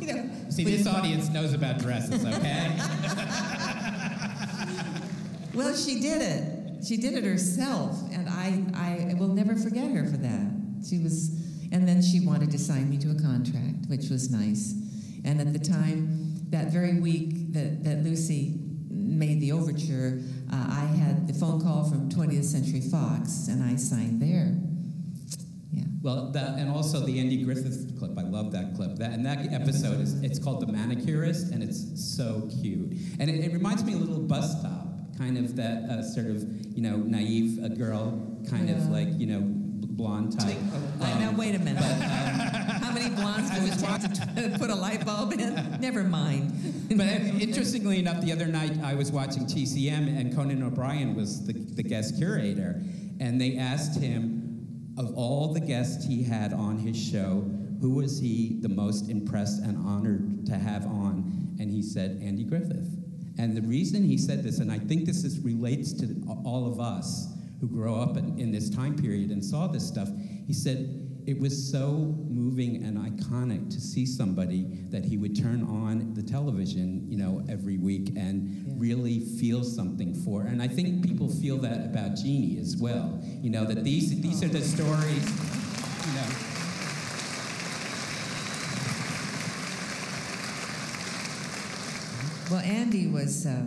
You 0.00 0.14
know, 0.14 0.30
see, 0.48 0.64
this 0.64 0.86
audience 0.86 1.28
knows 1.28 1.52
about 1.54 1.78
dresses, 1.78 2.24
okay? 2.24 2.76
Well, 5.54 5.76
she 5.76 6.00
did 6.00 6.22
it. 6.22 6.84
She 6.84 6.96
did 6.96 7.14
it 7.14 7.24
herself, 7.24 8.00
and 8.10 8.28
I, 8.28 8.64
I 8.74 9.14
will 9.14 9.28
never 9.28 9.54
forget 9.54 9.90
her 9.92 10.06
for 10.06 10.16
that. 10.16 10.50
She 10.88 10.98
was, 10.98 11.28
and 11.70 11.86
then 11.86 12.00
she 12.02 12.20
wanted 12.20 12.50
to 12.52 12.58
sign 12.58 12.88
me 12.88 12.96
to 12.98 13.10
a 13.10 13.14
contract, 13.14 13.86
which 13.88 14.08
was 14.08 14.30
nice. 14.30 14.74
And 15.24 15.40
at 15.40 15.52
the 15.52 15.58
time, 15.58 16.36
that 16.50 16.72
very 16.72 16.98
week 16.98 17.52
that, 17.52 17.84
that 17.84 18.02
Lucy 18.02 18.61
made 18.92 19.40
the 19.40 19.52
overture, 19.52 20.20
uh, 20.52 20.66
I 20.68 20.84
had 20.84 21.26
the 21.26 21.34
phone 21.34 21.60
call 21.60 21.88
from 21.88 22.08
20th 22.10 22.44
Century 22.44 22.80
Fox, 22.80 23.48
and 23.48 23.62
I 23.62 23.76
signed 23.76 24.20
there. 24.20 24.54
Yeah. 25.72 25.84
Well, 26.02 26.30
that, 26.32 26.58
and 26.58 26.70
also 26.70 27.00
the 27.00 27.18
Andy 27.18 27.42
Griffith 27.42 27.98
clip. 27.98 28.18
I 28.18 28.22
love 28.22 28.52
that 28.52 28.74
clip. 28.74 28.96
That, 28.96 29.12
and 29.12 29.24
that 29.24 29.52
episode 29.52 30.00
is 30.00 30.20
it's 30.22 30.38
called 30.38 30.60
The 30.60 30.66
Manicurist, 30.66 31.52
and 31.52 31.62
it's 31.62 32.14
so 32.16 32.48
cute. 32.60 32.92
And 33.18 33.30
it, 33.30 33.44
it 33.44 33.52
reminds 33.52 33.84
me 33.84 33.94
a 33.94 33.96
little 33.96 34.20
bus 34.20 34.58
stop, 34.58 34.86
kind 35.16 35.38
of 35.38 35.56
that 35.56 35.84
uh, 35.88 36.02
sort 36.02 36.26
of 36.26 36.42
you 36.76 36.82
know 36.82 36.96
naive 36.96 37.62
uh, 37.64 37.68
girl, 37.68 38.36
kind 38.50 38.68
of 38.70 38.88
like 38.88 39.08
you 39.18 39.26
know 39.26 39.61
blonde 40.02 40.36
type. 40.36 40.56
Uh, 41.00 41.18
now, 41.20 41.30
wait 41.30 41.54
a 41.54 41.60
minute. 41.60 41.80
How 42.82 42.90
many 42.90 43.14
blondes 43.14 43.50
do 43.50 43.64
it 43.64 43.78
take 43.78 44.12
to 44.14 44.58
put 44.58 44.68
a 44.68 44.74
light 44.74 45.06
bulb 45.06 45.32
in? 45.32 45.78
Never 45.80 46.02
mind. 46.02 46.88
But 46.88 47.06
uh, 47.06 47.38
interestingly 47.38 48.00
enough, 48.00 48.20
the 48.20 48.32
other 48.32 48.46
night 48.46 48.78
I 48.82 48.94
was 48.94 49.12
watching 49.12 49.44
TCM, 49.44 50.18
and 50.18 50.34
Conan 50.34 50.60
O'Brien 50.64 51.14
was 51.14 51.46
the, 51.46 51.52
the 51.52 51.84
guest 51.84 52.18
curator, 52.18 52.82
and 53.20 53.40
they 53.40 53.56
asked 53.56 54.00
him, 54.00 54.94
of 54.98 55.14
all 55.14 55.52
the 55.52 55.60
guests 55.60 56.04
he 56.04 56.24
had 56.24 56.52
on 56.52 56.78
his 56.78 57.00
show, 57.00 57.48
who 57.80 57.94
was 57.94 58.18
he 58.18 58.58
the 58.60 58.68
most 58.68 59.08
impressed 59.08 59.62
and 59.62 59.86
honored 59.86 60.46
to 60.46 60.54
have 60.58 60.84
on? 60.84 61.54
And 61.60 61.70
he 61.70 61.80
said, 61.80 62.20
Andy 62.20 62.42
Griffith. 62.42 62.90
And 63.38 63.56
the 63.56 63.62
reason 63.62 64.02
he 64.02 64.18
said 64.18 64.42
this, 64.42 64.58
and 64.58 64.70
I 64.72 64.80
think 64.80 65.06
this 65.06 65.22
is, 65.22 65.38
relates 65.44 65.92
to 65.92 66.06
all 66.44 66.66
of 66.66 66.80
us 66.80 67.28
who 67.62 67.68
grow 67.68 67.94
up 67.94 68.16
in, 68.16 68.36
in 68.40 68.50
this 68.50 68.68
time 68.68 68.96
period 68.96 69.30
and 69.30 69.42
saw 69.42 69.68
this 69.68 69.86
stuff, 69.86 70.08
he 70.48 70.52
said, 70.52 70.98
it 71.28 71.38
was 71.38 71.70
so 71.70 72.16
moving 72.28 72.82
and 72.82 72.98
iconic 72.98 73.70
to 73.70 73.80
see 73.80 74.04
somebody 74.04 74.66
that 74.90 75.04
he 75.04 75.16
would 75.16 75.40
turn 75.40 75.62
on 75.62 76.12
the 76.14 76.22
television, 76.24 77.08
you 77.08 77.16
know, 77.16 77.40
every 77.48 77.78
week 77.78 78.08
and 78.16 78.64
really 78.80 79.20
feel 79.20 79.62
something 79.62 80.12
for. 80.12 80.42
And 80.42 80.60
I 80.60 80.66
think 80.66 81.06
people 81.06 81.28
feel 81.28 81.58
that 81.58 81.86
about 81.86 82.16
Jeannie 82.16 82.58
as 82.58 82.76
well. 82.76 83.22
You 83.40 83.50
know, 83.50 83.64
that 83.64 83.84
these 83.84 84.20
these 84.20 84.42
are 84.42 84.48
the 84.48 84.60
stories, 84.60 85.24
you 86.06 86.14
know. 86.14 86.26
Well, 92.50 92.60
Andy 92.60 93.06
was 93.06 93.46
uh, 93.46 93.66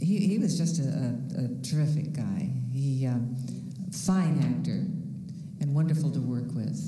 he, 0.00 0.18
he 0.26 0.38
was 0.38 0.56
just 0.58 0.78
a, 0.80 0.82
a, 0.88 1.44
a 1.44 1.48
terrific 1.62 2.12
guy. 2.12 2.50
He 2.72 3.06
um, 3.06 3.36
fine 3.92 4.38
actor 4.42 4.84
and 5.60 5.74
wonderful 5.74 6.10
to 6.12 6.20
work 6.20 6.52
with. 6.54 6.78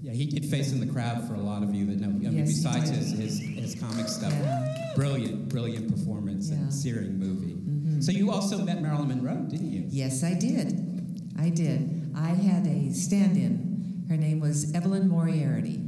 Yeah, 0.00 0.12
he 0.12 0.26
did 0.26 0.44
Face 0.46 0.72
in 0.72 0.80
the 0.80 0.86
Crowd 0.86 1.26
for 1.26 1.34
a 1.34 1.40
lot 1.40 1.62
of 1.62 1.74
you 1.74 1.84
that 1.86 1.98
know. 2.00 2.06
I 2.06 2.10
mean, 2.10 2.38
Yes, 2.38 2.48
besides 2.48 2.90
his, 2.90 3.10
his, 3.10 3.40
his 3.40 3.74
comic 3.74 4.08
stuff, 4.08 4.32
Yeah. 4.32 4.92
brilliant, 4.94 5.48
brilliant 5.48 5.90
performance 5.90 6.48
Yeah. 6.50 6.56
and 6.58 6.72
searing 6.72 7.18
movie. 7.18 7.54
Mhm. 7.54 8.02
So 8.02 8.12
you 8.12 8.30
also 8.30 8.64
met 8.64 8.80
Marilyn 8.80 9.08
Monroe, 9.08 9.44
didn't 9.48 9.72
you? 9.72 9.84
Yes, 9.88 10.22
I 10.22 10.34
did. 10.34 11.32
I 11.36 11.50
did. 11.50 12.12
I 12.14 12.28
had 12.28 12.66
a 12.66 12.92
stand-in. 12.94 14.04
Her 14.08 14.16
name 14.16 14.40
was 14.40 14.72
Evelyn 14.72 15.08
Moriarty, 15.08 15.80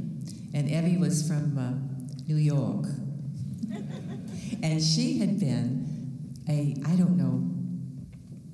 and 0.53 0.69
Evie 0.69 0.97
was 0.97 1.25
from 1.27 1.57
uh, 1.57 1.73
New 2.27 2.35
York, 2.35 2.85
and 4.61 4.83
she 4.83 5.19
had 5.19 5.39
been 5.39 5.80
a 6.51 6.75
I 6.85 6.95
don't 6.95 7.17
know 7.17 7.47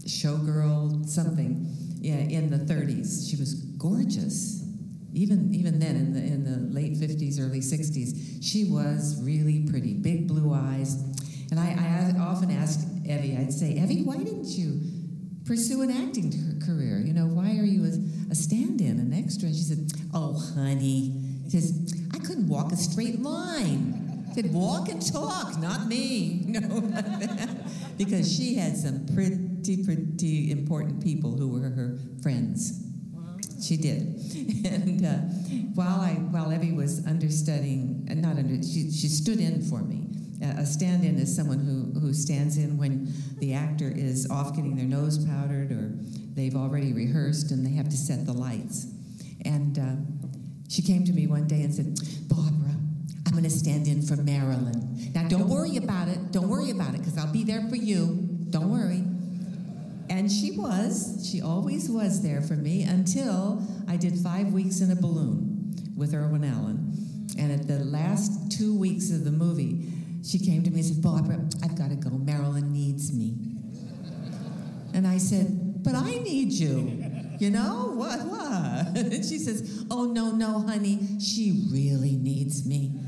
showgirl 0.06 1.08
something 1.08 1.68
yeah, 2.00 2.16
in 2.16 2.50
the 2.50 2.60
30s. 2.72 3.30
She 3.30 3.36
was 3.36 3.56
gorgeous. 3.78 4.64
Even 5.14 5.54
even 5.54 5.80
then 5.80 5.96
in 5.96 6.14
the 6.14 6.20
in 6.20 6.44
the 6.44 6.74
late 6.74 6.94
50s, 6.94 7.40
early 7.40 7.60
60s, 7.60 8.44
she 8.44 8.66
was 8.66 9.22
really 9.24 9.66
pretty. 9.70 9.94
Big 9.94 10.28
blue 10.28 10.54
eyes. 10.54 10.96
And 11.50 11.60
I, 11.60 12.14
I 12.16 12.20
often 12.20 12.52
asked 12.52 12.88
Evie, 13.06 13.38
I'd 13.38 13.54
say, 13.54 13.72
Evie, 13.72 14.04
why 14.04 14.18
didn't 14.18 14.50
you 14.50 14.82
pursue 15.46 15.82
an 15.82 15.92
acting 15.92 16.62
career? 16.66 17.00
You 17.00 17.14
know, 17.14 17.26
why 17.26 17.58
are 17.58 17.64
you 17.64 17.86
a, 17.86 18.32
a 18.32 18.36
stand-in, 18.36 19.00
an 19.00 19.14
extra? 19.14 19.48
She 19.50 19.64
said, 19.64 19.92
Oh, 20.14 20.34
honey. 20.56 21.14
She 21.46 21.62
says, 21.62 21.94
I 22.14 22.20
couldn't 22.20 22.50
walk 22.50 22.74
a 22.74 22.76
straight 22.76 23.22
line. 23.22 24.08
Said, 24.36 24.54
walk 24.54 24.90
and 24.90 25.02
talk, 25.02 25.58
not 25.60 25.88
me. 25.88 26.44
No, 26.60 26.92
because 27.98 28.32
she 28.32 28.56
had 28.56 28.78
some 28.78 29.06
pretty, 29.14 29.84
pretty 29.84 30.52
important 30.52 31.04
people 31.04 31.36
who 31.36 31.48
were 31.48 31.70
her 31.70 31.98
friends. 32.22 32.84
She 33.62 33.76
did, 33.76 34.02
and 34.66 35.04
uh, 35.04 35.18
while 35.74 36.00
I 36.00 36.14
while 36.14 36.54
Evie 36.54 36.74
was 36.74 37.06
understudying, 37.08 38.08
uh, 38.10 38.14
not 38.14 38.38
under, 38.38 38.56
she 38.62 38.92
she 38.92 39.08
stood 39.08 39.40
in 39.40 39.64
for 39.64 39.82
me. 39.82 40.04
Uh, 40.44 40.62
a 40.62 40.66
stand-in 40.66 41.18
is 41.18 41.36
someone 41.36 41.60
who 41.60 42.00
who 42.00 42.14
stands 42.14 42.58
in 42.58 42.78
when 42.78 43.12
the 43.40 43.56
actor 43.56 43.92
is 43.94 44.30
off 44.30 44.56
getting 44.56 44.76
their 44.76 44.86
nose 44.86 45.26
powdered 45.26 45.72
or 45.72 45.98
they've 46.36 46.56
already 46.56 46.94
rehearsed 46.94 47.50
and 47.50 47.66
they 47.66 47.72
have 47.72 47.90
to 47.90 47.98
set 47.98 48.28
the 48.28 48.34
lights. 48.34 48.86
And 49.44 49.80
uh, 49.80 49.96
she 50.70 50.84
came 50.84 51.04
to 51.06 51.14
me 51.14 51.26
one 51.26 51.48
day 51.48 51.64
and 51.64 51.74
said, 51.74 51.98
I'm 52.32 52.57
going 53.38 53.50
to 53.50 53.56
stand 53.56 53.88
in 53.88 54.02
for 54.02 54.16
Marilyn. 54.16 55.12
Now, 55.14 55.28
don't 55.28 55.48
worry 55.48 55.78
about 55.78 56.08
it. 56.08 56.32
Don't 56.32 56.50
worry 56.50 56.72
about 56.72 56.96
it 56.96 56.98
because 56.98 57.20
I'll 57.20 57.32
be 57.32 57.44
there 57.44 57.62
for 57.70 57.76
you. 57.76 58.28
Don't 58.50 58.72
worry. 58.72 59.04
And 60.10 60.32
she 60.32 60.58
was. 60.58 61.30
She 61.30 61.40
always 61.40 61.88
was 61.88 62.24
there 62.24 62.42
for 62.42 62.56
me 62.56 62.82
until 62.82 63.62
I 63.88 63.96
did 63.96 64.18
five 64.18 64.54
weeks 64.54 64.82
in 64.82 64.90
a 64.90 64.96
balloon 64.96 65.76
with 65.96 66.16
Irwin 66.16 66.44
Allen. 66.44 66.94
And 67.38 67.52
at 67.52 67.68
the 67.68 67.78
last 67.86 68.52
two 68.58 68.76
weeks 68.76 69.12
of 69.12 69.24
the 69.24 69.32
movie, 69.32 69.88
she 70.26 70.40
came 70.40 70.64
to 70.64 70.72
me 70.72 70.78
and 70.78 70.86
said, 70.86 71.04
Barbara, 71.04 71.40
I've 71.64 71.78
got 71.78 71.90
to 71.90 71.96
go. 71.96 72.10
Marilyn 72.10 72.74
needs 72.74 73.14
me. 73.14 73.36
And 74.96 75.06
I 75.06 75.20
said, 75.20 75.84
But 75.84 75.94
I 75.94 76.16
need 76.16 76.54
you. 76.54 77.04
You 77.40 77.52
know, 77.52 77.92
what, 77.94 78.20
what? 78.26 78.98
And 78.98 79.24
she 79.24 79.38
says, 79.38 79.86
Oh, 79.92 80.06
no, 80.06 80.32
no, 80.32 80.62
honey, 80.62 81.20
she 81.20 81.68
really 81.72 82.16
needs 82.16 82.66
me. 82.66 83.00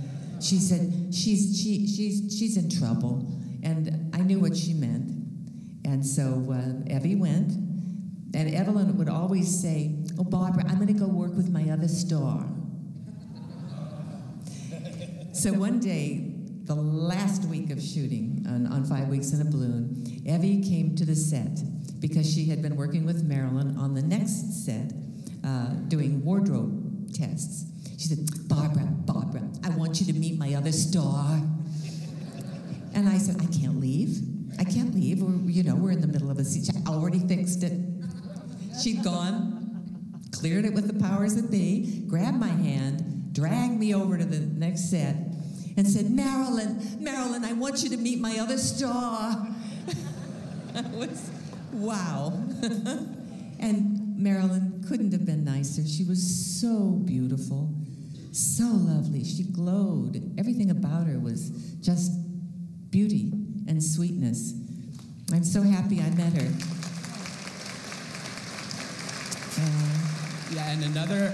She 0.42 0.58
said, 0.58 1.14
She's, 1.14 1.60
she, 1.62 1.88
she's, 1.88 2.38
she's 2.38 2.58
in 2.58 2.70
trouble. 2.70 3.32
And 3.64 4.14
I 4.14 4.20
knew 4.20 4.40
what 4.40 4.56
she 4.56 4.74
meant. 4.74 5.12
And 5.86 6.06
so 6.06 6.52
uh, 6.52 6.94
Evie 6.94 7.16
went. 7.16 7.52
And 8.34 8.54
Evelyn 8.54 8.98
would 8.98 9.10
always 9.10 9.62
say, 9.62 9.96
Oh, 10.18 10.24
Barbara, 10.24 10.64
I'm 10.68 10.76
going 10.76 10.88
to 10.88 10.94
go 10.94 11.08
work 11.08 11.36
with 11.36 11.50
my 11.50 11.70
other 11.70 11.88
star. 11.88 12.46
So 15.32 15.54
one 15.54 15.80
day, 15.80 16.34
the 16.66 16.76
last 16.76 17.46
week 17.46 17.72
of 17.72 17.82
shooting 17.82 18.46
on, 18.48 18.68
on 18.68 18.84
Five 18.84 19.08
Weeks 19.08 19.32
in 19.32 19.42
a 19.42 19.46
Balloon, 19.46 20.04
Evie 20.26 20.62
came 20.62 20.96
to 20.98 21.06
the 21.06 21.16
set 21.16 21.60
because 22.00 22.32
she 22.32 22.46
had 22.46 22.62
been 22.62 22.76
working 22.76 23.06
with 23.06 23.24
Marilyn 23.24 23.78
on 23.78 23.94
the 23.94 24.02
next 24.02 24.66
set 24.66 24.92
uh, 25.44 25.70
doing 25.88 26.24
wardrobe 26.24 27.14
tests. 27.14 27.69
She 28.00 28.08
said, 28.08 28.48
Barbara, 28.48 28.86
Barbara, 28.86 29.42
I 29.62 29.70
want 29.72 30.00
you 30.00 30.06
to 30.12 30.18
meet 30.18 30.40
my 30.40 30.54
other 30.54 30.72
star. 30.72 31.42
And 32.94 33.10
I 33.10 33.18
said, 33.18 33.36
I 33.42 33.46
can't 33.48 33.82
leave. 33.82 34.22
I 34.58 34.64
can't 34.64 34.96
leave. 34.96 35.22
We're, 35.22 35.52
you 35.52 35.64
know, 35.64 35.76
we're 35.76 35.92
in 35.92 36.00
the 36.00 36.08
middle 36.08 36.32
of 36.32 36.40
a 36.40 36.46
siege. 36.46 36.70
I 36.74 36.90
already 36.90 37.20
fixed 37.20 37.62
it. 37.62 37.74
She'd 38.82 39.04
gone, 39.04 40.22
cleared 40.32 40.64
it 40.64 40.74
with 40.74 40.88
the 40.88 40.98
powers 40.98 41.36
that 41.36 41.52
be, 41.52 42.06
grabbed 42.08 42.38
my 42.38 42.48
hand, 42.48 43.34
dragged 43.34 43.78
me 43.78 43.94
over 43.94 44.18
to 44.18 44.24
the 44.24 44.40
next 44.40 44.90
set, 44.90 45.16
and 45.76 45.86
said, 45.86 46.10
Marilyn, 46.10 47.04
Marilyn, 47.04 47.44
I 47.44 47.52
want 47.52 47.84
you 47.84 47.90
to 47.90 47.98
meet 47.98 48.22
my 48.22 48.38
other 48.40 48.58
star. 48.58 49.46
Was, 50.94 51.30
wow. 51.74 52.32
and 53.60 54.18
Marilyn 54.18 54.84
couldn't 54.88 55.12
have 55.12 55.26
been 55.26 55.44
nicer. 55.44 55.86
She 55.86 56.04
was 56.04 56.22
so 56.60 56.92
beautiful, 57.06 57.74
so 58.32 58.66
lovely. 58.66 59.24
She 59.24 59.44
glowed. 59.44 60.34
Everything 60.38 60.70
about 60.70 61.08
her 61.08 61.20
was 61.20 61.50
just 61.82 62.12
beauty 62.92 63.32
and 63.68 63.84
sweetness. 63.84 64.54
I'm 65.32 65.44
so 65.44 65.62
happy 65.62 66.02
I 66.02 66.10
met 66.12 66.34
her. 66.34 66.52
Uh, 69.62 70.00
yeah, 70.52 70.72
and 70.72 70.84
another 70.84 71.34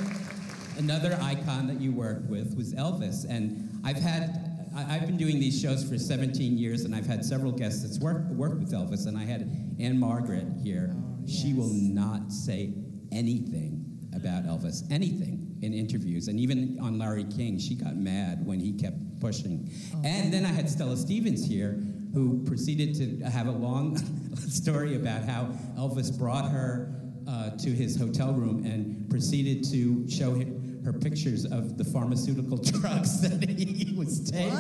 another 0.78 1.18
icon 1.22 1.68
that 1.68 1.80
you 1.80 1.92
worked 1.92 2.30
with 2.30 2.56
was 2.58 2.74
Elvis, 2.74 3.26
and 3.30 3.70
I've 3.86 3.98
had 3.98 4.70
I, 4.76 4.96
I've 4.96 5.08
been 5.08 5.18
doing 5.18 5.40
these 5.40 5.60
shows 5.60 5.88
for 5.88 5.98
17 5.98 6.58
years, 6.58 6.82
and 6.82 6.94
I've 6.94 7.06
had 7.06 7.24
several 7.24 7.52
guests 7.52 7.84
that's 7.84 8.00
worked 8.00 8.32
worked 8.32 8.60
with 8.60 8.72
Elvis, 8.72 9.08
and 9.08 9.18
I 9.18 9.24
had 9.24 9.50
Ann-Margret 9.80 10.48
here. 10.62 10.94
Oh, 10.94 11.28
she 11.28 11.54
will 11.54 11.72
not 11.72 12.32
say 12.32 12.74
anything 13.12 14.10
about 14.14 14.46
Elvis, 14.46 14.84
anything 14.92 15.55
in 15.66 15.74
interviews, 15.74 16.28
and 16.28 16.40
even 16.40 16.78
on 16.82 16.98
Larry 17.00 17.26
King, 17.26 17.60
she 17.60 17.76
got 17.76 17.96
mad 17.96 18.46
when 18.46 18.60
he 18.60 18.72
kept 18.72 18.98
pushing. 19.20 19.70
And 20.04 20.32
then 20.32 20.46
I 20.46 20.50
had 20.50 20.70
Stella 20.70 20.96
Stevens 20.96 21.46
here, 21.46 21.84
who 22.14 22.44
proceeded 22.46 22.96
to 22.96 23.30
have 23.30 23.48
a 23.48 23.52
long 23.52 23.98
story 24.36 24.96
about 24.96 25.24
how 25.24 25.50
Elvis 25.78 26.18
brought 26.18 26.50
her 26.52 26.96
uh, 27.28 27.50
to 27.58 27.70
his 27.72 27.98
hotel 27.98 28.34
room 28.34 28.64
and 28.66 29.10
proceeded 29.10 29.64
to 29.72 30.08
show 30.10 30.34
him 30.34 30.66
her 30.86 30.94
pictures 30.94 31.46
of 31.46 31.80
the 31.80 31.84
pharmaceutical 31.84 32.58
drugs 32.80 33.20
that 33.22 33.50
he 33.50 33.94
was 33.96 34.30
taking. 34.30 34.52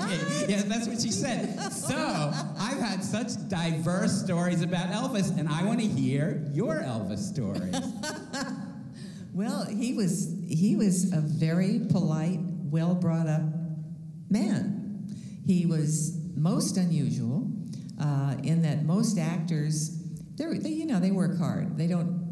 Yeah, 0.50 0.64
that's 0.66 0.88
what 0.88 1.00
she 1.00 1.12
said. 1.12 1.72
So 1.72 1.96
I've 1.96 2.80
had 2.80 3.04
such 3.04 3.48
diverse 3.48 4.24
stories 4.24 4.64
about 4.64 4.92
Elvis, 4.92 5.38
and 5.38 5.48
I 5.48 5.64
want 5.64 5.80
to 5.82 5.88
hear 5.88 6.44
your 6.52 6.82
Elvis 6.82 7.20
story. 7.20 7.72
Well, 9.36 9.66
he 9.66 9.94
was 9.94 10.34
he 10.48 10.78
was 10.78 11.12
a 11.12 11.20
very 11.20 11.82
polite, 11.92 12.40
well 12.40 12.96
brought 12.96 13.28
up 13.28 13.42
man. 14.30 15.14
He 15.46 15.66
was 15.66 16.18
most 16.36 16.78
unusual 16.78 17.52
uh, 18.00 18.36
in 18.44 18.62
that 18.62 18.86
most 18.86 19.20
actors, 19.20 20.02
they're, 20.36 20.54
you 20.54 20.86
know 20.86 21.02
they 21.02 21.12
work 21.12 21.38
hard. 21.38 21.78
They 21.78 21.88
don't 21.88 22.24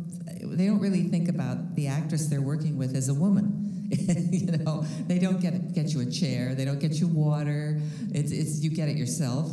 they 0.57 0.65
don't 0.65 0.80
really 0.80 1.03
think 1.03 1.27
about 1.27 1.75
the 1.75 1.88
actress 1.88 2.27
they're 2.27 2.41
working 2.41 2.77
with 2.77 2.95
as 2.95 3.09
a 3.09 3.13
woman. 3.13 3.89
you 4.31 4.57
know, 4.57 4.85
they 5.05 5.19
don't 5.19 5.41
get 5.41 5.73
get 5.73 5.93
you 5.93 5.99
a 5.99 6.09
chair. 6.09 6.55
They 6.55 6.63
don't 6.63 6.80
get 6.80 7.01
you 7.01 7.07
water. 7.07 7.81
It's 8.13 8.31
it's 8.31 8.63
you 8.63 8.69
get 8.69 8.88
it 8.88 8.95
yourself. 8.95 9.51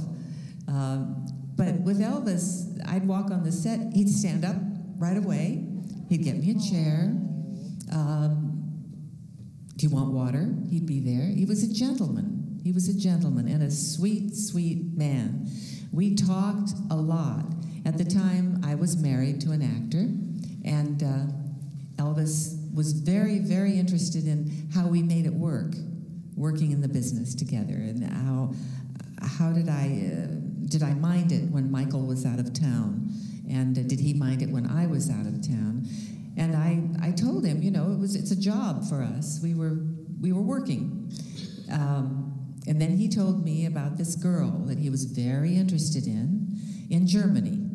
Um, 0.68 1.27
but 1.56 1.81
with 1.81 2.01
Elvis, 2.01 2.81
I'd 2.86 3.09
walk 3.09 3.32
on 3.32 3.43
the 3.43 3.51
set. 3.51 3.93
He'd 3.93 4.09
stand 4.09 4.44
up 4.44 4.56
right 4.98 5.16
away, 5.16 5.66
He'd 6.09 6.24
get 6.24 6.36
me 6.36 6.51
a 6.51 6.59
chair. 6.59 7.12
Um, 7.91 8.61
do 9.77 9.87
you 9.87 9.95
want 9.95 10.11
water? 10.11 10.55
He'd 10.69 10.87
be 10.87 11.01
there. 11.01 11.27
He 11.27 11.45
was 11.47 11.62
a 11.62 11.73
gentleman. 11.73 12.61
He 12.62 12.73
was 12.73 12.89
a 12.89 12.99
gentleman 12.99 13.49
and 13.49 13.62
a 13.62 13.71
sweet, 13.71 14.37
sweet 14.37 14.97
man. 14.97 15.49
We 15.93 16.15
talked 16.15 16.73
a 16.91 16.97
lot. 16.97 17.47
At 17.87 17.97
the 17.97 18.05
time, 18.05 18.61
I 18.65 18.75
was 18.75 18.97
married 18.97 19.41
to 19.43 19.53
an 19.53 19.62
actor, 19.62 20.07
and 20.65 21.03
uh, 21.03 22.03
Elvis 22.03 22.73
was 22.75 22.93
very, 22.93 23.39
very 23.39 23.79
interested 23.79 24.27
in 24.27 24.69
how 24.75 24.87
we 24.87 25.03
made 25.03 25.25
it 25.25 25.33
work, 25.33 25.75
working 26.37 26.73
in 26.73 26.83
the 26.83 26.89
business 26.89 27.35
together, 27.35 27.75
and 27.75 28.05
how 28.05 28.55
how 29.23 29.53
did 29.53 29.69
I 29.69 30.12
uh, 30.12 30.27
did 30.67 30.83
I 30.83 30.95
mind 30.95 31.33
it 31.33 31.51
when 31.51 31.71
Michael 31.71 32.07
was 32.07 32.25
out 32.27 32.39
of 32.39 32.53
town, 32.53 33.09
and 33.51 33.77
uh, 33.77 33.82
did 33.82 34.01
he 34.01 34.14
mind 34.14 34.43
it 34.43 34.51
when 34.51 34.66
I 34.66 34.86
was 34.86 35.10
out 35.10 35.27
of 35.27 35.47
town? 35.47 35.86
And 36.36 36.56
I, 36.56 37.09
I 37.09 37.10
told 37.10 37.44
him, 37.44 37.62
you 37.62 37.70
know, 37.70 37.90
it 37.93 37.98
was 37.98 38.14
it's 38.14 38.31
a 38.31 38.40
job 38.40 38.85
for 38.89 39.02
us. 39.02 39.40
We 39.43 39.55
were 39.55 39.78
we 40.20 40.32
were 40.32 40.43
working. 40.43 41.12
Um, 41.72 42.56
and 42.66 42.81
then 42.81 42.97
he 42.97 43.09
told 43.09 43.44
me 43.44 43.66
about 43.66 43.97
this 43.97 44.14
girl 44.14 44.51
that 44.66 44.78
he 44.78 44.90
was 44.90 45.05
very 45.05 45.56
interested 45.56 46.06
in 46.06 46.56
in 46.90 47.06
Germany. 47.06 47.66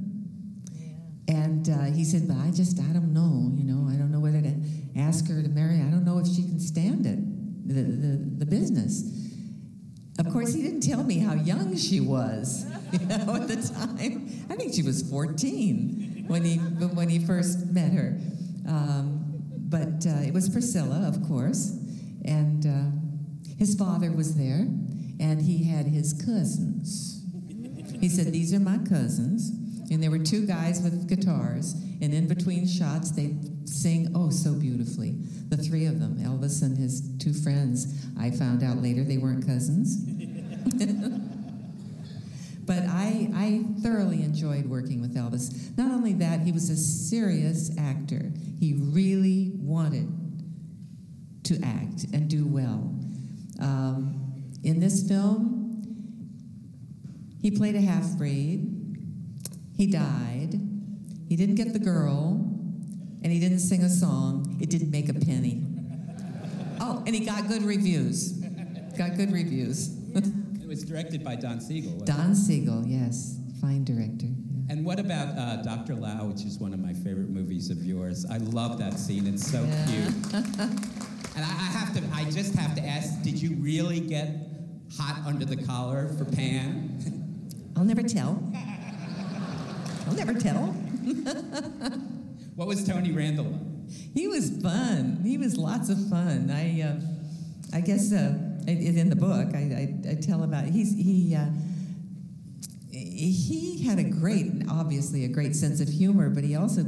And 1.28 1.68
uh, 1.70 1.86
he 1.86 2.04
said, 2.04 2.28
but 2.28 2.38
I 2.38 2.52
just, 2.52 2.80
I 2.80 2.94
don't 2.94 3.12
know, 3.12 3.52
you 3.56 3.64
know, 3.64 3.90
I 3.90 3.98
don't 3.98 4.12
know 4.12 4.20
whether 4.20 4.42
to 4.42 4.54
ask 4.96 5.28
her 5.28 5.42
to 5.42 5.50
marry. 5.50 5.82
I 5.82 5.90
don't 5.90 6.06
know 6.06 6.20
if 6.20 6.28
she 6.28 6.44
can 6.44 6.60
stand 6.60 7.06
it, 7.08 7.68
the, 7.68 7.82
the, 7.82 8.18
the 8.40 8.46
business. 8.46 9.02
Of 10.18 10.32
course, 10.32 10.54
he 10.54 10.62
didn't 10.62 10.82
tell 10.82 11.04
me 11.04 11.20
how 11.20 11.34
young 11.34 11.76
she 11.76 12.00
was, 12.00 12.66
you 12.94 13.06
know, 13.06 13.36
at 13.36 13.48
the 13.48 13.58
time. 13.58 14.30
I 14.50 14.56
think 14.56 14.74
she 14.74 14.82
was 14.82 15.08
14 15.10 16.26
when 16.28 16.44
he, 16.44 16.58
when 16.58 17.10
he 17.10 17.20
first 17.20 17.68
met 17.68 17.92
her. 17.92 18.18
Um, 18.68 19.26
but 19.68 20.06
uh, 20.08 20.22
it 20.26 20.34
was 20.34 20.50
Priscilla, 20.50 21.08
of 21.08 21.28
course. 21.28 21.72
And 22.24 22.66
uh, 22.66 23.56
his 23.58 23.76
father 23.76 24.12
was 24.12 24.36
there, 24.36 24.68
and 25.20 25.42
he 25.42 25.64
had 25.64 25.86
his 25.86 26.14
cousins. 26.14 27.24
He 28.00 28.10
said, 28.10 28.32
These 28.32 28.54
are 28.54 28.60
my 28.60 28.78
cousins. 28.78 29.50
And 29.92 30.02
there 30.02 30.10
were 30.10 30.20
two 30.20 30.48
guys 30.48 30.82
with 30.82 31.08
guitars, 31.08 31.74
and 32.02 32.14
in 32.14 32.28
between 32.28 32.68
shots, 32.68 33.12
they'd 33.12 33.55
sing, 33.66 34.12
oh, 34.16 34.30
so 34.30 34.54
beautifully. 34.54 35.16
The 35.50 35.58
three 35.58 35.86
of 35.86 36.00
them, 36.00 36.18
Elvis 36.18 36.62
and 36.62 36.78
his 36.78 37.02
two 37.20 37.34
friends. 37.34 38.06
I 38.18 38.32
found 38.32 38.64
out 38.64 38.78
later 38.78 39.04
they 39.04 39.18
weren't 39.18 39.46
cousins. 39.46 39.98
but 42.66 42.84
I, 42.88 43.30
I 43.34 43.66
thoroughly 43.82 44.24
enjoyed 44.24 44.66
working 44.66 45.02
with 45.02 45.16
Elvis. 45.16 45.78
Not 45.78 45.92
only 45.92 46.14
that, 46.14 46.42
he 46.42 46.52
was 46.52 46.70
a 46.70 46.76
serious 46.76 47.72
actor. 47.78 48.32
He 48.60 48.74
really 48.74 49.52
wanted 49.56 50.12
to 51.44 51.60
act 51.64 52.06
and 52.14 52.30
do 52.30 52.46
well. 52.46 52.92
Um, 53.60 54.22
in 54.64 54.80
this 54.80 55.08
film, 55.08 55.66
he 57.42 57.52
played 57.52 57.76
a 57.76 57.82
half 57.82 58.18
breed. 58.18 58.72
He 59.78 59.88
died. 59.88 60.60
He 61.30 61.36
didn't 61.36 61.56
get 61.56 61.74
the 61.74 61.80
girl, 61.80 62.45
and 63.26 63.34
he 63.34 63.40
didn't 63.40 63.58
sing 63.58 63.82
a 63.82 63.90
song. 63.90 64.56
It 64.62 64.70
didn't 64.70 64.92
make 64.92 65.10
a 65.10 65.14
penny. 65.16 65.64
Oh, 66.80 67.02
and 67.08 67.16
he 67.16 67.26
got 67.26 67.48
good 67.48 67.64
reviews. 67.64 68.34
Got 69.00 69.18
good 69.18 69.34
reviews. 69.34 69.98
It 70.62 70.68
was 70.68 70.84
directed 70.84 71.24
by 71.24 71.36
Don 71.36 71.62
Siegel. 71.62 71.92
wasn't 71.92 72.10
it? 72.10 72.12
Don 72.12 72.34
Siegel, 72.36 72.84
yes, 72.88 73.38
fine 73.62 73.84
director. 73.84 74.26
And 74.68 74.84
what 74.84 75.00
about 75.00 75.38
uh, 75.38 75.58
Dr. 75.62 75.94
Lao, 75.94 76.26
which 76.26 76.44
is 76.44 76.58
one 76.58 76.74
of 76.74 76.80
my 76.80 76.92
favorite 76.92 77.30
movies 77.30 77.70
of 77.70 77.86
yours? 77.86 78.26
I 78.32 78.38
love 78.38 78.80
that 78.80 78.98
scene. 78.98 79.28
It's 79.28 79.46
so 79.48 79.64
cute. 79.88 80.34
And 81.36 81.44
I, 81.44 81.50
I 81.50 81.70
have 81.78 81.94
to, 81.94 82.02
I 82.14 82.24
just 82.32 82.56
have 82.56 82.76
to 82.76 82.82
ask, 82.82 83.22
did 83.22 83.40
you 83.40 83.56
really 83.58 84.00
get 84.00 84.30
hot 84.98 85.22
under 85.28 85.46
the 85.46 85.58
collar 85.58 86.08
for 86.18 86.26
Pan? 86.26 87.50
I'll 87.76 87.84
never 87.84 88.02
tell. 88.02 88.42
I'll 90.08 90.14
never 90.16 90.34
tell. 90.34 90.76
what 92.56 92.68
was 92.68 92.86
Tony 92.86 93.12
Randall? 93.12 93.60
He 94.14 94.28
was 94.28 94.50
fun. 94.62 95.22
He 95.24 95.38
was 95.38 95.58
lots 95.58 95.90
of 95.90 96.10
fun. 96.10 96.50
I, 96.50 96.82
uh, 96.82 97.76
I 97.76 97.82
guess 97.82 98.12
uh, 98.12 98.38
in 98.68 99.10
the 99.10 99.16
book 99.16 99.54
I, 99.54 99.98
I, 100.08 100.12
I 100.12 100.16
tell 100.16 100.44
about 100.44 100.66
he's 100.66 100.96
he. 100.96 101.36
Uh, 101.36 101.48
he 102.92 103.84
had 103.86 104.00
a 104.00 104.04
great, 104.04 104.52
obviously 104.70 105.24
a 105.26 105.28
great 105.28 105.56
sense 105.56 105.80
of 105.80 105.88
humor, 105.88 106.30
but 106.30 106.44
he 106.44 106.56
also 106.56 106.86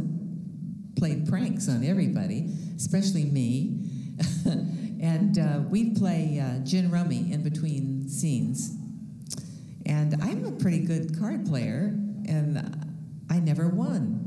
played 0.97 1.27
pranks 1.27 1.69
on 1.69 1.85
everybody, 1.85 2.51
especially 2.75 3.25
me. 3.25 3.79
and 5.01 5.37
uh, 5.37 5.59
we'd 5.69 5.95
play 5.95 6.43
uh, 6.43 6.59
gin 6.65 6.91
rummy 6.91 7.31
in 7.31 7.43
between 7.43 8.09
scenes. 8.09 8.75
And 9.85 10.21
I'm 10.21 10.45
a 10.45 10.51
pretty 10.51 10.79
good 10.79 11.17
card 11.17 11.45
player, 11.45 11.93
and 12.27 12.87
I 13.29 13.39
never 13.39 13.67
won. 13.67 14.26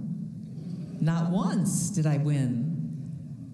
Not 1.01 1.31
once 1.31 1.91
did 1.91 2.07
I 2.07 2.19
win. 2.19 2.77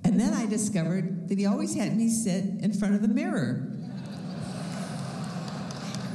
And 0.04 0.20
then 0.20 0.34
I 0.34 0.46
discovered 0.46 1.28
that 1.28 1.38
he 1.38 1.46
always 1.46 1.74
had 1.74 1.96
me 1.96 2.08
sit 2.08 2.44
in 2.44 2.72
front 2.72 2.94
of 2.94 3.02
the 3.02 3.08
mirror. 3.08 3.72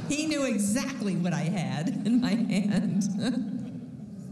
He 0.08 0.26
knew 0.26 0.44
exactly 0.44 1.16
what 1.16 1.32
I 1.32 1.42
had 1.42 1.88
in 2.06 2.20
my 2.20 2.34
hand. 2.34 3.04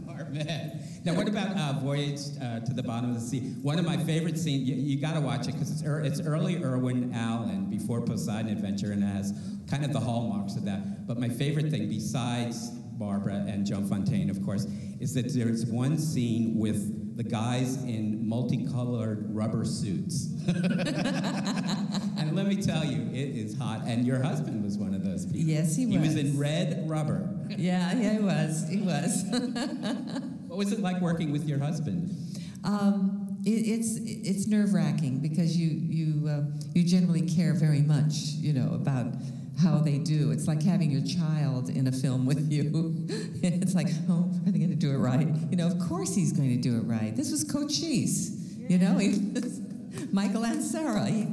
Smart 0.03 0.31
man. 0.31 0.79
Now, 1.03 1.15
what 1.15 1.27
about 1.27 1.57
uh, 1.57 1.79
Voyage 1.79 2.19
uh, 2.39 2.59
to 2.59 2.73
the 2.73 2.83
Bottom 2.83 3.09
of 3.09 3.15
the 3.15 3.21
Sea? 3.21 3.39
One 3.63 3.79
of 3.79 3.85
my 3.85 3.97
favorite 3.97 4.37
scenes, 4.37 4.69
you, 4.69 4.75
you 4.75 5.01
got 5.01 5.15
to 5.15 5.21
watch 5.21 5.47
it 5.47 5.53
because 5.53 5.71
it's, 5.71 5.83
er, 5.83 6.01
it's 6.01 6.21
early 6.21 6.63
Irwin 6.63 7.11
Allen 7.15 7.65
before 7.65 8.01
Poseidon 8.01 8.51
Adventure 8.51 8.91
and 8.91 9.03
it 9.03 9.07
has 9.07 9.33
kind 9.67 9.83
of 9.83 9.93
the 9.93 9.99
hallmarks 9.99 10.55
of 10.55 10.65
that. 10.65 11.07
But 11.07 11.17
my 11.17 11.29
favorite 11.29 11.71
thing, 11.71 11.89
besides 11.89 12.69
Barbara 12.69 13.45
and 13.47 13.65
Joan 13.65 13.87
Fontaine, 13.87 14.29
of 14.29 14.43
course, 14.45 14.67
is 15.01 15.13
that 15.15 15.33
there's 15.33 15.65
one 15.65 15.97
scene 15.97 16.57
with 16.57 17.17
the 17.17 17.23
guys 17.23 17.83
in 17.83 18.27
multicolored 18.27 19.25
rubber 19.35 19.65
suits. 19.65 20.27
and 20.47 22.35
let 22.35 22.45
me 22.45 22.61
tell 22.61 22.85
you, 22.85 23.09
it 23.11 23.35
is 23.35 23.57
hot. 23.57 23.81
And 23.85 24.05
your 24.05 24.21
husband 24.21 24.63
was 24.63 24.77
one 24.77 24.93
of 24.93 25.03
those 25.03 25.25
people. 25.25 25.41
Yes, 25.41 25.75
he 25.75 25.85
was. 25.87 25.95
He 25.95 26.01
was 26.01 26.15
in 26.15 26.39
red 26.39 26.89
rubber. 26.89 27.27
Yeah, 27.49 27.93
yeah, 27.93 28.13
he 28.13 28.19
was. 28.19 28.69
He 28.69 28.77
was. 28.77 29.25
What 30.51 30.57
was 30.57 30.73
it 30.73 30.81
like 30.81 30.99
working 30.99 31.31
with 31.31 31.47
your 31.47 31.59
husband? 31.59 32.13
Um, 32.65 33.37
it, 33.45 33.51
it's 33.51 33.95
it's 33.95 34.47
nerve 34.47 34.73
wracking 34.73 35.19
because 35.21 35.55
you 35.55 35.69
you 35.69 36.27
uh, 36.27 36.41
you 36.75 36.83
generally 36.83 37.21
care 37.21 37.53
very 37.53 37.81
much, 37.81 38.15
you 38.35 38.51
know, 38.51 38.73
about 38.73 39.13
how 39.61 39.77
they 39.79 39.97
do. 39.97 40.31
It's 40.31 40.47
like 40.47 40.61
having 40.63 40.91
your 40.91 41.01
child 41.05 41.69
in 41.69 41.87
a 41.87 41.91
film 41.91 42.25
with 42.25 42.51
you. 42.51 42.95
it's 43.43 43.75
like, 43.75 43.87
oh, 44.09 44.29
are 44.45 44.51
they 44.51 44.57
going 44.59 44.69
to 44.71 44.75
do 44.75 44.91
it 44.91 44.97
right? 44.97 45.27
You 45.49 45.57
know, 45.57 45.67
of 45.67 45.79
course 45.79 46.15
he's 46.15 46.31
going 46.33 46.49
to 46.49 46.61
do 46.61 46.77
it 46.77 46.81
right. 46.81 47.15
This 47.15 47.31
was 47.31 47.43
Cochise, 47.43 48.55
you 48.57 48.77
know. 48.77 48.97
He 48.97 49.09
was 49.33 49.61
Michael 50.11 50.41
Ansara. 50.43 51.07
He 51.07 51.27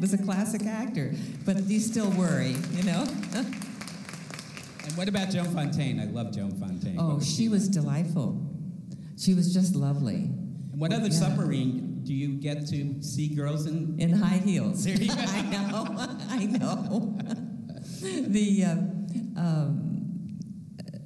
was 0.00 0.12
a 0.12 0.18
classic 0.18 0.66
actor, 0.66 1.14
but 1.44 1.62
you 1.64 1.80
still 1.80 2.10
worry, 2.10 2.56
you 2.72 2.82
know. 2.84 3.06
And 4.86 4.92
what 4.98 5.08
about 5.08 5.30
Joan 5.30 5.46
Fontaine? 5.46 5.98
I 5.98 6.04
love 6.04 6.30
Joan 6.30 6.52
Fontaine. 6.60 6.96
oh, 6.98 7.18
she 7.18 7.48
was 7.48 7.68
delightful. 7.68 8.38
She 9.16 9.32
was 9.32 9.54
just 9.54 9.74
lovely. 9.74 10.16
And 10.72 10.78
what 10.78 10.92
other 10.92 11.04
Yeah. 11.06 11.10
submarine 11.20 12.02
do 12.04 12.12
you 12.12 12.34
get 12.34 12.66
to 12.66 13.02
see 13.02 13.28
girls 13.28 13.64
in? 13.64 13.98
In 13.98 14.12
high 14.12 14.36
heels. 14.36 14.84
There 14.84 14.94
you 14.94 15.08
go. 15.08 15.14
I 15.16 15.42
know. 15.42 16.18
I 16.28 16.44
know. 16.44 17.16
The, 18.04 18.64
uh, 18.64 19.40
um, 19.40 20.38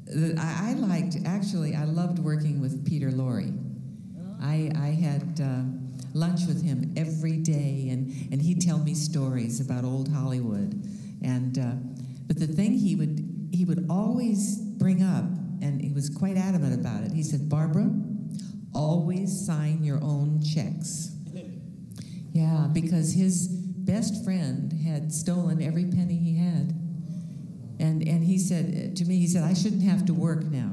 the 0.07 0.35
I, 0.39 0.71
I 0.71 0.73
liked 0.75 1.17
actually. 1.25 1.75
I 1.75 1.85
loved 1.85 2.19
working 2.19 2.61
with 2.61 2.87
Peter 2.87 3.11
Lorre. 3.11 3.53
I 4.41 4.71
I 4.77 4.89
had 4.89 5.41
uh, 5.41 5.63
lunch 6.15 6.47
with 6.47 6.63
him 6.63 6.93
every 6.97 7.37
day, 7.39 7.89
and 7.91 8.33
and 8.33 8.41
he'd 8.41 8.61
tell 8.61 8.79
me 8.79 8.95
stories 8.95 9.61
about 9.61 9.85
old 9.85 10.09
Hollywood, 10.09 10.83
and 11.23 11.59
uh, 11.59 11.73
but 12.27 12.39
the 12.39 12.47
thing 12.47 12.73
he 12.75 12.95
would 12.95 13.51
he 13.53 13.65
would 13.65 13.87
always 13.89 14.59
bring 14.59 15.03
up, 15.03 15.25
and 15.63 15.81
he 15.81 15.93
was 15.93 16.09
quite 16.09 16.37
adamant 16.37 16.75
about 16.79 17.03
it. 17.05 17.13
He 17.13 17.23
said, 17.23 17.49
Barbara, 17.49 17.91
always 18.75 19.47
sign 19.47 19.83
your 19.83 20.03
own 20.03 20.43
checks. 20.43 21.13
Yeah, 22.33 22.69
because 22.73 23.15
his 23.15 23.49
best 23.49 24.23
friend 24.25 24.73
had 24.73 25.13
stolen 25.13 25.61
every 25.61 25.87
penny 25.87 26.15
he 26.15 26.37
had. 26.37 26.78
And, 27.79 28.07
and 28.07 28.25
he 28.25 28.39
said 28.39 28.97
to 28.97 29.05
me, 29.05 29.19
he 29.19 29.27
said, 29.27 29.45
I 29.45 29.55
shouldn't 29.55 29.83
have 29.83 30.05
to 30.07 30.15
work 30.15 30.45
now, 30.45 30.71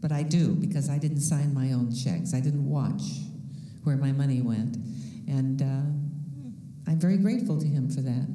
but 0.00 0.12
I 0.12 0.22
do 0.22 0.54
because 0.54 0.90
I 0.90 0.98
didn't 0.98 1.20
sign 1.20 1.54
my 1.54 1.72
own 1.72 1.92
checks. 1.94 2.34
I 2.34 2.40
didn't 2.40 2.68
watch 2.68 3.02
where 3.84 3.96
my 3.96 4.12
money 4.12 4.42
went. 4.42 4.76
And 5.26 5.62
uh, 5.62 6.90
I'm 6.90 6.98
very 6.98 7.16
grateful 7.16 7.58
to 7.58 7.66
him 7.66 7.90
for 7.90 8.02
that. 8.02 8.26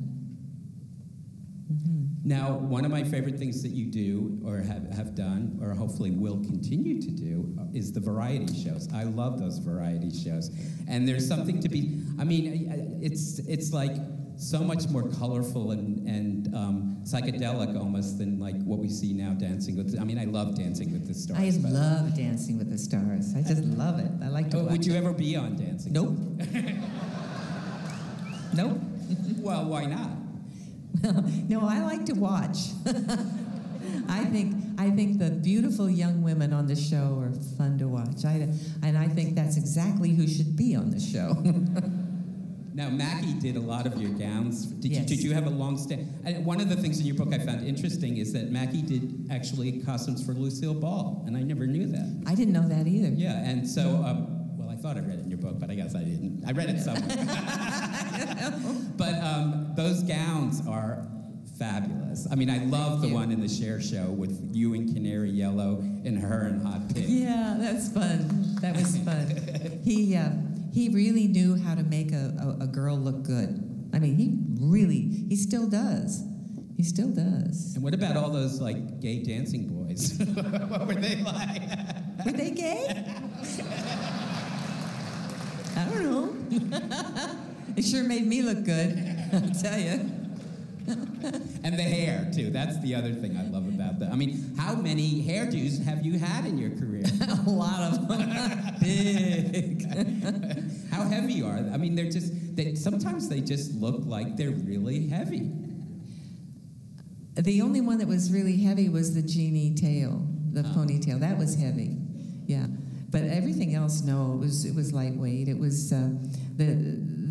Now, 2.25 2.53
one 2.53 2.85
of 2.85 2.91
my 2.91 3.03
favorite 3.03 3.37
things 3.37 3.61
that 3.63 3.71
you 3.71 3.87
do 3.87 4.39
or 4.45 4.59
have, 4.59 4.89
have 4.93 5.13
done 5.13 5.59
or 5.61 5.73
hopefully 5.73 6.11
will 6.11 6.41
continue 6.41 7.01
to 7.01 7.11
do 7.11 7.53
uh, 7.59 7.65
is 7.73 7.91
the 7.91 7.99
variety 7.99 8.63
shows. 8.63 8.87
I 8.93 9.03
love 9.03 9.39
those 9.39 9.57
variety 9.57 10.09
shows. 10.09 10.49
And 10.87 11.05
there's 11.05 11.27
something 11.27 11.59
to 11.59 11.67
be, 11.67 12.01
I 12.17 12.23
mean, 12.23 12.71
uh, 12.71 13.05
it's, 13.05 13.39
it's 13.39 13.73
like 13.73 13.97
so 14.37 14.59
much 14.59 14.87
more 14.87 15.09
colorful 15.09 15.71
and, 15.71 16.07
and 16.07 16.55
um, 16.55 16.92
psychedelic 17.03 17.77
almost 17.77 18.17
than 18.17 18.39
like 18.39 18.55
what 18.63 18.80
we 18.80 18.89
see 18.89 19.13
now 19.13 19.34
dancing 19.34 19.75
with, 19.75 19.99
I 19.99 20.03
mean, 20.03 20.17
I 20.17 20.25
love 20.25 20.55
Dancing 20.55 20.91
with 20.91 21.07
the 21.07 21.13
Stars. 21.13 21.39
I 21.39 21.69
love 21.69 22.15
Dancing 22.15 22.57
with 22.57 22.71
the 22.71 22.77
Stars. 22.77 23.34
I 23.35 23.41
just 23.41 23.63
love 23.63 23.99
it. 23.99 24.11
I 24.23 24.30
like 24.30 24.49
to 24.51 24.59
Oh, 24.59 24.63
watch 24.63 24.71
would 24.71 24.85
you 24.85 24.93
it. 24.93 24.97
ever 24.97 25.13
be 25.13 25.35
on 25.35 25.55
Dancing? 25.57 25.93
Nope. 25.93 26.17
nope. 28.53 28.77
well, 29.39 29.65
why 29.65 29.85
not? 29.85 30.09
no, 31.49 31.61
I 31.67 31.84
like 31.84 32.05
to 32.05 32.13
watch. 32.13 32.57
I 34.07 34.23
think 34.25 34.55
I 34.77 34.89
think 34.91 35.19
the 35.19 35.30
beautiful 35.30 35.89
young 35.89 36.23
women 36.23 36.53
on 36.53 36.67
the 36.67 36.75
show 36.75 37.19
are 37.19 37.31
fun 37.57 37.77
to 37.80 37.88
watch. 37.88 38.25
I, 38.25 38.49
and 38.81 38.97
I 38.97 39.07
think 39.07 39.35
that's 39.35 39.57
exactly 39.57 40.11
who 40.11 40.27
should 40.27 40.55
be 40.55 40.75
on 40.75 40.91
the 40.91 40.99
show. 40.99 41.35
Now, 42.73 42.89
Mackie 42.89 43.33
did 43.33 43.55
a 43.55 43.59
lot 43.59 43.85
of 43.85 44.01
your 44.01 44.11
gowns. 44.11 44.65
Did, 44.65 44.91
Yes. 44.91 45.01
you, 45.01 45.15
did 45.15 45.23
you 45.23 45.33
have 45.33 45.45
a 45.45 45.49
long 45.49 45.77
stay? 45.77 46.07
And 46.23 46.43
one 46.45 46.59
of 46.59 46.69
the 46.69 46.75
things 46.75 46.99
in 46.99 47.05
your 47.05 47.15
book 47.15 47.33
I 47.33 47.37
found 47.37 47.67
interesting 47.67 48.17
is 48.17 48.33
that 48.33 48.51
Mackie 48.51 48.81
did 48.81 49.27
actually 49.29 49.79
costumes 49.81 50.25
for 50.25 50.33
Lucille 50.33 50.73
Ball, 50.73 51.23
and 51.27 51.37
I 51.37 51.43
never 51.43 51.67
knew 51.67 51.85
that. 51.87 52.23
I 52.25 52.33
didn't 52.33 52.53
know 52.53 52.67
that 52.67 52.87
either. 52.87 53.09
Yeah, 53.09 53.47
and 53.47 53.67
so, 53.67 54.03
um, 54.03 54.57
well, 54.57 54.69
I 54.69 54.75
thought 54.75 54.97
I 54.97 55.01
read 55.01 55.19
it 55.19 55.23
in 55.25 55.29
your 55.29 55.39
book, 55.39 55.59
but 55.59 55.69
I 55.69 55.75
guess 55.75 55.93
I 55.95 56.03
didn't. 56.03 56.43
I 56.47 56.51
read 56.51 56.69
it 56.69 56.79
somewhere. 56.79 57.03
but 58.97 59.15
um, 59.23 59.73
those 59.75 60.01
gowns 60.03 60.65
are 60.67 61.05
fabulous. 61.57 62.27
I 62.31 62.35
mean, 62.35 62.49
I 62.49 62.59
love 62.65 63.01
the 63.01 63.09
one 63.13 63.31
in 63.31 63.39
the 63.39 63.49
Cher 63.49 63.79
show 63.81 64.05
with 64.05 64.49
you 64.53 64.73
in 64.73 64.91
Canary 64.93 65.29
Yellow 65.29 65.77
and 66.03 66.17
her 66.19 66.47
in 66.47 66.59
Hot 66.61 66.93
Pink. 66.93 67.05
Yeah, 67.07 67.55
that's 67.59 67.89
fun. 67.91 68.55
That 68.61 68.75
was 68.75 68.97
fun. 68.97 69.79
he 69.83 70.15
uh, 70.15 70.29
he 70.73 70.89
really 70.89 71.27
knew 71.27 71.55
how 71.55 71.75
to 71.75 71.83
make 71.83 72.11
a, 72.11 72.33
a, 72.59 72.63
a 72.63 72.67
girl 72.67 72.97
look 72.97 73.21
good. 73.23 73.89
I 73.93 73.99
mean, 73.99 74.15
he 74.15 74.35
really 74.59 75.25
he 75.29 75.35
still 75.35 75.67
does. 75.67 76.23
He 76.75 76.83
still 76.83 77.09
does. 77.09 77.75
And 77.75 77.83
what 77.83 77.93
about 77.93 78.17
all 78.17 78.31
those 78.31 78.59
like 78.59 78.99
gay 78.99 79.21
dancing 79.21 79.67
boys? 79.67 80.17
what 80.67 80.87
were 80.87 80.95
they 80.95 81.21
like? 81.21 81.61
Were 82.25 82.31
they 82.31 82.49
gay? 82.49 83.05
I 85.75 85.85
don't 85.85 86.03
know. 86.03 87.37
it 87.77 87.83
sure 87.83 88.03
made 88.03 88.25
me 88.25 88.41
look 88.41 88.63
good. 88.63 88.97
I'll 89.33 89.61
tell 89.61 89.79
you. 89.79 90.09
And 91.63 91.77
the 91.77 91.83
hair 91.83 92.29
too. 92.33 92.49
That's 92.49 92.79
the 92.81 92.95
other 92.95 93.13
thing 93.13 93.37
I 93.37 93.43
love 93.43 93.62
about 93.84 93.99
that. 93.99 94.11
I 94.11 94.15
mean, 94.15 94.55
how 94.57 94.76
many 94.76 95.23
hairdos 95.23 95.84
have 95.84 96.05
you 96.05 96.18
had 96.18 96.45
in 96.45 96.57
your 96.57 96.72
career? 96.72 97.03
a 97.47 97.49
lot 97.49 97.93
of 97.93 98.07
them. 98.07 98.76
Big. 98.81 99.85
how 100.91 101.03
heavy 101.03 101.41
are 101.41 101.61
they? 101.61 101.72
I 101.72 101.77
mean, 101.77 101.95
they're 101.95 102.10
just. 102.10 102.55
They, 102.55 102.76
sometimes 102.76 103.30
they 103.30 103.41
just 103.41 103.73
look 103.73 104.01
like 104.05 104.38
they're 104.38 104.51
really 104.51 105.07
heavy. 105.07 105.51
The 107.35 107.61
only 107.61 107.81
one 107.81 107.97
that 107.97 108.07
was 108.07 108.31
really 108.31 108.57
heavy 108.57 108.89
was 108.89 109.15
the 109.15 109.23
genie 109.23 109.73
tail, 109.73 110.26
the 110.51 110.61
ponytail. 110.61 111.19
That 111.19 111.38
was 111.38 111.55
heavy, 111.55 111.97
yeah. 112.45 112.68
But 113.10 113.23
everything 113.23 113.73
else, 113.73 114.01
no, 114.01 114.34
it 114.34 114.38
was 114.38 114.65
it 114.65 114.76
was 114.76 114.93
lightweight. 114.93 115.47
It 115.47 115.57
was 115.57 115.91
uh, 115.91 116.10
the 116.55 116.76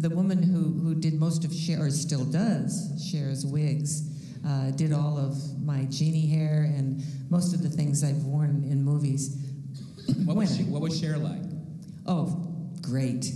the 0.00 0.10
woman 0.10 0.42
who 0.42 0.80
who 0.80 0.94
did 0.94 1.14
most 1.14 1.44
of 1.44 1.54
Cher, 1.54 1.84
or 1.84 1.90
still 1.90 2.24
does 2.24 3.10
Cher's 3.10 3.46
wigs, 3.46 4.11
uh, 4.46 4.70
did 4.72 4.92
all 4.92 5.18
of 5.18 5.36
my 5.62 5.84
genie 5.84 6.26
hair 6.26 6.62
and 6.76 7.02
most 7.30 7.54
of 7.54 7.62
the 7.62 7.68
things 7.68 8.02
I've 8.02 8.24
worn 8.24 8.64
in 8.70 8.82
movies. 8.82 9.36
What 10.24 10.36
was 10.36 10.56
she, 10.56 10.64
what 10.64 10.82
was 10.82 10.98
Cher 10.98 11.16
like? 11.16 11.42
Oh, 12.06 12.26
great, 12.80 13.26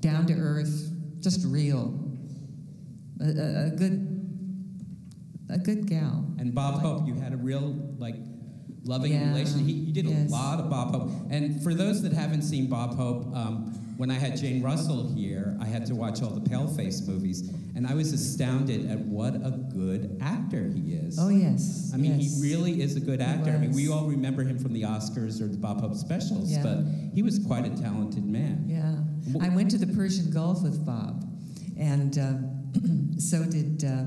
down 0.00 0.26
to 0.26 0.34
earth, 0.34 0.90
just 1.20 1.44
real. 1.46 1.98
A, 3.20 3.24
a, 3.24 3.66
a 3.66 3.70
good 3.70 4.04
a 5.50 5.58
good 5.58 5.86
gal. 5.86 6.24
And 6.38 6.54
Bob 6.54 6.80
Hope, 6.80 7.06
you 7.06 7.14
had 7.14 7.32
a 7.32 7.36
real 7.36 7.74
like 7.98 8.16
loving 8.84 9.12
Yeah, 9.12 9.28
relation. 9.28 9.60
He, 9.60 9.72
you 9.72 9.92
did 9.92 10.06
yes. 10.06 10.28
a 10.28 10.32
lot 10.32 10.60
of 10.60 10.70
Bob 10.70 10.94
Hope. 10.94 11.10
And 11.30 11.62
for 11.62 11.74
those 11.74 12.02
that 12.02 12.12
haven't 12.12 12.42
seen 12.42 12.68
Bob 12.68 12.94
Hope, 12.96 13.34
um, 13.34 13.87
when 13.98 14.12
I 14.12 14.14
had 14.14 14.36
Jane 14.36 14.62
Russell 14.62 15.12
here, 15.12 15.58
I 15.60 15.64
had 15.64 15.84
to 15.86 15.94
watch 15.96 16.22
all 16.22 16.30
the 16.30 16.48
Paleface 16.48 17.04
movies, 17.08 17.50
and 17.74 17.84
I 17.84 17.94
was 17.94 18.12
astounded 18.12 18.88
at 18.88 19.00
what 19.00 19.34
a 19.34 19.50
good 19.74 20.16
actor 20.22 20.70
he 20.72 20.94
is. 20.94 21.18
Oh 21.18 21.30
yes. 21.30 21.90
I 21.92 21.96
mean, 21.96 22.20
yes. 22.20 22.40
he 22.40 22.48
really 22.48 22.80
is 22.80 22.94
a 22.94 23.00
good 23.00 23.20
actor. 23.20 23.50
I 23.50 23.58
mean, 23.58 23.72
we 23.72 23.90
all 23.90 24.06
remember 24.06 24.44
him 24.44 24.56
from 24.56 24.72
the 24.72 24.82
Oscars 24.82 25.40
or 25.40 25.48
the 25.48 25.56
Bob 25.56 25.80
Hope 25.80 25.96
specials, 25.96 26.48
Yeah. 26.48 26.62
but 26.62 26.84
he 27.12 27.24
was 27.24 27.40
quite 27.44 27.66
a 27.66 27.70
talented 27.70 28.24
man. 28.24 28.66
Yeah. 28.68 29.42
I 29.44 29.48
went 29.48 29.68
to 29.72 29.78
the 29.78 29.92
Persian 29.92 30.30
Gulf 30.30 30.62
with 30.62 30.86
Bob, 30.86 31.24
and 31.76 32.16
uh, 32.16 32.34
so 33.18 33.42
did 33.42 33.84
uh, 33.84 34.04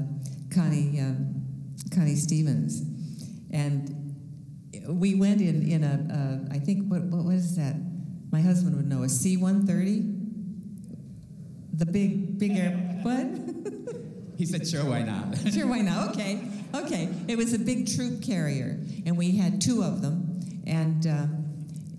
Connie 0.55 1.01
uh, 1.01 1.15
Connie 1.93 2.15
Stevens, 2.15 2.81
and 3.51 4.15
we 4.87 5.15
went 5.15 5.41
in 5.41 5.67
in 5.69 5.83
a 5.83 6.47
uh, 6.49 6.55
I 6.55 6.59
think 6.59 6.89
what 6.89 7.01
what 7.03 7.25
was 7.25 7.57
that? 7.57 7.75
My 8.31 8.41
husband 8.41 8.77
would 8.77 8.87
know 8.87 9.03
a 9.03 9.09
C 9.09 9.37
one 9.37 9.67
thirty. 9.67 10.03
The 11.73 11.85
big 11.85 12.39
bigger 12.39 12.69
what? 13.03 13.27
He 14.37 14.47
said, 14.47 14.67
sure, 14.67 14.83
why 14.83 15.03
not? 15.03 15.37
sure, 15.53 15.67
why 15.67 15.81
not? 15.81 16.09
Okay, 16.09 16.41
okay. 16.73 17.09
It 17.27 17.37
was 17.37 17.53
a 17.53 17.59
big 17.59 17.87
troop 17.95 18.23
carrier, 18.23 18.79
and 19.05 19.15
we 19.15 19.37
had 19.37 19.61
two 19.61 19.83
of 19.83 20.01
them. 20.01 20.39
And 20.65 21.05
uh, 21.05 21.27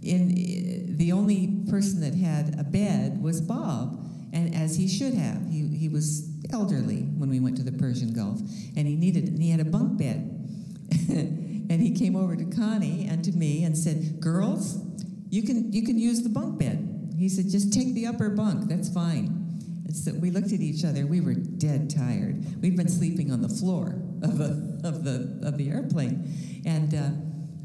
in 0.02 0.96
the 0.96 1.12
only 1.12 1.62
person 1.70 2.00
that 2.00 2.14
had 2.14 2.58
a 2.58 2.64
bed 2.64 3.22
was 3.22 3.40
Bob, 3.40 4.04
and 4.32 4.54
as 4.56 4.76
he 4.76 4.88
should 4.88 5.14
have. 5.14 5.48
He 5.48 5.68
he 5.68 5.88
was 5.88 6.28
elderly 6.52 7.02
when 7.02 7.30
we 7.30 7.38
went 7.38 7.56
to 7.58 7.62
the 7.62 7.72
Persian 7.72 8.12
Gulf, 8.12 8.40
and 8.76 8.88
he 8.88 8.96
needed 8.96 9.28
and 9.28 9.40
he 9.40 9.50
had 9.50 9.60
a 9.60 9.64
bunk 9.64 9.98
bed. 9.98 10.28
and 11.08 11.80
he 11.80 11.92
came 11.92 12.16
over 12.16 12.34
to 12.34 12.44
Connie 12.44 13.06
and 13.08 13.24
to 13.24 13.30
me 13.32 13.62
and 13.62 13.78
said, 13.78 14.20
"Girls, 14.20 14.78
you 15.32 15.42
can 15.42 15.72
you 15.72 15.82
can 15.82 15.98
use 15.98 16.22
the 16.22 16.28
bunk 16.28 16.58
bed." 16.58 17.14
He 17.18 17.28
said, 17.28 17.48
"Just 17.48 17.72
take 17.72 17.94
the 17.94 18.06
upper 18.06 18.28
bunk. 18.28 18.68
That's 18.68 18.88
fine." 18.92 19.26
And 19.86 19.96
so 19.96 20.12
we 20.12 20.30
looked 20.30 20.52
at 20.52 20.60
each 20.60 20.84
other. 20.84 21.06
We 21.06 21.20
were 21.20 21.34
dead 21.34 21.88
tired. 21.88 22.60
We'd 22.60 22.76
been 22.76 22.88
sleeping 22.88 23.32
on 23.32 23.40
the 23.40 23.48
floor 23.48 23.96
of 24.22 24.36
the 24.36 24.80
of 24.84 25.04
the 25.04 25.40
of 25.42 25.56
the 25.56 25.70
airplane, 25.70 26.62
and 26.66 26.94
uh, 26.94 27.08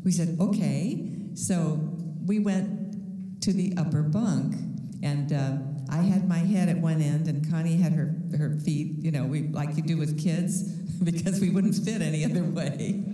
we 0.03 0.11
said, 0.11 0.37
"Okay." 0.39 1.11
So 1.33 1.79
we 2.25 2.39
went 2.39 3.41
to 3.43 3.51
the 3.51 3.73
upper 3.77 4.01
bunk, 4.01 4.55
and 5.03 5.33
uh, 5.33 5.57
I 5.89 6.03
had 6.03 6.27
my 6.27 6.39
head 6.39 6.69
at 6.69 6.77
one 6.77 7.01
end, 7.01 7.27
and 7.27 7.49
Connie 7.51 7.75
had 7.75 7.91
her 7.91 8.15
her 8.37 8.57
feet. 8.63 9.03
You 9.03 9.11
know, 9.11 9.25
we 9.25 9.49
like 9.49 9.75
you 9.75 9.83
do 9.83 9.97
with 9.97 10.17
kids, 10.17 10.63
because 11.03 11.41
we 11.41 11.49
wouldn't 11.49 11.75
fit 11.75 12.01
any 12.01 12.23
other 12.23 12.43
way. 12.43 13.03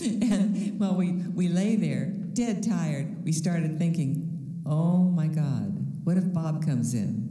And 0.00 0.78
while 0.78 0.94
we 0.94 1.12
we 1.34 1.48
lay 1.48 1.74
there, 1.76 2.12
dead 2.34 2.62
tired, 2.62 3.24
we 3.24 3.32
started 3.32 3.78
thinking, 3.78 4.62
"Oh 4.66 5.04
my 5.04 5.28
God, 5.28 6.04
what 6.04 6.16
if 6.16 6.32
Bob 6.32 6.64
comes 6.64 6.94
in?" 6.94 7.24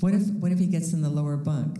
What 0.00 0.14
if 0.14 0.28
what 0.30 0.52
if 0.52 0.58
he 0.58 0.66
gets 0.66 0.92
in 0.92 1.02
the 1.02 1.10
lower 1.10 1.36
bunk 1.36 1.78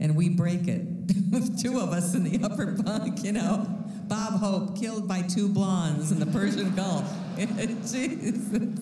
and 0.00 0.16
we 0.16 0.30
break 0.30 0.68
it 0.68 0.82
with 1.30 1.60
two 1.62 1.78
of 1.80 1.90
us 1.90 2.14
in 2.14 2.24
the 2.24 2.44
upper 2.44 2.72
bunk, 2.72 3.22
you 3.24 3.32
know? 3.32 3.78
Bob 4.08 4.40
Hope 4.40 4.78
killed 4.78 5.06
by 5.06 5.22
two 5.22 5.48
blondes 5.48 6.12
in 6.12 6.18
the 6.18 6.26
Persian 6.26 6.74
Gulf. 6.74 7.10
Jesus 7.36 8.78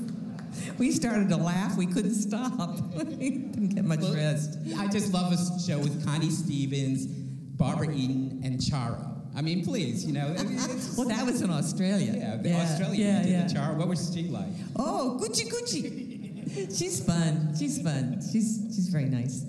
We 0.79 0.91
started 0.91 1.29
to 1.29 1.37
laugh. 1.37 1.77
We 1.77 1.87
couldn't 1.87 2.15
stop. 2.15 2.81
we 2.95 3.31
didn't 3.31 3.69
get 3.69 3.85
much 3.85 4.01
rest. 4.01 4.59
I 4.77 4.89
just 4.89 5.13
love 5.13 5.33
a 5.33 5.61
show 5.61 5.79
with 5.79 6.05
Connie 6.05 6.31
Stevens, 6.31 7.07
Barbara 7.07 7.93
Eden, 7.93 8.41
and 8.45 8.59
Charo. 8.59 9.20
I 9.37 9.43
mean, 9.43 9.65
please, 9.65 10.05
you 10.05 10.13
know. 10.13 10.35
well, 10.97 11.09
that 11.09 11.25
was 11.25 11.41
in 11.43 11.51
Australia. 11.51 12.13
Yeah, 12.17 12.37
the 12.37 12.49
Yeah, 12.49 12.63
Australia 12.63 13.05
yeah, 13.05 13.23
did 13.23 13.31
yeah. 13.31 13.47
the 13.47 13.55
Charo. 13.55 13.77
What 13.77 13.89
was 13.89 14.13
she 14.13 14.25
like? 14.25 14.49
Oh, 14.77 15.19
Cuchi 15.23 15.49
cuchi. 15.49 16.77
She's 16.77 17.05
fun. 17.05 17.55
She's 17.57 17.81
fun. 17.81 18.21
She's 18.21 18.61
she's 18.75 18.89
very 18.89 19.05
nice. 19.05 19.45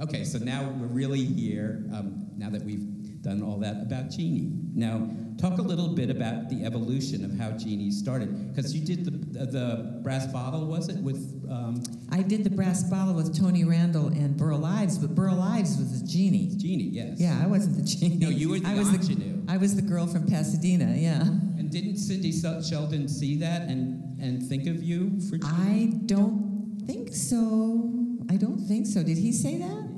Okay, 0.00 0.24
so 0.24 0.38
now 0.38 0.64
we're 0.78 0.88
really 0.88 1.24
here, 1.24 1.84
um, 1.94 2.26
now 2.36 2.50
that 2.50 2.62
we've 2.62 3.22
done 3.22 3.42
all 3.42 3.58
that 3.60 3.80
about 3.80 4.10
Jeannie. 4.10 4.50
Now, 4.74 5.08
talk 5.38 5.58
a 5.58 5.62
little 5.62 5.88
bit 5.88 6.10
about 6.10 6.48
the 6.48 6.64
evolution 6.64 7.24
of 7.24 7.38
how 7.38 7.50
Jeannie 7.52 7.90
started. 7.90 8.54
Because 8.54 8.74
you 8.74 8.84
did 8.84 9.04
the, 9.04 9.46
the 9.46 10.00
brass 10.02 10.26
bottle, 10.26 10.66
was 10.66 10.88
it? 10.88 10.96
With 10.96 11.46
um, 11.50 11.82
I 12.10 12.22
did 12.22 12.44
the 12.44 12.50
brass 12.50 12.82
bottle 12.84 13.14
with 13.14 13.36
Tony 13.36 13.64
Randall 13.64 14.08
and 14.08 14.36
Burl 14.36 14.64
Ives, 14.64 14.98
but 14.98 15.14
Burl 15.14 15.40
Ives 15.40 15.76
was 15.76 16.00
the 16.00 16.06
genie. 16.06 16.50
Genie, 16.56 16.84
yes. 16.84 17.20
Yeah, 17.20 17.40
I 17.42 17.46
wasn't 17.46 17.76
the 17.76 17.82
genie. 17.82 18.16
No, 18.16 18.28
you 18.28 18.50
were 18.50 18.60
the 18.60 18.68
I 18.68 18.74
was 18.74 18.92
ingenue. 18.92 19.44
The, 19.44 19.52
I 19.52 19.56
was 19.56 19.74
the 19.76 19.82
girl 19.82 20.06
from 20.06 20.26
Pasadena. 20.26 20.94
Yeah. 20.96 21.22
And 21.22 21.70
didn't 21.70 21.96
Sidney 21.96 22.32
Sheldon 22.32 23.08
see 23.08 23.36
that 23.38 23.62
and, 23.62 24.18
and 24.20 24.42
think 24.42 24.66
of 24.66 24.82
you 24.82 25.20
for 25.28 25.38
Jeannie? 25.38 25.92
I 25.92 26.06
don't 26.06 26.82
think 26.86 27.14
so. 27.14 27.92
I 28.30 28.36
don't 28.36 28.58
think 28.58 28.86
so. 28.86 29.02
Did 29.02 29.18
he 29.18 29.32
say 29.32 29.58
that? 29.58 29.90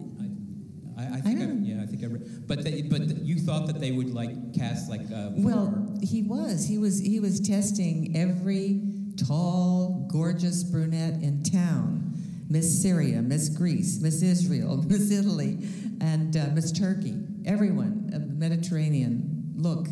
I, 0.98 1.18
I 1.18 1.20
think 1.20 1.40
I, 1.40 1.52
yeah, 1.62 1.82
I 1.82 1.86
think 1.86 2.02
I. 2.04 2.08
But 2.47 2.62
they, 2.62 2.82
but 2.82 3.01
you 3.24 3.36
thought 3.40 3.66
that 3.66 3.81
they 3.81 3.90
would 3.90 4.14
like 4.14 4.55
cast 4.55 4.89
like 4.89 5.02
uh, 5.12 5.31
Well, 5.32 5.97
he 6.02 6.23
was. 6.23 6.66
He 6.66 6.78
was. 6.78 7.01
He 7.01 7.18
was 7.18 7.40
testing 7.40 8.16
every 8.16 8.82
tall, 9.16 10.06
gorgeous 10.10 10.62
brunette 10.62 11.23
in 11.23 11.43
town: 11.43 12.14
Miss 12.48 12.81
Syria, 12.81 13.20
Miss 13.20 13.48
Greece, 13.48 14.01
Miss 14.01 14.23
Israel, 14.23 14.77
Miss 14.86 15.10
Italy, 15.10 15.59
and 16.01 16.36
uh, 16.36 16.47
Miss 16.52 16.70
Turkey. 16.70 17.16
Everyone 17.44 18.10
of 18.12 18.28
the 18.28 18.35
Mediterranean 18.35 19.52
look. 19.56 19.89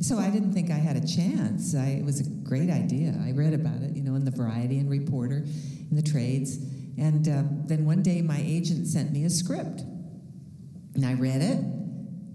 So 0.00 0.16
I 0.16 0.30
didn't 0.30 0.52
think 0.52 0.70
I 0.70 0.76
had 0.76 0.96
a 0.96 1.06
chance. 1.06 1.74
I, 1.74 1.86
it 1.86 2.04
was 2.04 2.20
a 2.20 2.24
great 2.24 2.70
idea. 2.70 3.14
I 3.24 3.32
read 3.32 3.52
about 3.52 3.82
it, 3.82 3.96
you 3.96 4.02
know, 4.02 4.14
in 4.14 4.24
the 4.24 4.30
Variety 4.30 4.78
and 4.78 4.88
Reporter, 4.88 5.38
in 5.38 5.96
the 5.96 6.02
trades, 6.02 6.58
and 6.98 7.28
uh, 7.28 7.42
then 7.66 7.84
one 7.84 8.02
day 8.02 8.22
my 8.22 8.40
agent 8.44 8.86
sent 8.86 9.12
me 9.12 9.24
a 9.24 9.30
script, 9.30 9.82
and 10.98 11.06
I 11.06 11.14
read 11.14 11.40
it, 11.40 11.58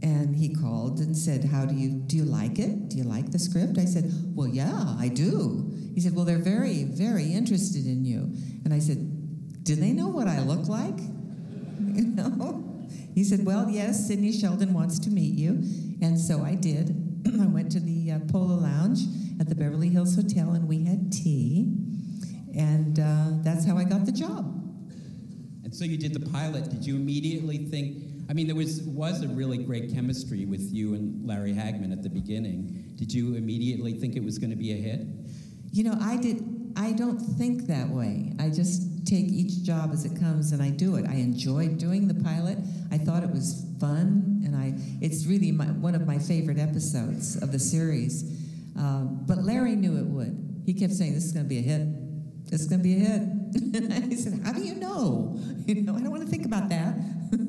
and 0.04 0.34
he 0.34 0.56
called 0.56 1.00
and 1.00 1.18
said, 1.18 1.44
"How 1.44 1.66
do 1.66 1.76
you 1.76 1.90
do? 1.90 2.16
You 2.16 2.24
like 2.24 2.60
it? 2.60 2.88
Do 2.88 2.98
you 2.98 3.04
like 3.04 3.30
the 3.30 3.38
script?" 3.40 3.78
I 3.78 3.84
said, 3.84 4.10
"Well, 4.34 4.48
yeah, 4.48 4.96
I 4.98 5.10
do." 5.10 5.70
He 5.94 6.00
said, 6.00 6.16
"Well, 6.16 6.24
they're 6.24 6.38
very, 6.38 6.86
very 6.86 7.34
interested 7.34 7.86
in 7.86 8.06
you," 8.06 8.32
and 8.64 8.74
I 8.74 8.80
said, 8.80 9.64
"Do 9.66 9.76
they 9.76 9.92
know 9.92 10.08
what 10.08 10.30
I 10.30 10.40
look 10.42 10.70
like?" 10.70 10.98
You 11.94 12.06
know. 12.06 12.88
He 13.14 13.26
said, 13.26 13.46
"Well, 13.46 13.70
yes, 13.70 14.08
Sidney 14.08 14.32
Sheldon 14.32 14.74
wants 14.74 14.98
to 15.00 15.10
meet 15.10 15.36
you," 15.36 15.62
and 16.02 16.18
so 16.18 16.42
I 16.42 16.56
did. 16.56 16.96
I 17.42 17.48
went 17.48 17.70
to 17.74 17.82
the 17.82 18.12
uh, 18.12 18.20
Polo 18.32 18.56
Lounge 18.56 19.02
at 19.42 19.50
the 19.50 19.56
Beverly 19.56 19.90
Hills 19.90 20.16
Hotel, 20.16 20.52
and 20.52 20.70
we 20.70 20.86
had 20.86 21.12
tea, 21.12 21.76
and 22.56 22.98
uh, 22.98 23.28
that's 23.44 23.66
how 23.66 23.78
I 23.78 23.84
got 23.84 24.06
the 24.06 24.14
job. 24.14 24.46
And 25.66 25.76
so 25.76 25.84
you 25.84 25.98
did 25.98 26.14
the 26.14 26.30
pilot. 26.32 26.70
Did 26.70 26.86
you 26.86 26.96
immediately 26.96 27.58
think? 27.58 28.13
I 28.30 28.34
mean, 28.34 28.48
there 28.48 28.56
was 28.56 28.82
was 28.84 29.22
a 29.22 29.28
really 29.28 29.58
great 29.58 29.94
chemistry 29.94 30.46
with 30.46 30.72
you 30.72 30.94
and 30.94 31.26
Larry 31.28 31.54
Hagman 31.54 31.92
at 31.92 32.04
the 32.04 32.10
beginning. 32.10 32.94
Did 32.96 33.14
you 33.14 33.36
immediately 33.36 33.94
think 33.94 34.16
it 34.16 34.24
was 34.24 34.38
going 34.38 34.50
to 34.50 34.56
be 34.56 34.72
a 34.72 34.78
hit? 34.78 35.06
You 35.72 35.84
know, 35.84 35.98
I 36.00 36.18
did. 36.18 36.44
I 36.76 36.94
don't 36.94 37.20
think 37.20 37.68
that 37.68 37.90
way. 37.90 38.34
I 38.40 38.50
just 38.50 39.06
take 39.06 39.26
each 39.26 39.64
job 39.64 39.92
as 39.94 40.06
it 40.06 40.20
comes 40.20 40.52
and 40.52 40.62
I 40.62 40.70
do 40.70 40.96
it. 40.96 41.06
I 41.08 41.16
enjoyed 41.16 41.78
doing 41.78 42.08
the 42.08 42.16
pilot. 42.24 42.58
I 42.92 42.98
thought 42.98 43.24
it 43.24 43.30
was 43.30 43.66
fun, 43.80 44.42
and 44.46 44.56
I. 44.56 44.74
It's 45.02 45.26
really 45.26 45.52
my, 45.52 45.66
one 45.66 45.96
of 45.96 46.08
my 46.08 46.18
favorite 46.18 46.58
episodes 46.60 47.36
of 47.42 47.52
the 47.52 47.60
series. 47.60 48.24
Um, 48.78 49.24
but 49.28 49.40
Larry 49.40 49.76
knew 49.76 49.98
it 49.98 50.06
would. 50.06 50.64
He 50.66 50.74
kept 50.74 50.94
saying, 50.94 51.14
"This 51.14 51.26
is 51.26 51.34
going 51.34 51.46
to 51.46 51.50
be 51.50 51.60
a 51.60 51.62
hit. 51.62 52.50
This 52.50 52.62
is 52.62 52.68
going 52.68 52.82
to 52.82 52.84
be 52.84 52.96
a 52.96 53.00
hit." 53.00 54.12
I 54.12 54.16
said, 54.16 54.42
"How 54.44 54.54
do 54.54 54.64
you 54.64 54.76
know? 54.76 55.40
You 55.66 55.82
know, 55.82 55.96
I 55.96 56.02
don't 56.02 56.12
want 56.12 56.24
to 56.24 56.30
think 56.30 56.46
about 56.46 56.68
that." 56.70 56.96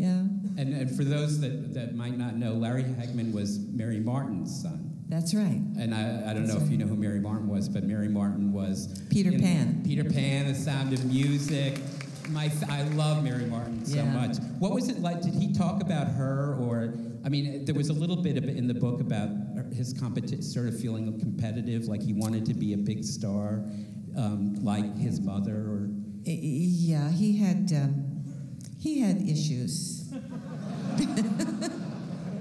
yeah. 0.00 0.24
And, 0.60 0.74
and 0.74 0.90
for 0.96 1.04
those 1.04 1.40
that, 1.40 1.74
that 1.74 1.94
might 1.94 2.16
not 2.18 2.36
know, 2.36 2.52
Larry 2.54 2.82
Hagman 2.84 3.32
was 3.32 3.58
Mary 3.80 4.00
Martin's 4.00 4.62
son. 4.62 4.86
That's 5.08 5.34
right. 5.34 5.60
And 5.78 5.94
I, 5.94 6.30
I 6.30 6.34
don't 6.34 6.46
know 6.46 6.56
if 6.56 6.70
you 6.70 6.78
know 6.78 6.86
who 6.86 6.96
Mary 6.96 7.20
Martin 7.20 7.48
was, 7.48 7.68
but 7.68 7.84
Mary 7.84 8.08
Martin 8.08 8.52
was 8.52 9.02
Peter 9.10 9.30
you 9.30 9.38
know, 9.38 9.44
Pan. 9.44 9.82
Peter 9.84 10.04
Pan, 10.04 10.46
The 10.46 10.54
Sound 10.54 10.92
of 10.92 11.04
Music. 11.04 11.78
My, 12.30 12.50
I 12.68 12.82
love 13.02 13.24
Mary 13.24 13.44
Martin 13.46 13.84
so 13.84 13.96
Yeah. 13.96 14.04
much. 14.04 14.36
What 14.58 14.72
was 14.72 14.88
it 14.88 15.00
like? 15.00 15.20
Did 15.20 15.34
he 15.34 15.52
talk 15.52 15.82
about 15.82 16.06
her, 16.08 16.54
or 16.60 16.94
I 17.24 17.28
mean, 17.28 17.64
there 17.64 17.74
was 17.74 17.88
a 17.88 17.92
little 17.92 18.22
bit 18.22 18.36
of 18.36 18.44
in 18.44 18.66
the 18.68 18.74
book 18.74 19.00
about 19.00 19.28
his 19.74 19.92
competi- 19.94 20.42
sort 20.44 20.68
of 20.68 20.78
feeling 20.78 21.18
competitive, 21.18 21.86
like 21.86 22.02
he 22.02 22.12
wanted 22.12 22.46
to 22.46 22.54
be 22.54 22.72
a 22.72 22.78
big 22.78 23.04
star, 23.04 23.64
um, 24.16 24.54
like 24.62 24.96
his 24.96 25.20
mother, 25.20 25.56
or 25.56 25.88
Yeah, 26.24 27.10
he 27.10 27.36
had 27.38 27.72
um, 27.72 28.09
he 28.80 29.00
had 29.00 29.22
issues. 29.22 30.10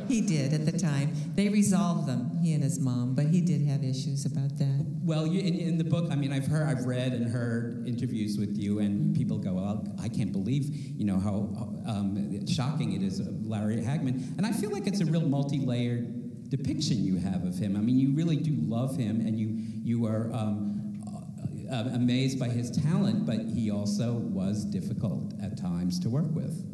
he 0.08 0.22
did 0.22 0.54
at 0.54 0.66
the 0.66 0.72
time. 0.78 1.14
They 1.36 1.50
resolved 1.50 2.08
them, 2.08 2.40
he 2.42 2.54
and 2.54 2.64
his 2.64 2.80
mom, 2.80 3.14
but 3.14 3.26
he 3.26 3.42
did 3.42 3.62
have 3.68 3.84
issues 3.84 4.26
about 4.26 4.58
that. 4.58 4.86
Well, 5.04 5.28
you, 5.28 5.42
in, 5.42 5.56
in 5.60 5.78
the 5.78 5.84
book, 5.84 6.08
I 6.12 6.16
mean, 6.16 6.32
I've 6.32 6.48
heard, 6.48 6.68
I've 6.68 6.86
read 6.86 7.14
and 7.14 7.30
heard 7.30 7.88
interviews 7.88 8.38
with 8.38 8.58
you, 8.58 8.80
and 8.80 9.16
people 9.16 9.38
go, 9.38 9.54
"Well, 9.54 9.86
I 10.02 10.08
can't 10.08 10.32
believe, 10.32 10.70
you 10.98 11.06
know, 11.06 11.20
how 11.20 11.50
um, 11.88 12.48
shocking 12.48 12.94
it 12.94 13.04
is, 13.04 13.20
of 13.20 13.46
Larry 13.46 13.78
Hagman." 13.78 14.38
And 14.38 14.46
I 14.46 14.52
feel 14.52 14.72
like 14.72 14.88
it's 14.88 15.02
a 15.02 15.06
real 15.06 15.22
multi-layered 15.22 16.50
depiction 16.50 17.04
you 17.04 17.18
have 17.18 17.44
of 17.44 17.58
him. 17.58 17.76
I 17.76 17.80
mean, 17.80 18.00
you 18.00 18.14
really 18.16 18.38
do 18.38 18.56
love 18.56 18.98
him, 18.98 19.22
and 19.22 19.40
you 19.40 19.58
you 19.84 20.06
are 20.06 20.32
um, 20.34 20.69
uh, 21.72 21.90
amazed 21.94 22.40
by 22.40 22.48
his 22.48 22.72
talent, 22.72 23.26
but 23.26 23.40
he 23.40 23.72
also 23.72 24.14
was 24.14 24.66
difficult 24.66 25.34
at 25.42 25.58
times 25.58 26.00
to 26.02 26.10
work 26.10 26.32
with. 26.32 26.66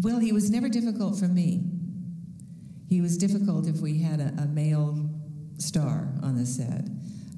Well, 0.00 0.18
he 0.18 0.32
was 0.32 0.50
never 0.50 0.68
difficult 0.68 1.18
for 1.18 1.26
me. 1.26 1.64
He 2.88 3.00
was 3.00 3.18
difficult 3.18 3.66
if 3.66 3.80
we 3.80 3.98
had 3.98 4.20
a, 4.20 4.32
a 4.38 4.46
male 4.46 5.08
star 5.58 6.12
on 6.22 6.36
the 6.36 6.46
set. 6.46 6.84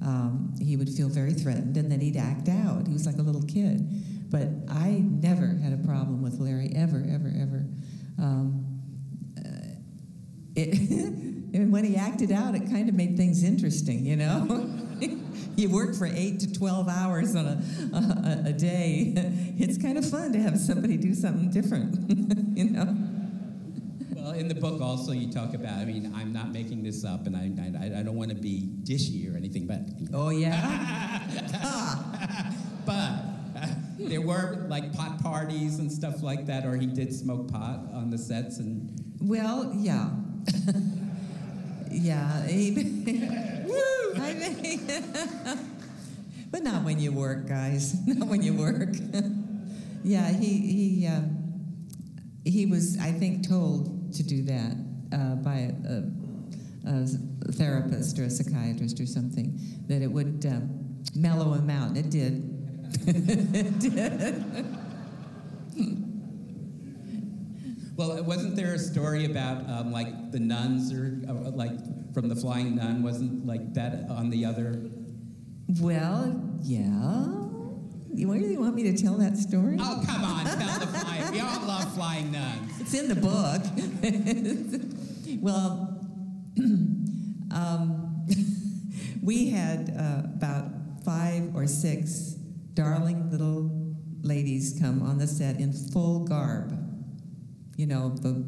Um, 0.02 0.54
he 0.60 0.76
would 0.76 0.88
feel 0.88 1.08
very 1.08 1.32
threatened, 1.32 1.76
and 1.76 1.90
then 1.90 2.00
he'd 2.00 2.16
act 2.16 2.48
out. 2.48 2.86
He 2.86 2.92
was 2.92 3.06
like 3.06 3.18
a 3.18 3.22
little 3.22 3.42
kid. 3.42 4.30
But 4.30 4.48
I 4.68 5.02
never 5.04 5.58
had 5.62 5.72
a 5.72 5.86
problem 5.86 6.22
with 6.22 6.38
Larry, 6.38 6.72
ever, 6.74 7.04
ever, 7.08 7.32
ever. 7.36 7.64
Um, 8.18 8.80
uh, 9.38 9.74
it, 10.54 10.78
and 11.54 11.72
when 11.72 11.84
he 11.84 11.96
acted 11.96 12.30
out, 12.30 12.54
it 12.54 12.70
kind 12.70 12.88
of 12.88 12.94
made 12.94 13.16
things 13.16 13.42
interesting, 13.42 14.06
you 14.06 14.16
know? 14.16 14.70
you 15.60 15.68
work 15.68 15.94
for 15.94 16.06
eight 16.06 16.40
to 16.40 16.52
12 16.52 16.88
hours 16.88 17.36
on 17.36 17.46
a, 17.46 17.62
a, 17.94 18.48
a 18.48 18.52
day. 18.52 19.12
It's 19.58 19.76
kind 19.76 19.98
of 19.98 20.08
fun 20.08 20.32
to 20.32 20.40
have 20.40 20.58
somebody 20.58 20.96
do 20.96 21.14
something 21.14 21.50
different, 21.50 21.94
you 22.56 22.70
know? 22.70 22.96
Well, 24.16 24.32
in 24.32 24.48
the 24.48 24.54
book 24.54 24.80
also 24.80 25.12
you 25.12 25.30
talk 25.30 25.54
about. 25.54 25.74
I 25.78 25.84
mean, 25.84 26.12
I'm 26.14 26.32
not 26.32 26.50
making 26.52 26.82
this 26.82 27.04
up, 27.04 27.26
and 27.26 27.36
I 27.36 27.50
I, 27.78 28.00
I 28.00 28.02
don't 28.02 28.16
want 28.16 28.30
to 28.30 28.36
be 28.36 28.70
dishy 28.82 29.32
or 29.32 29.36
anything, 29.36 29.66
but 29.66 29.80
Oh, 30.14 30.30
yeah? 30.30 31.22
but 32.86 33.24
there 33.98 34.20
were 34.20 34.66
like 34.68 34.92
pot 34.94 35.22
parties 35.22 35.78
and 35.78 35.90
stuff 35.92 36.22
like 36.22 36.46
that, 36.46 36.64
or 36.64 36.76
he 36.76 36.86
did 36.86 37.14
smoke 37.14 37.50
pot 37.50 37.80
on 37.92 38.10
the 38.10 38.18
sets, 38.18 38.58
and 38.58 38.90
Well, 39.20 39.72
yeah. 39.74 40.10
yeah. 41.90 42.46
He, 42.46 42.70
I 44.16 44.34
mean, 44.34 44.80
but 46.50 46.62
not 46.62 46.84
when 46.84 46.98
you 46.98 47.12
work, 47.12 47.46
guys. 47.46 47.94
Not 48.06 48.28
when 48.28 48.42
you 48.42 48.54
work. 48.54 48.94
yeah, 50.02 50.30
he 50.32 50.58
he 50.58 51.06
uh, 51.06 51.20
he 52.44 52.66
was, 52.66 52.98
I 52.98 53.12
think, 53.12 53.48
told 53.48 54.12
to 54.14 54.22
do 54.22 54.42
that 54.44 54.76
uh, 55.12 55.34
by 55.36 55.72
a, 55.88 56.02
a, 56.86 57.06
therapist 57.52 58.18
or 58.18 58.24
a 58.24 58.30
psychiatrist 58.30 59.00
or 59.00 59.06
something 59.06 59.58
that 59.86 60.02
it 60.02 60.10
would 60.10 60.44
um, 60.46 61.02
mellow 61.14 61.52
him 61.52 61.70
out, 61.70 61.88
and 61.88 61.96
it 61.98 62.10
did. 62.10 62.56
it 63.06 63.78
did. 63.78 64.44
Well, 68.00 68.22
wasn't 68.22 68.56
there 68.56 68.72
a 68.72 68.78
story 68.78 69.26
about 69.26 69.68
um, 69.68 69.92
like 69.92 70.32
the 70.32 70.40
nuns 70.40 70.90
or 70.90 71.20
uh, 71.28 71.50
like 71.50 71.72
from 72.14 72.30
the 72.30 72.34
Flying 72.34 72.76
Nun? 72.76 73.02
Wasn't 73.02 73.46
like 73.46 73.74
that 73.74 74.08
on 74.08 74.30
the 74.30 74.46
other? 74.46 74.80
Well, 75.78 76.40
yeah. 76.62 77.26
You 78.12 78.32
really 78.32 78.56
want 78.56 78.74
me 78.74 78.84
to 78.84 78.96
tell 78.96 79.18
that 79.18 79.36
story? 79.36 79.76
Oh, 79.78 80.02
come 80.06 80.24
on, 80.24 80.46
tell 80.46 80.78
the 80.78 80.86
flying. 80.86 81.30
We 81.30 81.40
all 81.40 81.60
love 81.66 81.94
flying 81.94 82.32
nuns. 82.32 82.80
It's 82.80 82.94
in 82.94 83.06
the 83.06 83.16
book. 83.16 83.62
well, 85.42 86.00
um, 87.54 88.26
we 89.22 89.50
had 89.50 89.94
uh, 89.96 90.22
about 90.24 90.70
five 91.04 91.54
or 91.54 91.66
six 91.66 92.36
darling 92.72 93.30
little 93.30 93.94
ladies 94.22 94.78
come 94.80 95.02
on 95.02 95.18
the 95.18 95.26
set 95.26 95.60
in 95.60 95.72
full 95.72 96.24
garb. 96.24 96.79
You 97.80 97.86
know, 97.86 98.10
the 98.10 98.44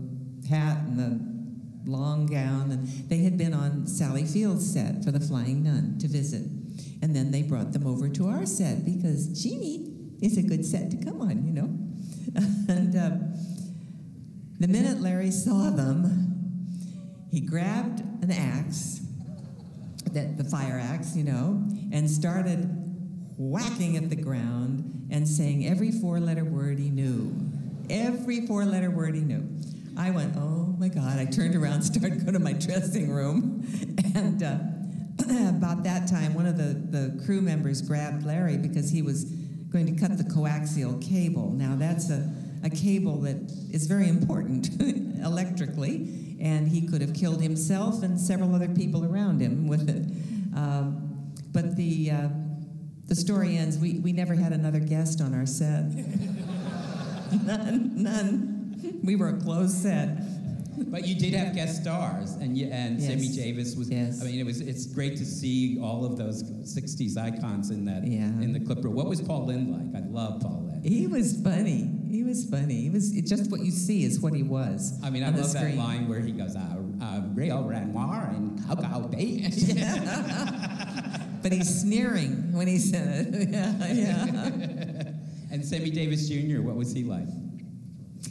hat 0.46 0.76
and 0.86 0.98
the 0.98 1.90
long 1.90 2.26
gown, 2.26 2.70
and 2.70 2.86
they 3.08 3.22
had 3.22 3.38
been 3.38 3.54
on 3.54 3.86
Sally 3.86 4.26
Field's 4.26 4.70
set 4.70 5.02
for 5.02 5.10
The 5.10 5.20
Flying 5.20 5.62
Nun 5.62 5.96
to 6.00 6.06
visit. 6.06 6.42
And 7.00 7.16
then 7.16 7.30
they 7.30 7.40
brought 7.40 7.72
them 7.72 7.86
over 7.86 8.10
to 8.10 8.28
our 8.28 8.44
set 8.44 8.84
because 8.84 9.42
Jeannie 9.42 9.90
is 10.20 10.36
a 10.36 10.42
good 10.42 10.66
set 10.66 10.90
to 10.90 10.98
come 10.98 11.22
on, 11.22 11.46
you 11.46 11.52
know. 11.54 11.70
and 12.68 12.94
uh, 12.94 13.10
the 14.60 14.68
minute 14.68 15.00
Larry 15.00 15.30
saw 15.30 15.70
them, 15.70 16.76
he 17.30 17.40
grabbed 17.40 18.00
an 18.22 18.30
axe, 18.30 19.00
that 20.12 20.36
the 20.36 20.44
fire 20.44 20.78
axe, 20.78 21.16
you 21.16 21.24
know, 21.24 21.66
and 21.90 22.10
started 22.10 22.68
whacking 23.38 23.96
at 23.96 24.10
the 24.10 24.16
ground 24.16 25.08
and 25.10 25.26
saying 25.26 25.66
every 25.66 25.90
four-letter 25.90 26.44
word 26.44 26.78
he 26.78 26.90
knew. 26.90 27.51
Every 27.92 28.46
four-letter 28.46 28.90
word 28.90 29.14
he 29.14 29.20
knew. 29.20 29.46
I 29.98 30.10
went, 30.10 30.34
oh 30.36 30.74
my 30.78 30.88
God. 30.88 31.18
I 31.18 31.26
turned 31.26 31.54
around, 31.54 31.82
started 31.82 32.20
going 32.20 32.32
to 32.32 32.38
my 32.38 32.54
dressing 32.54 33.10
room, 33.10 33.66
and 34.14 34.42
uh, 34.42 34.56
about 35.50 35.84
that 35.84 36.08
time, 36.08 36.32
one 36.32 36.46
of 36.46 36.56
the, 36.56 36.72
the 36.72 37.22
crew 37.26 37.42
members 37.42 37.82
grabbed 37.82 38.24
Larry 38.24 38.56
because 38.56 38.90
he 38.90 39.02
was 39.02 39.24
going 39.24 39.94
to 39.94 40.00
cut 40.00 40.16
the 40.16 40.24
coaxial 40.24 41.06
cable. 41.06 41.50
Now, 41.50 41.76
that's 41.76 42.08
a, 42.08 42.32
a 42.64 42.70
cable 42.70 43.20
that 43.20 43.36
is 43.70 43.86
very 43.86 44.08
important 44.08 44.70
electrically, 45.22 46.38
and 46.40 46.68
he 46.68 46.86
could 46.86 47.02
have 47.02 47.12
killed 47.12 47.42
himself 47.42 48.02
and 48.02 48.18
several 48.18 48.54
other 48.54 48.68
people 48.68 49.04
around 49.04 49.40
him 49.40 49.68
with 49.68 49.90
it. 49.90 50.56
Um, 50.56 51.32
but 51.52 51.76
the 51.76 52.10
uh, 52.10 52.28
the 53.06 53.14
story 53.14 53.58
ends. 53.58 53.76
We 53.76 53.98
we 53.98 54.12
never 54.12 54.34
had 54.34 54.52
another 54.52 54.80
guest 54.80 55.20
on 55.20 55.34
our 55.34 55.46
set. 55.46 55.84
none, 57.44 58.02
none. 58.02 59.00
We 59.02 59.16
were 59.16 59.28
a 59.28 59.38
closed 59.40 59.76
set. 59.82 60.08
But 60.90 61.06
you 61.06 61.14
did 61.14 61.34
have 61.34 61.54
guest 61.54 61.82
stars, 61.82 62.32
and 62.32 62.56
you, 62.56 62.66
and 62.66 63.00
Sammy 63.00 63.26
Yes. 63.26 63.36
Davis 63.36 63.76
was. 63.76 63.90
Yes. 63.90 64.22
I 64.22 64.24
mean, 64.24 64.40
it 64.40 64.46
was. 64.46 64.60
It's 64.60 64.86
great 64.86 65.16
to 65.18 65.24
see 65.24 65.78
all 65.80 66.04
of 66.04 66.16
those 66.16 66.42
'60s 66.42 67.16
icons 67.16 67.70
in 67.70 67.84
that 67.84 68.06
Yeah. 68.06 68.26
in 68.40 68.52
the 68.52 68.60
clip. 68.60 68.82
What 68.84 69.06
was 69.06 69.20
Paul 69.20 69.46
Lynde 69.46 69.70
like? 69.70 70.02
I 70.02 70.06
love 70.08 70.40
Paul 70.40 70.64
Lynde. 70.66 70.84
He 70.84 71.06
was 71.06 71.40
funny. 71.42 71.90
He 72.10 72.24
was 72.24 72.44
funny. 72.48 72.80
He 72.82 72.90
was 72.90 73.14
it, 73.14 73.26
just 73.26 73.50
what 73.50 73.60
you 73.60 73.70
see 73.70 74.04
is 74.04 74.20
what 74.20 74.32
he 74.34 74.42
was. 74.42 74.98
I 75.02 75.10
mean, 75.10 75.22
I 75.24 75.28
love 75.30 75.52
that 75.52 75.76
line 75.76 76.08
where 76.08 76.20
he 76.20 76.32
goes, 76.32 76.56
uh, 76.56 76.76
uh, 77.02 77.22
"Real 77.34 77.62
Renoir 77.64 78.30
and 78.34 78.58
Cocoa 78.66 79.08
Beach." 79.08 79.54
But 81.42 81.50
he's 81.52 81.80
sneering 81.80 82.52
when 82.52 82.68
he 82.68 82.78
said 82.78 83.34
it. 83.34 83.48
yeah, 83.50 83.92
yeah. 83.92 85.01
and 85.52 85.64
Sammy 85.64 85.90
Davis 85.90 86.28
Jr. 86.28 86.62
What 86.62 86.76
was 86.76 86.92
he 86.92 87.04
like? 87.04 87.28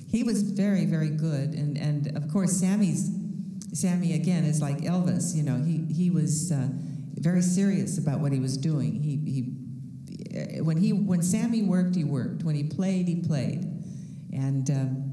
He 0.10 0.23
was 0.23 0.41
very, 0.41 0.85
very 0.85 1.10
good, 1.10 1.53
and 1.53 1.77
and 1.77 2.18
of 2.18 2.27
course 2.30 2.52
Sammy's 2.52 3.11
Sammy 3.73 4.14
again 4.14 4.43
is 4.43 4.61
like 4.61 4.80
Elvis. 4.80 5.35
You 5.35 5.43
know, 5.43 5.64
he 5.64 5.85
he 5.93 6.10
was 6.10 6.52
uh, 6.52 6.68
very 7.14 7.43
serious 7.43 7.98
about 7.98 8.19
what 8.19 8.31
he 8.31 8.39
was 8.39 8.57
doing. 8.57 9.02
He 9.02 9.18
he 9.31 10.61
when 10.61 10.77
he 10.77 10.93
when 10.93 11.22
Sammy 11.22 11.61
worked, 11.61 11.95
he 11.95 12.03
worked. 12.03 12.43
When 12.43 12.56
he 12.56 12.64
played, 12.64 13.07
he 13.07 13.22
played, 13.22 13.65
and 14.34 14.69
um, 14.72 15.11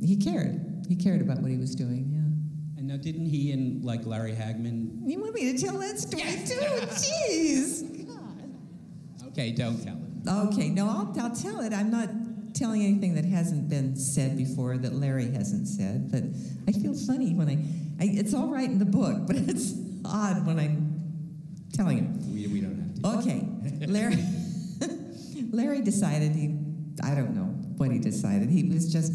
he 0.00 0.16
cared. 0.16 0.86
He 0.88 0.96
cared 0.96 1.22
about 1.22 1.38
what 1.38 1.50
he 1.50 1.56
was 1.56 1.74
doing. 1.74 2.10
Yeah. 2.10 2.78
And 2.80 2.88
now, 2.88 2.96
didn't 2.96 3.26
he 3.26 3.52
and 3.52 3.84
like 3.84 4.04
Larry 4.04 4.32
Hagman? 4.32 5.08
You 5.08 5.20
want 5.20 5.34
me 5.34 5.52
to 5.52 5.58
tell 5.58 5.78
that 5.78 5.98
story 6.00 6.22
too? 6.22 6.86
Jeez. 6.88 8.06
God. 8.06 8.20
Okay, 9.28 9.50
don't 9.50 9.82
tell. 9.82 10.03
Okay, 10.26 10.70
no, 10.70 10.88
I'll, 10.88 11.14
I'll 11.20 11.34
tell 11.34 11.60
it. 11.60 11.72
I'm 11.72 11.90
not 11.90 12.08
telling 12.54 12.82
anything 12.82 13.14
that 13.14 13.24
hasn't 13.24 13.68
been 13.68 13.96
said 13.96 14.36
before 14.36 14.78
that 14.78 14.94
Larry 14.94 15.30
hasn't 15.32 15.66
said, 15.66 16.10
but 16.10 16.22
I 16.68 16.72
feel 16.72 16.94
funny 16.94 17.34
when 17.34 17.48
I, 17.48 17.54
I 18.02 18.08
it's 18.12 18.32
all 18.32 18.48
right 18.48 18.68
in 18.68 18.78
the 18.78 18.84
book, 18.84 19.26
but 19.26 19.36
it's 19.48 19.74
odd 20.04 20.46
when 20.46 20.58
I'm 20.58 20.94
telling 21.72 21.98
it. 21.98 22.32
We, 22.32 22.46
we 22.46 22.60
don't 22.60 22.78
have 23.02 23.22
to. 23.22 23.28
Okay, 23.28 23.86
Larry. 23.86 24.16
Larry 25.50 25.82
decided 25.82 26.32
he, 26.32 26.56
I 27.02 27.14
don't 27.14 27.34
know 27.34 27.44
what 27.76 27.90
he 27.90 27.98
decided. 27.98 28.50
He 28.50 28.64
was 28.64 28.92
just 28.92 29.12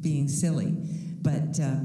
being 0.00 0.28
silly, 0.28 0.74
but 1.22 1.58
uh, 1.60 1.80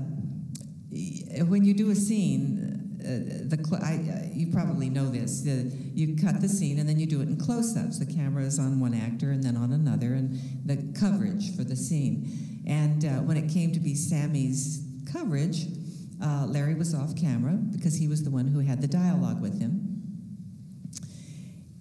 when 1.46 1.64
you 1.64 1.74
do 1.74 1.92
a 1.92 1.96
scene, 1.96 3.00
uh, 3.00 3.48
the 3.48 3.80
I, 3.82 3.94
uh, 3.94 4.30
you 4.34 4.52
probably 4.52 4.90
know 4.90 5.10
this. 5.10 5.42
The, 5.42 5.72
you 6.00 6.16
cut 6.16 6.42
the 6.42 6.48
scene 6.48 6.80
and 6.80 6.88
then 6.88 6.98
you 6.98 7.06
do 7.06 7.22
it 7.22 7.28
in 7.28 7.38
close-ups. 7.38 8.00
The 8.00 8.06
camera 8.06 8.44
is 8.44 8.58
on 8.58 8.80
one 8.80 8.94
actor 8.94 9.32
and 9.32 9.44
then 9.44 9.58
on 9.58 9.74
another, 9.74 10.14
and 10.14 10.40
the 10.66 10.78
coverage 10.98 11.56
for 11.56 11.64
the 11.64 11.76
scene. 11.76 12.64
And 12.66 13.06
uh, 13.06 13.10
when 13.24 13.38
it 13.38 13.52
came 13.52 13.72
to 13.74 13.80
be 13.80 13.96
Sammy's 13.96 14.84
coverage, 15.12 15.66
uh, 16.24 16.46
Larry 16.48 16.76
was 16.76 16.94
off 16.94 17.16
camera 17.16 17.54
because 17.54 17.96
he 17.96 18.08
was 18.08 18.24
the 18.24 18.30
one 18.30 18.48
who 18.48 18.60
had 18.60 18.82
the 18.82 18.88
dialogue 18.88 19.42
with 19.42 19.60
him. 19.60 19.86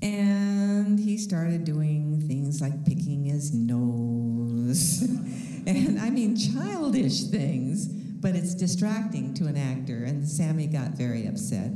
And 0.00 0.98
he 0.98 1.18
started 1.18 1.64
doing 1.64 2.20
things 2.26 2.60
like 2.60 2.84
picking 2.84 3.24
his 3.24 3.52
nose. 3.52 5.02
and 5.66 5.98
I 6.00 6.10
mean, 6.10 6.36
childish 6.36 7.24
things, 7.24 7.88
but 7.88 8.36
it's 8.36 8.54
distracting 8.54 9.34
to 9.34 9.46
an 9.46 9.56
actor. 9.56 10.04
And 10.04 10.26
Sammy 10.26 10.66
got 10.66 10.92
very 10.92 11.26
upset. 11.26 11.70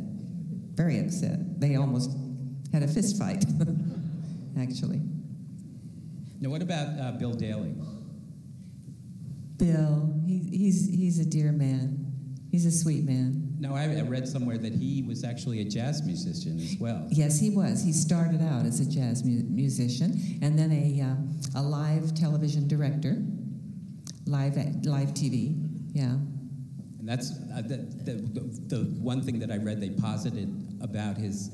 Very 0.74 1.00
upset. 1.00 1.60
They 1.60 1.76
almost 1.76 2.10
had 2.72 2.82
a 2.82 2.88
fist 2.88 3.18
fight, 3.18 3.44
actually. 4.58 5.00
Now, 6.40 6.50
what 6.50 6.62
about 6.62 6.98
uh, 6.98 7.12
Bill 7.12 7.32
Daily? 7.32 7.74
Bill, 9.58 10.12
he, 10.26 10.38
he's, 10.38 10.88
he's 10.88 11.18
a 11.20 11.24
dear 11.24 11.52
man. 11.52 12.02
He's 12.50 12.66
a 12.66 12.70
sweet 12.70 13.04
man. 13.04 13.56
No, 13.60 13.76
I, 13.76 14.00
read 14.02 14.26
somewhere 14.26 14.58
that 14.58 14.74
he 14.74 15.02
was 15.02 15.22
actually 15.22 15.60
a 15.60 15.64
jazz 15.64 16.02
musician 16.02 16.58
as 16.58 16.76
well. 16.80 17.06
Yes, 17.10 17.38
he 17.38 17.50
was. 17.50 17.84
He 17.84 17.92
started 17.92 18.42
out 18.42 18.66
as 18.66 18.80
a 18.80 18.90
jazz 18.90 19.24
mu- 19.24 19.44
musician 19.48 20.38
and 20.42 20.58
then 20.58 20.72
a, 20.72 21.00
uh, 21.00 21.60
a 21.60 21.62
live 21.62 22.12
television 22.14 22.66
director, 22.66 23.22
live, 24.26 24.56
live 24.84 25.14
TV. 25.14 25.56
Yeah. 25.92 26.16
And 26.98 27.08
that's 27.08 27.30
uh, 27.30 27.62
the, 27.62 27.76
the, 27.76 28.14
the, 28.14 28.76
the 28.76 28.84
one 29.00 29.22
thing 29.22 29.38
that 29.38 29.52
I 29.52 29.58
read 29.58 29.80
they 29.80 29.90
posited 29.90 30.48
about 30.82 31.16
his 31.16 31.50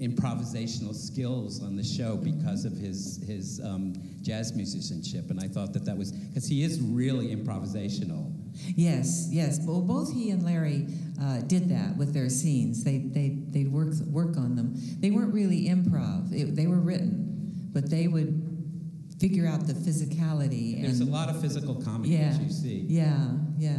improvisational 0.00 0.94
skills 0.94 1.62
on 1.62 1.76
the 1.76 1.84
show 1.84 2.16
because 2.16 2.64
of 2.64 2.72
his, 2.72 3.22
his 3.26 3.60
um, 3.64 3.94
jazz 4.22 4.52
musicianship. 4.54 5.30
And 5.30 5.40
I 5.40 5.48
thought 5.48 5.72
that 5.74 5.84
that 5.84 5.96
was, 5.96 6.12
because 6.12 6.46
he 6.46 6.62
is 6.62 6.80
really 6.80 7.34
improvisational. 7.34 8.32
Yes, 8.76 9.28
yes. 9.30 9.60
Well, 9.62 9.80
both 9.80 10.12
he 10.12 10.30
and 10.30 10.44
Larry 10.44 10.86
uh, 11.20 11.40
did 11.40 11.68
that 11.70 11.96
with 11.96 12.12
their 12.12 12.28
scenes. 12.28 12.84
They 12.84 12.98
they 12.98 13.38
they'd 13.48 13.72
work 13.72 13.94
work 14.06 14.36
on 14.36 14.56
them. 14.56 14.74
They 15.00 15.10
weren't 15.10 15.32
really 15.32 15.68
improv. 15.68 16.32
It, 16.32 16.54
they 16.54 16.66
were 16.66 16.80
written, 16.80 17.70
but 17.72 17.88
they 17.88 18.08
would 18.08 18.52
figure 19.18 19.46
out 19.46 19.66
the 19.66 19.72
physicality. 19.72 20.82
There's 20.82 21.00
a 21.00 21.06
lot 21.06 21.30
of 21.30 21.40
physical 21.40 21.76
comedy 21.76 22.10
yeah, 22.10 22.32
that 22.32 22.42
you 22.42 22.50
see. 22.50 22.84
yeah, 22.88 23.30
yeah. 23.56 23.76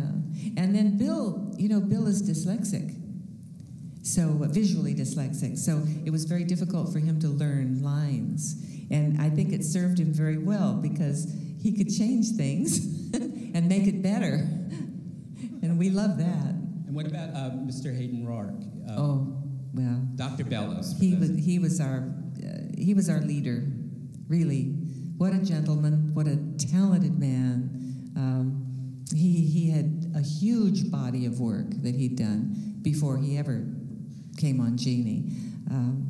And 0.58 0.74
then 0.76 0.98
Bill, 0.98 1.54
you 1.58 1.70
know, 1.70 1.80
Bill 1.80 2.08
is 2.08 2.24
dyslexic, 2.24 2.96
so 4.04 4.38
visually 4.42 4.94
dyslexic. 4.94 5.58
So 5.58 5.82
it 6.06 6.12
was 6.12 6.26
very 6.26 6.44
difficult 6.44 6.92
for 6.94 7.00
him 7.00 7.20
to 7.22 7.28
learn 7.30 7.82
lines, 7.82 8.56
and 8.92 9.20
I 9.22 9.30
think 9.30 9.52
it 9.54 9.64
served 9.64 9.98
him 10.00 10.14
very 10.14 10.38
well 10.38 10.74
because 10.76 11.34
he 11.62 11.72
could 11.72 11.90
change 11.90 12.32
things 12.36 12.78
and 13.56 13.68
make 13.68 13.88
it 13.88 14.02
better, 14.04 14.34
and 15.64 15.80
we 15.80 15.90
love 15.90 16.18
that. 16.18 16.50
And 16.86 16.94
what 16.94 17.08
about 17.08 17.30
uh, 17.30 17.52
Mr. 17.52 17.96
Hayden 17.96 18.26
Rorke? 18.28 18.62
Uh, 18.90 18.94
Oh, 19.02 19.44
well. 19.74 20.06
Dr. 20.16 20.44
Bellows. 20.44 20.94
He 21.00 21.16
those- 21.16 21.32
was 21.32 21.40
he 21.46 21.58
was 21.60 21.80
our 21.82 22.04
uh, 22.46 22.48
he 22.78 22.94
was 22.94 23.10
our 23.10 23.22
leader, 23.22 23.64
really. 24.28 24.66
What 25.18 25.32
a 25.34 25.38
gentleman! 25.40 26.14
What 26.14 26.28
a 26.28 26.36
talented 26.58 27.18
man! 27.18 28.12
Um, 28.18 29.06
he 29.16 29.42
he 29.48 29.70
had 29.70 30.12
a 30.16 30.22
huge 30.22 30.92
body 30.92 31.26
of 31.26 31.40
work 31.40 31.70
that 31.84 31.96
he'd 31.96 32.18
done 32.18 32.80
before 32.82 33.18
he 33.18 33.38
ever 33.38 33.66
came 34.44 34.60
on 34.60 34.76
Jeannie. 34.76 35.24
Um, 35.72 36.06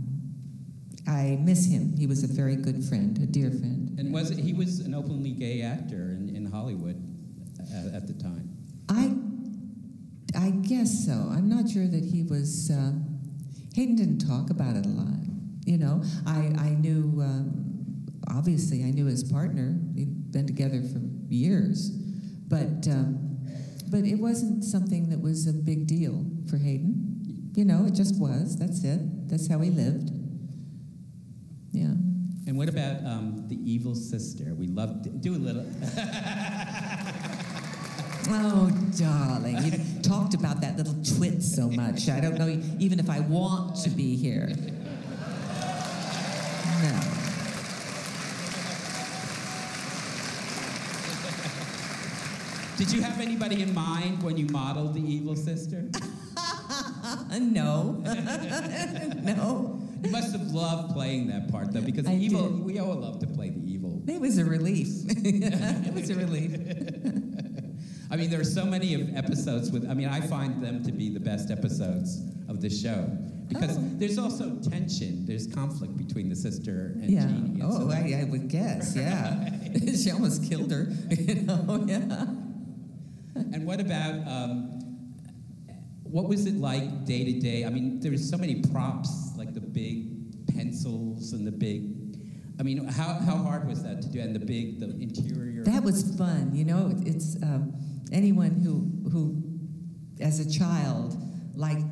I 1.07 1.37
miss 1.41 1.67
him. 1.67 1.95
He 1.95 2.07
was 2.07 2.23
a 2.23 2.27
very 2.27 2.55
good 2.55 2.83
friend, 2.83 3.15
a 3.19 3.27
dear 3.27 3.51
friend. 3.51 3.99
And 3.99 4.11
was 4.11 4.31
it, 4.31 4.39
he 4.39 4.53
was 4.53 4.79
an 4.79 4.95
openly 4.95 5.31
gay 5.31 5.61
actor 5.61 6.17
in, 6.17 6.35
in 6.35 6.45
Hollywood 6.45 6.97
at, 7.59 7.93
at 7.93 8.07
the 8.07 8.13
time? 8.13 8.49
I 8.89 9.13
I 10.35 10.49
guess 10.49 11.05
so. 11.05 11.13
I'm 11.13 11.47
not 11.47 11.69
sure 11.69 11.85
that 11.87 12.03
he 12.03 12.23
was. 12.23 12.71
Uh, 12.71 12.93
Hayden 13.75 13.95
didn't 13.95 14.25
talk 14.27 14.49
about 14.49 14.75
it 14.75 14.85
a 14.87 14.89
lot. 14.89 15.19
You 15.65 15.77
know, 15.77 16.01
I 16.25 16.55
I 16.57 16.69
knew. 16.69 17.21
Um, 17.21 18.07
obviously, 18.31 18.83
I 18.83 18.89
knew 18.89 19.05
his 19.05 19.23
partner. 19.23 19.77
They'd 19.93 20.31
been 20.31 20.47
together 20.47 20.81
for 20.81 20.99
years, 21.29 21.91
but 22.47 22.87
um, 22.87 23.37
but 23.91 24.05
it 24.05 24.15
wasn't 24.15 24.63
something 24.63 25.09
that 25.09 25.21
was 25.21 25.45
a 25.45 25.53
big 25.53 25.85
deal 25.85 26.25
for 26.49 26.57
Hayden. 26.57 27.02
You 27.53 27.65
know, 27.65 27.85
it 27.85 27.93
just 27.93 28.19
was. 28.19 28.57
That's 28.57 28.83
it. 28.83 29.29
That's 29.29 29.47
how 29.47 29.59
he 29.59 29.69
lived. 29.69 30.09
Yeah. 31.71 31.93
And 32.47 32.57
what 32.57 32.67
about 32.67 33.05
um, 33.05 33.45
the 33.47 33.57
evil 33.71 33.95
sister? 33.95 34.53
We 34.55 34.67
love 34.67 35.03
to 35.03 35.09
do 35.09 35.35
a 35.35 35.37
little. 35.37 35.65
Oh, 38.29 38.71
darling, 38.97 39.57
you've 39.63 40.01
talked 40.01 40.33
about 40.33 40.61
that 40.61 40.77
little 40.77 40.95
twit 41.03 41.43
so 41.43 41.69
much. 41.69 42.07
I 42.07 42.21
don't 42.21 42.35
know 42.35 42.47
even 42.79 42.99
if 42.99 43.09
I 43.09 43.19
want 43.19 43.75
to 43.83 43.89
be 43.89 44.15
here. 44.15 44.47
No. 46.81 47.01
Did 52.77 52.91
you 52.93 53.01
have 53.01 53.19
anybody 53.19 53.61
in 53.61 53.73
mind 53.73 54.23
when 54.23 54.37
you 54.37 54.45
modeled 54.47 54.93
the 54.93 55.01
evil 55.01 55.35
sister? 55.35 55.89
no. 57.39 57.91
no. 59.23 59.79
You 60.03 60.11
must 60.11 60.33
have 60.33 60.51
loved 60.51 60.93
playing 60.93 61.27
that 61.27 61.49
part 61.51 61.71
though, 61.71 61.81
because 61.81 62.05
I 62.07 62.13
evil. 62.15 62.49
did. 62.49 62.59
We 62.65 62.79
all 62.79 62.95
love 62.95 63.19
to 63.19 63.27
play 63.27 63.49
the 63.49 63.61
evil. 63.71 64.01
It 64.07 64.19
was 64.19 64.37
a 64.37 64.45
relief. 64.45 64.87
it 65.07 65.93
was 65.93 66.09
a 66.09 66.15
relief. 66.15 66.51
I 68.11 68.15
mean, 68.17 68.29
there 68.29 68.39
are 68.39 68.43
so 68.43 68.65
many 68.65 68.93
of 68.95 69.15
episodes 69.15 69.71
with. 69.71 69.89
I 69.89 69.93
mean, 69.93 70.09
I 70.09 70.19
find 70.21 70.61
them 70.63 70.83
to 70.83 70.91
be 70.91 71.09
the 71.09 71.19
best 71.21 71.49
episodes 71.51 72.21
of 72.49 72.61
the 72.61 72.69
show 72.69 73.07
because 73.47 73.77
there's 73.97 74.17
also 74.17 74.55
tension. 74.57 75.25
There's 75.25 75.47
conflict 75.47 75.97
between 75.97 76.29
the 76.29 76.35
sister 76.35 76.93
and 77.01 77.09
Yeah. 77.09 77.21
Jeannie. 77.25 77.61
and 77.61 77.73
so 77.73 77.87
Oh, 77.87 77.91
I, 77.91 78.19
I 78.21 78.23
would 78.29 78.49
guess. 78.49 78.95
Yeah. 78.95 79.49
she 79.95 80.11
almost 80.11 80.43
killed 80.49 80.71
her. 80.71 80.87
You 81.09 81.35
know, 81.43 81.83
yeah. 81.87 82.25
And 83.35 83.65
what 83.65 83.79
about 83.79 84.27
um, 84.27 84.72
what 86.13 86.29
was 86.29 86.45
it 86.45 86.57
like 86.57 87.05
day 87.05 87.25
to 87.25 87.39
day? 87.39 87.65
I 87.65 87.71
mean, 87.71 87.99
there 87.99 88.11
was 88.11 88.29
so 88.29 88.37
many 88.37 88.61
props, 88.61 89.31
like 89.35 89.55
the 89.55 89.59
big 89.59 90.45
pencils 90.55 91.33
and 91.33 91.45
the 91.45 91.51
big. 91.51 91.89
I 92.59 92.61
mean, 92.61 92.85
how, 92.87 93.15
how 93.15 93.37
hard 93.37 93.67
was 93.67 93.81
that 93.81 94.03
to 94.03 94.07
do? 94.09 94.19
And 94.19 94.35
the 94.35 94.39
big, 94.39 94.79
the 94.79 94.91
interior. 95.01 95.63
That 95.63 95.81
was 95.81 96.15
fun. 96.15 96.51
You 96.53 96.65
know, 96.65 96.93
it's 97.03 97.35
um, 97.41 97.73
anyone 98.11 98.51
who 98.59 99.09
who, 99.09 99.41
as 100.23 100.39
a 100.39 100.47
child, 100.47 101.17
liked 101.55 101.83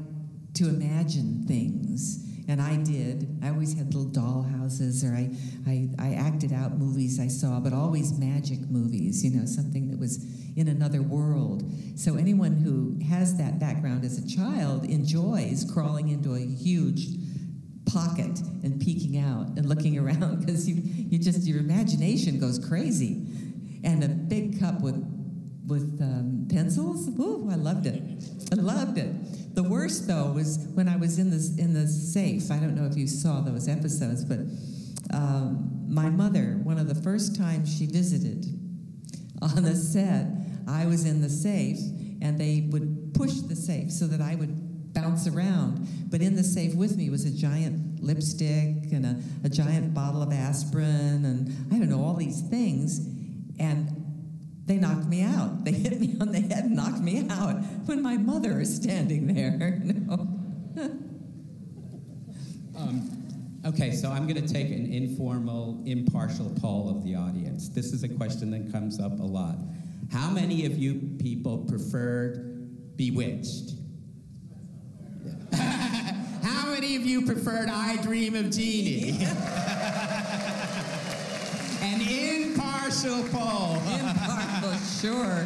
to 0.53 0.69
imagine 0.69 1.45
things, 1.47 2.23
and 2.51 2.61
I 2.61 2.75
did. 2.75 3.39
I 3.41 3.47
always 3.47 3.77
had 3.77 3.93
little 3.93 4.11
doll 4.11 4.43
houses, 4.43 5.05
or 5.05 5.13
I, 5.13 5.29
I 5.65 5.87
I 5.97 6.13
acted 6.15 6.51
out 6.51 6.77
movies 6.77 7.17
I 7.17 7.29
saw, 7.29 7.61
but 7.61 7.71
always 7.71 8.11
magic 8.19 8.59
movies. 8.69 9.23
You 9.23 9.31
know, 9.31 9.45
something 9.45 9.89
that 9.89 9.97
was 9.97 10.25
in 10.57 10.67
another 10.67 11.01
world. 11.01 11.63
So 11.95 12.17
anyone 12.17 12.57
who 12.57 12.99
has 13.07 13.37
that 13.37 13.57
background 13.57 14.03
as 14.03 14.17
a 14.17 14.27
child 14.27 14.83
enjoys 14.83 15.65
crawling 15.71 16.09
into 16.09 16.35
a 16.35 16.45
huge 16.45 17.07
pocket 17.85 18.41
and 18.63 18.81
peeking 18.81 19.17
out 19.17 19.47
and 19.57 19.69
looking 19.69 19.97
around 20.01 20.41
because 20.41 20.67
you, 20.67 20.81
you 20.83 21.19
just 21.19 21.47
your 21.47 21.59
imagination 21.59 22.37
goes 22.37 22.59
crazy 22.59 23.25
and 23.85 24.03
a 24.03 24.09
big 24.09 24.59
cup 24.59 24.81
with 24.81 24.95
with 25.67 25.99
um, 26.01 26.47
pencils 26.49 27.07
Ooh, 27.19 27.49
i 27.51 27.55
loved 27.55 27.87
it 27.87 28.01
i 28.51 28.55
loved 28.55 28.97
it 28.97 29.13
the 29.53 29.63
worst 29.63 30.07
though 30.07 30.31
was 30.31 30.57
when 30.73 30.87
i 30.87 30.95
was 30.95 31.19
in 31.19 31.29
the 31.29 31.61
in 31.61 31.73
the 31.73 31.87
safe 31.87 32.51
i 32.51 32.57
don't 32.57 32.75
know 32.75 32.85
if 32.85 32.97
you 32.97 33.07
saw 33.07 33.41
those 33.41 33.67
episodes 33.67 34.23
but 34.23 34.39
um, 35.13 35.85
my 35.89 36.09
mother 36.09 36.59
one 36.63 36.77
of 36.77 36.87
the 36.87 36.95
first 36.95 37.35
times 37.35 37.75
she 37.75 37.85
visited 37.85 38.45
on 39.41 39.63
the 39.63 39.75
set 39.75 40.27
i 40.67 40.85
was 40.85 41.05
in 41.05 41.21
the 41.21 41.29
safe 41.29 41.79
and 42.21 42.39
they 42.39 42.67
would 42.69 43.13
push 43.13 43.33
the 43.41 43.55
safe 43.55 43.91
so 43.91 44.07
that 44.07 44.21
i 44.21 44.35
would 44.35 44.71
bounce 44.93 45.27
around. 45.27 45.87
But 46.09 46.21
in 46.21 46.35
the 46.35 46.43
safe 46.43 46.75
with 46.75 46.97
me 46.97 47.09
was 47.09 47.25
a 47.25 47.31
giant 47.31 48.03
lipstick 48.03 48.91
and 48.91 49.05
a, 49.05 49.21
a 49.43 49.49
giant 49.49 49.93
bottle 49.93 50.21
of 50.21 50.31
aspirin 50.31 51.25
and 51.25 51.73
I 51.73 51.77
don't 51.77 51.89
know, 51.89 52.03
all 52.03 52.15
these 52.15 52.41
things. 52.41 52.99
And 53.59 54.00
they 54.71 54.77
knocked 54.77 55.07
me 55.07 55.21
out. 55.21 55.65
They 55.65 55.73
hit 55.73 55.99
me 55.99 56.15
on 56.21 56.31
the 56.31 56.39
head 56.39 56.63
and 56.63 56.77
knocked 56.77 57.01
me 57.01 57.27
out 57.29 57.55
when 57.87 58.01
my 58.01 58.15
mother 58.15 58.61
is 58.61 58.73
standing 58.73 59.27
there. 59.27 59.81
know. 59.83 60.27
Um, 62.77 63.61
okay, 63.65 63.91
so 63.91 64.09
I'm 64.09 64.27
going 64.27 64.41
to 64.41 64.53
take 64.53 64.69
an 64.69 64.85
informal, 64.93 65.83
impartial 65.85 66.49
poll 66.61 66.89
of 66.89 67.03
the 67.03 67.15
audience. 67.15 67.67
This 67.67 67.91
is 67.91 68.03
a 68.03 68.09
question 68.09 68.49
that 68.51 68.71
comes 68.71 68.97
up 68.97 69.19
a 69.19 69.23
lot. 69.23 69.57
How 70.09 70.29
many 70.29 70.65
of 70.65 70.77
you 70.77 71.17
people 71.19 71.57
preferred 71.57 72.95
Bewitched? 72.95 73.73
How 75.53 76.71
many 76.71 76.95
of 76.95 77.05
you 77.05 77.25
preferred 77.25 77.67
I 77.67 77.97
Dream 77.97 78.35
of 78.35 78.51
Jeannie? 78.51 79.27
An 81.81 81.99
impartial 82.01 83.23
poll. 83.29 83.75
Impartial, 83.87 84.73
sure. 85.01 85.45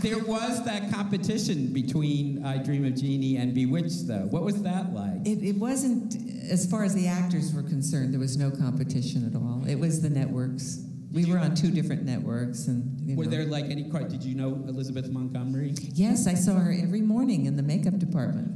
there 0.00 0.18
was 0.20 0.64
that 0.64 0.92
competition 0.92 1.72
between 1.72 2.44
I 2.44 2.58
Dream 2.58 2.84
of 2.84 2.94
Jeannie 2.94 3.36
and 3.36 3.52
Bewitched, 3.52 4.06
though. 4.06 4.26
What 4.30 4.44
was 4.44 4.62
that 4.62 4.92
like? 4.92 5.26
It, 5.26 5.42
it 5.42 5.56
wasn't, 5.56 6.14
as 6.48 6.70
far 6.70 6.84
as 6.84 6.94
the 6.94 7.08
actors 7.08 7.52
were 7.52 7.62
concerned, 7.62 8.12
there 8.12 8.20
was 8.20 8.36
no 8.36 8.50
competition 8.50 9.26
at 9.26 9.34
all. 9.34 9.64
It 9.66 9.74
was 9.76 10.00
the 10.02 10.10
networks. 10.10 10.84
We 11.12 11.24
were 11.24 11.38
on 11.38 11.54
two 11.54 11.70
different 11.70 12.04
networks, 12.04 12.66
and 12.66 13.00
you 13.00 13.16
Were 13.16 13.24
know. 13.24 13.30
there 13.30 13.44
like 13.44 13.66
any? 13.66 13.84
Did 13.84 14.24
you 14.24 14.34
know 14.34 14.62
Elizabeth 14.68 15.10
Montgomery? 15.10 15.74
Yes, 15.94 16.26
I 16.26 16.34
saw 16.34 16.54
her 16.54 16.72
every 16.72 17.02
morning 17.02 17.46
in 17.46 17.56
the 17.56 17.62
makeup 17.62 17.98
department, 17.98 18.48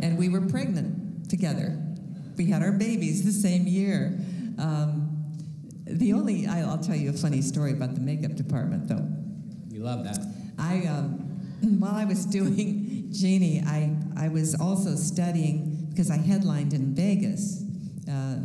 and 0.00 0.16
we 0.16 0.28
were 0.28 0.40
pregnant 0.40 1.28
together. 1.28 1.76
We 2.36 2.46
had 2.46 2.62
our 2.62 2.70
babies 2.72 3.24
the 3.24 3.32
same 3.32 3.66
year. 3.66 4.16
Um, 4.58 5.16
the 5.86 6.12
only 6.12 6.46
I, 6.46 6.62
I'll 6.62 6.78
tell 6.78 6.96
you 6.96 7.10
a 7.10 7.12
funny 7.12 7.40
story 7.42 7.72
about 7.72 7.94
the 7.94 8.00
makeup 8.00 8.34
department, 8.34 8.88
though. 8.88 9.06
We 9.70 9.78
love 9.78 10.04
that. 10.04 10.18
I 10.58 10.86
um, 10.86 11.18
while 11.78 11.94
I 11.94 12.04
was 12.04 12.26
doing 12.26 13.08
Jeannie, 13.12 13.62
I 13.64 13.96
I 14.16 14.28
was 14.28 14.54
also 14.54 14.94
studying 14.94 15.86
because 15.90 16.10
I 16.10 16.16
headlined 16.16 16.72
in 16.72 16.94
Vegas. 16.94 17.62
Uh, 18.08 18.36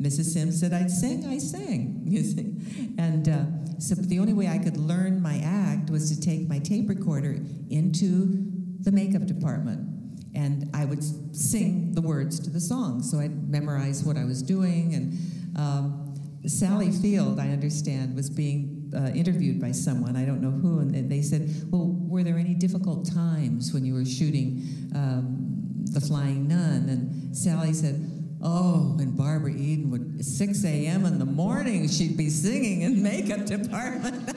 Mrs. 0.00 0.32
Sims 0.32 0.58
said 0.58 0.72
I'd 0.72 0.90
sing, 0.90 1.26
I 1.26 1.38
sang. 1.38 2.02
You 2.06 2.22
see, 2.24 2.56
and 2.98 3.28
uh, 3.28 3.78
so 3.78 3.94
the 3.94 4.18
only 4.18 4.32
way 4.32 4.48
I 4.48 4.58
could 4.58 4.76
learn 4.76 5.22
my 5.22 5.38
act 5.44 5.90
was 5.90 6.10
to 6.14 6.20
take 6.20 6.48
my 6.48 6.58
tape 6.58 6.88
recorder 6.88 7.38
into 7.70 8.50
the 8.80 8.90
makeup 8.90 9.26
department, 9.26 9.86
and 10.34 10.70
I 10.74 10.84
would 10.86 11.04
sing 11.36 11.92
the 11.92 12.00
words 12.02 12.40
to 12.40 12.50
the 12.50 12.60
song. 12.60 13.02
So 13.02 13.20
I'd 13.20 13.48
memorize 13.48 14.02
what 14.02 14.16
I 14.16 14.24
was 14.24 14.42
doing, 14.42 14.94
and 14.94 15.18
um, 15.56 16.14
Sally 16.46 16.90
Field, 16.90 17.38
I 17.38 17.50
understand, 17.50 18.16
was 18.16 18.30
being 18.30 18.92
uh, 18.96 19.10
interviewed 19.14 19.60
by 19.60 19.72
someone, 19.72 20.16
I 20.16 20.24
don't 20.24 20.40
know 20.40 20.50
who, 20.50 20.80
and 20.80 21.10
they 21.10 21.22
said, 21.22 21.48
Well, 21.70 21.88
were 21.88 22.22
there 22.22 22.38
any 22.38 22.54
difficult 22.54 23.10
times 23.12 23.72
when 23.72 23.84
you 23.84 23.94
were 23.94 24.04
shooting 24.04 24.90
um, 24.94 25.84
The 25.84 26.00
Flying 26.00 26.48
Nun? 26.48 26.88
And 26.88 27.36
Sally 27.36 27.72
said, 27.72 28.00
Oh, 28.42 28.96
and 28.98 29.16
Barbara 29.16 29.52
Eden 29.52 29.90
would, 29.90 30.24
6 30.24 30.64
a.m. 30.64 31.04
in 31.04 31.18
the 31.18 31.26
morning, 31.26 31.88
she'd 31.88 32.16
be 32.16 32.30
singing 32.30 32.82
in 32.82 33.02
makeup 33.02 33.44
department. 33.44 34.34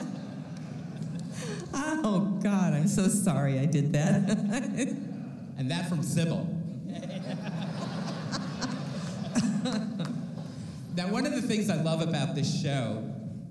oh, 1.72 2.38
God, 2.42 2.74
I'm 2.74 2.88
so 2.88 3.08
sorry 3.08 3.58
I 3.58 3.64
did 3.64 3.94
that. 3.94 4.28
and 5.58 5.70
that 5.70 5.88
from 5.88 6.02
Sybil. 6.02 6.53
Now, 10.96 11.08
one 11.08 11.26
of 11.26 11.32
the 11.32 11.42
things 11.42 11.70
I 11.70 11.80
love 11.82 12.00
about 12.00 12.34
this 12.34 12.62
show, 12.62 13.02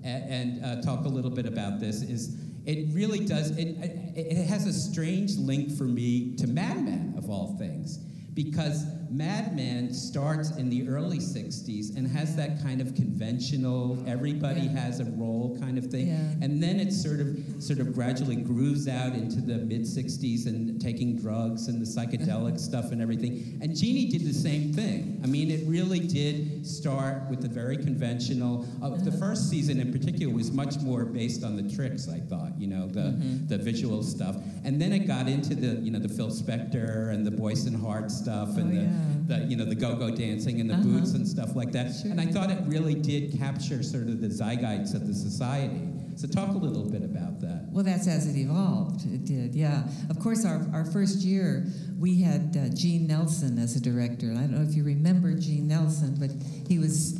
and, 0.02 0.62
and 0.62 0.64
uh, 0.64 0.82
talk 0.82 1.04
a 1.04 1.08
little 1.08 1.30
bit 1.30 1.46
about 1.46 1.80
this, 1.80 2.02
is 2.02 2.36
it 2.64 2.94
really 2.94 3.24
does, 3.24 3.50
it, 3.58 3.68
it, 3.68 4.16
it 4.16 4.46
has 4.46 4.66
a 4.66 4.72
strange 4.72 5.36
link 5.36 5.76
for 5.76 5.84
me 5.84 6.34
to 6.36 6.46
Mad 6.46 6.84
Men, 6.84 7.14
of 7.18 7.28
all 7.28 7.56
things. 7.58 7.98
Because 8.32 8.84
Mad 9.10 9.54
Men 9.56 9.92
starts 9.92 10.50
in 10.56 10.68
the 10.70 10.88
early 10.88 11.18
60s 11.18 11.96
and 11.96 12.06
has 12.08 12.34
that 12.36 12.62
kind 12.62 12.80
of 12.80 12.94
conventional, 12.94 14.02
everybody 14.06 14.66
has 14.68 15.00
a 15.00 15.04
role 15.04 15.56
kind 15.60 15.78
of 15.78 15.86
thing. 15.86 16.08
Yeah. 16.08 16.34
And 16.42 16.62
then 16.62 16.80
it 16.80 16.92
sort 16.92 17.20
of 17.20 17.38
sort 17.62 17.78
of 17.80 17.92
gradually 17.94 18.36
grooves 18.36 18.88
out 18.88 19.14
into 19.14 19.40
the 19.40 19.58
mid 19.58 19.82
60s 19.82 20.46
and 20.46 20.80
taking 20.80 21.16
drugs 21.16 21.68
and 21.68 21.80
the 21.80 21.86
psychedelic 21.86 22.58
stuff 22.68 22.92
and 22.92 23.00
everything. 23.00 23.58
And 23.62 23.76
Jeannie 23.76 24.06
did 24.10 24.24
the 24.24 24.32
same 24.34 24.72
thing. 24.72 25.20
I 25.22 25.26
mean, 25.26 25.50
it 25.50 25.62
really 25.66 26.00
did 26.00 26.66
start 26.66 27.28
with 27.30 27.40
the 27.42 27.48
very 27.48 27.76
conventional. 27.76 28.66
Uh, 28.82 28.90
the 28.90 29.12
first 29.12 29.48
season 29.50 29.80
in 29.80 29.92
particular 29.92 30.32
was 30.34 30.50
much 30.50 30.78
more 30.80 31.04
based 31.04 31.44
on 31.44 31.56
the 31.56 31.74
tricks, 31.74 32.08
I 32.08 32.20
thought, 32.20 32.58
you 32.58 32.66
know, 32.66 32.86
the, 32.88 33.00
Mhm. 33.14 33.48
the 33.48 33.58
visual 33.58 34.02
stuff. 34.02 34.36
And 34.64 34.80
then 34.80 34.92
it 34.92 35.06
got 35.06 35.28
into 35.28 35.54
the, 35.54 35.80
you 35.80 35.90
know, 35.90 35.98
the 35.98 36.08
Phil 36.08 36.30
Spector 36.30 37.10
and 37.12 37.26
the 37.26 37.30
Boyce 37.30 37.66
and 37.66 37.76
Hart 37.76 38.10
stuff 38.10 38.56
and 38.56 38.72
Oh, 38.72 38.74
the, 38.74 38.82
yeah. 38.82 38.93
The, 39.26 39.46
you 39.48 39.56
know, 39.56 39.64
the 39.64 39.74
go-go 39.74 40.10
dancing 40.14 40.60
and 40.60 40.68
the 40.68 40.74
Uh-huh. 40.74 40.84
boots 40.84 41.12
and 41.12 41.26
stuff 41.26 41.56
like 41.56 41.72
that. 41.72 41.92
And 42.04 42.20
I 42.20 42.26
thought 42.26 42.50
it 42.50 42.58
really 42.66 42.94
did 42.94 43.36
capture 43.38 43.82
sort 43.82 44.08
of 44.08 44.20
the 44.20 44.28
zeitgeist 44.30 44.94
of 44.94 45.06
the 45.06 45.14
society. 45.14 45.88
So 46.16 46.28
talk 46.28 46.54
a 46.54 46.58
little 46.58 46.88
bit 46.88 47.02
about 47.02 47.40
that. 47.40 47.68
Well, 47.72 47.82
that's 47.84 48.06
as 48.06 48.26
it 48.28 48.36
evolved. 48.38 49.04
It 49.06 49.24
did, 49.24 49.54
yeah. 49.54 49.82
Of 50.10 50.20
course, 50.20 50.44
our, 50.44 50.64
our 50.72 50.84
first 50.84 51.18
year, 51.22 51.66
we 51.98 52.20
had 52.22 52.56
uh, 52.56 52.74
Gene 52.74 53.06
Nelson 53.06 53.58
as 53.58 53.74
a 53.76 53.80
director. 53.80 54.30
I 54.32 54.42
don't 54.42 54.52
know 54.52 54.62
if 54.62 54.74
you 54.76 54.84
remember 54.84 55.32
Gene 55.34 55.66
Nelson, 55.66 56.16
but 56.20 56.30
he 56.68 56.78
was, 56.78 57.18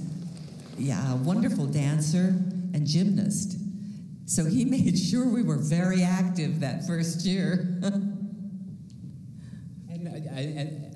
yeah, 0.78 1.12
a 1.12 1.16
wonderful 1.16 1.66
dancer 1.66 2.36
and 2.72 2.86
gymnast. 2.86 3.58
So 4.26 4.44
he 4.44 4.64
made 4.76 4.96
sure 4.98 5.26
we 5.28 5.42
were 5.42 5.58
very 5.58 6.02
active 6.02 6.60
that 6.60 6.86
first 6.86 7.24
year. 7.24 7.80
And, 9.90 10.08
I, 10.08 10.36
I, 10.36 10.40
and 10.40 10.93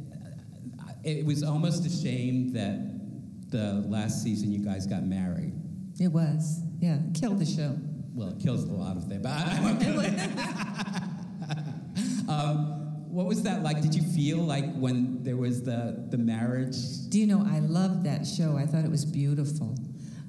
it 1.05 1.25
was 1.25 1.43
almost 1.43 1.87
a 1.87 1.91
shame 1.91 2.53
that 2.53 3.51
the 3.51 3.85
last 3.87 4.23
season 4.23 4.53
you 4.53 4.65
guys 4.65 4.87
got 4.87 5.03
married. 5.05 5.53
it 6.01 6.09
was, 6.09 6.61
yeah, 6.81 6.99
killed 7.15 7.39
the 7.39 7.47
show. 7.47 7.77
Well, 8.15 8.31
it 8.31 8.41
kills 8.41 8.65
a 8.65 8.73
lot 8.73 8.97
of 8.97 9.05
things, 9.07 9.23
but 9.23 9.31
I, 9.33 9.59
I 9.59 9.61
won't 9.62 9.81
go 9.81 10.01
there. 10.01 10.29
um, 12.29 12.75
what 13.11 13.27
was 13.27 13.43
that 13.43 13.62
like? 13.62 13.81
Did 13.81 13.95
you 13.95 14.03
feel 14.03 14.39
like 14.39 14.75
when 14.75 15.23
there 15.23 15.37
was 15.37 15.62
the, 15.62 16.05
the 16.11 16.19
marriage? 16.19 16.77
Do 17.09 17.19
you 17.19 17.27
know, 17.27 17.47
I 17.49 17.61
loved 17.61 18.05
that 18.05 18.27
show. 18.27 18.57
I 18.57 18.66
thought 18.66 18.85
it 18.85 18.91
was 18.91 19.05
beautiful. 19.05 19.75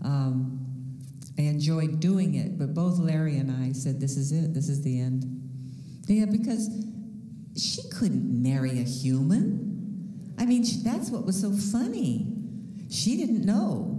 Um, 0.03 0.65
I 1.37 1.43
enjoyed 1.43 1.99
doing 1.99 2.35
it, 2.35 2.57
but 2.57 2.73
both 2.73 2.99
Larry 2.99 3.37
and 3.37 3.51
I 3.51 3.73
said, 3.73 3.99
This 3.99 4.17
is 4.17 4.31
it, 4.31 4.53
this 4.53 4.69
is 4.69 4.81
the 4.81 4.99
end. 4.99 5.25
Yeah, 6.07 6.25
because 6.25 6.69
she 7.55 7.81
couldn't 7.89 8.41
marry 8.41 8.79
a 8.79 8.83
human. 8.83 9.78
I 10.39 10.45
mean, 10.45 10.63
that's 10.83 11.09
what 11.09 11.25
was 11.25 11.39
so 11.39 11.51
funny. 11.51 12.25
She 12.89 13.17
didn't 13.17 13.45
know. 13.45 13.95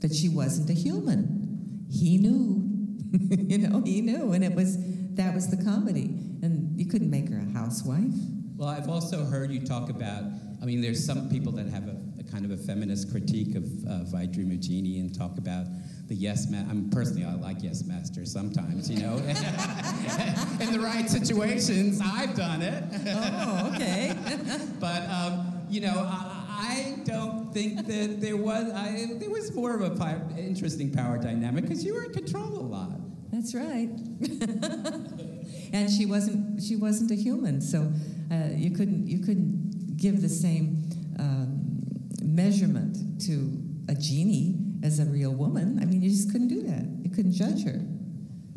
that 0.00 0.14
she 0.14 0.28
wasn't 0.28 0.70
a 0.70 0.74
human. 0.74 1.86
He 1.90 2.18
knew, 2.18 2.62
you 3.48 3.58
know, 3.58 3.80
he 3.80 4.00
knew, 4.00 4.32
and 4.32 4.44
it 4.44 4.54
was 4.54 4.76
that 5.16 5.34
was 5.34 5.48
the 5.48 5.56
comedy, 5.64 6.14
and 6.42 6.78
you 6.78 6.86
couldn't 6.86 7.10
make 7.10 7.28
her 7.30 7.38
a 7.40 7.52
housewife. 7.58 8.14
Well, 8.56 8.68
I've 8.68 8.88
also 8.88 9.24
heard 9.24 9.50
you 9.50 9.66
talk 9.66 9.90
about. 9.90 10.22
I 10.62 10.64
mean, 10.66 10.80
there's 10.80 11.04
some 11.04 11.28
people 11.28 11.52
that 11.52 11.66
have 11.68 11.88
a, 11.88 11.96
a 12.20 12.24
kind 12.24 12.44
of 12.44 12.52
a 12.52 12.56
feminist 12.56 13.10
critique 13.10 13.56
of, 13.56 13.64
of 13.88 14.14
I 14.14 14.26
Dream 14.26 14.50
of 14.52 14.60
Jeannie 14.60 15.00
and 15.00 15.12
talk 15.12 15.38
about 15.38 15.66
the 16.06 16.14
yes 16.14 16.48
man. 16.48 16.66
I'm 16.70 16.90
personally, 16.90 17.24
I 17.24 17.34
like 17.34 17.62
yes 17.62 17.84
master 17.84 18.24
sometimes. 18.24 18.90
You 18.90 19.00
know, 19.00 19.16
in 20.60 20.72
the 20.72 20.80
right 20.80 21.08
situations, 21.08 22.00
I've 22.04 22.34
done 22.34 22.62
it. 22.62 22.84
Oh, 23.08 23.72
okay. 23.74 24.16
but 24.80 25.08
um, 25.08 25.47
you 25.68 25.80
know, 25.80 26.06
I, 26.08 26.38
I 26.48 26.96
don't 27.04 27.52
think 27.52 27.86
that 27.86 28.20
there 28.20 28.36
was. 28.36 28.72
I, 28.72 29.06
there 29.18 29.30
was 29.30 29.54
more 29.54 29.74
of 29.74 30.00
a 30.00 30.38
interesting 30.38 30.92
power 30.92 31.18
dynamic 31.18 31.64
because 31.64 31.84
you 31.84 31.94
were 31.94 32.04
in 32.04 32.12
control 32.12 32.58
a 32.58 32.66
lot. 32.66 32.98
That's 33.30 33.54
right. 33.54 33.90
and 35.72 35.90
she 35.90 36.06
wasn't 36.06 36.62
she 36.62 36.76
wasn't 36.76 37.10
a 37.10 37.14
human, 37.14 37.60
so 37.60 37.92
uh, 38.32 38.48
you 38.54 38.70
couldn't 38.70 39.06
you 39.06 39.18
couldn't 39.20 39.96
give 39.96 40.22
the 40.22 40.28
same 40.28 40.88
um, 41.18 41.80
measurement 42.22 43.20
to 43.26 43.62
a 43.88 43.94
genie 43.94 44.56
as 44.82 44.98
a 44.98 45.04
real 45.04 45.32
woman. 45.32 45.78
I 45.80 45.84
mean, 45.84 46.02
you 46.02 46.10
just 46.10 46.30
couldn't 46.30 46.48
do 46.48 46.62
that. 46.62 46.86
You 47.02 47.10
couldn't 47.10 47.32
judge 47.32 47.64
her. 47.64 47.80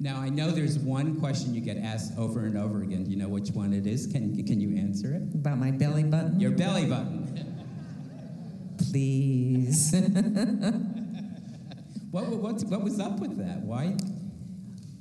Now 0.02 0.20
I 0.20 0.30
know 0.30 0.50
there's 0.50 0.80
one 0.80 1.20
question 1.20 1.54
you 1.54 1.62
get 1.62 1.78
asked 1.78 2.18
over 2.18 2.48
and 2.48 2.58
over 2.58 2.82
again. 2.82 3.04
Do 3.04 3.12
you 3.12 3.18
know 3.18 3.28
which 3.28 3.52
one 3.52 3.72
it 3.72 3.86
is? 3.86 4.08
Can 4.08 4.36
can 4.48 4.60
you 4.60 4.76
answer 4.76 5.14
it? 5.14 5.22
About 5.36 5.60
my 5.60 5.70
belly 5.70 6.04
button? 6.04 6.40
Your 6.40 6.50
belly 6.50 6.88
button. 6.88 7.28
Please. 8.80 9.94
what, 12.12 12.26
what, 12.28 12.64
what 12.64 12.84
was 12.84 13.00
up 13.00 13.20
with 13.20 13.38
that? 13.38 13.60
Why? 13.60 13.96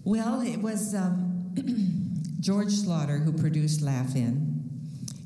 Well, 0.05 0.43
it 0.43 0.59
was 0.59 0.95
um, 0.95 1.55
George 2.41 2.69
Schlatter 2.69 3.25
who 3.25 3.33
produced 3.33 3.81
Laugh 3.81 4.15
In. 4.15 4.49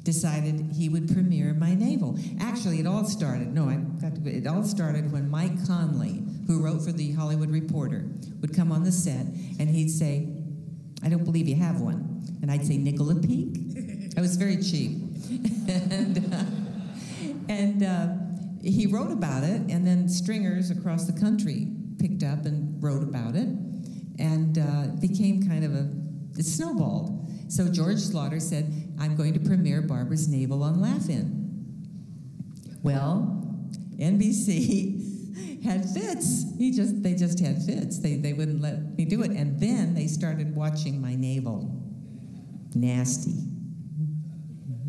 Decided 0.04 0.70
he 0.76 0.88
would 0.88 1.12
premiere 1.12 1.52
my 1.52 1.74
navel. 1.74 2.16
Actually, 2.38 2.78
it 2.78 2.86
all 2.86 3.04
started. 3.04 3.52
No, 3.52 3.68
I 3.68 3.76
got 4.00 4.14
to. 4.14 4.30
It 4.30 4.46
all 4.46 4.62
started 4.62 5.10
when 5.10 5.28
Mike 5.28 5.66
Connolly, 5.66 6.22
who 6.46 6.62
wrote 6.62 6.82
for 6.82 6.92
the 6.92 7.12
Hollywood 7.12 7.50
Reporter, 7.50 8.04
would 8.40 8.54
come 8.54 8.70
on 8.70 8.84
the 8.84 8.92
set 8.92 9.26
and 9.58 9.68
he'd 9.68 9.90
say, 9.90 10.28
"I 11.02 11.08
don't 11.08 11.24
believe 11.24 11.48
you 11.48 11.56
have 11.56 11.80
one," 11.80 12.22
and 12.42 12.50
I'd 12.50 12.66
say, 12.66 12.76
"Nickel 12.76 13.10
a 13.10 13.14
peek." 13.14 13.58
I 14.16 14.20
was 14.20 14.36
very 14.36 14.56
cheap, 14.62 14.98
and 15.68 16.34
uh, 16.34 16.44
and 17.48 17.82
uh, 17.82 18.08
he 18.62 18.86
wrote 18.86 19.10
about 19.10 19.44
it, 19.44 19.62
and 19.70 19.86
then 19.86 20.08
stringers 20.08 20.70
across 20.70 21.04
the 21.06 21.18
country 21.18 21.68
picked 21.98 22.22
up 22.22 22.44
and 22.44 22.82
wrote 22.82 23.02
about 23.02 23.34
it, 23.34 23.48
and 24.18 24.58
uh, 24.58 24.86
became 25.00 25.42
kind 25.46 25.64
of 25.64 25.74
a 25.74 25.88
it 26.38 26.44
snowballed. 26.44 27.28
So 27.48 27.68
George 27.68 27.98
Schlatter 27.98 28.40
said, 28.40 28.72
"I'm 28.98 29.16
going 29.16 29.34
to 29.34 29.40
premiere 29.40 29.82
Barbara's 29.82 30.28
Navel 30.28 30.62
on 30.62 30.80
Laugh-In." 30.80 31.42
Well, 32.82 33.40
NBC 33.98 35.13
had 35.64 35.88
fits. 35.88 36.44
He 36.58 36.70
just 36.70 37.02
they 37.02 37.14
just 37.14 37.40
had 37.40 37.62
fits. 37.62 37.98
They 37.98 38.16
they 38.16 38.32
wouldn't 38.32 38.60
let 38.60 38.96
me 38.96 39.04
do 39.04 39.22
it, 39.22 39.30
and 39.30 39.58
then 39.58 39.94
they 39.94 40.06
started 40.06 40.54
watching 40.54 41.00
my 41.00 41.14
navel. 41.14 41.80
Nasty. 42.74 43.34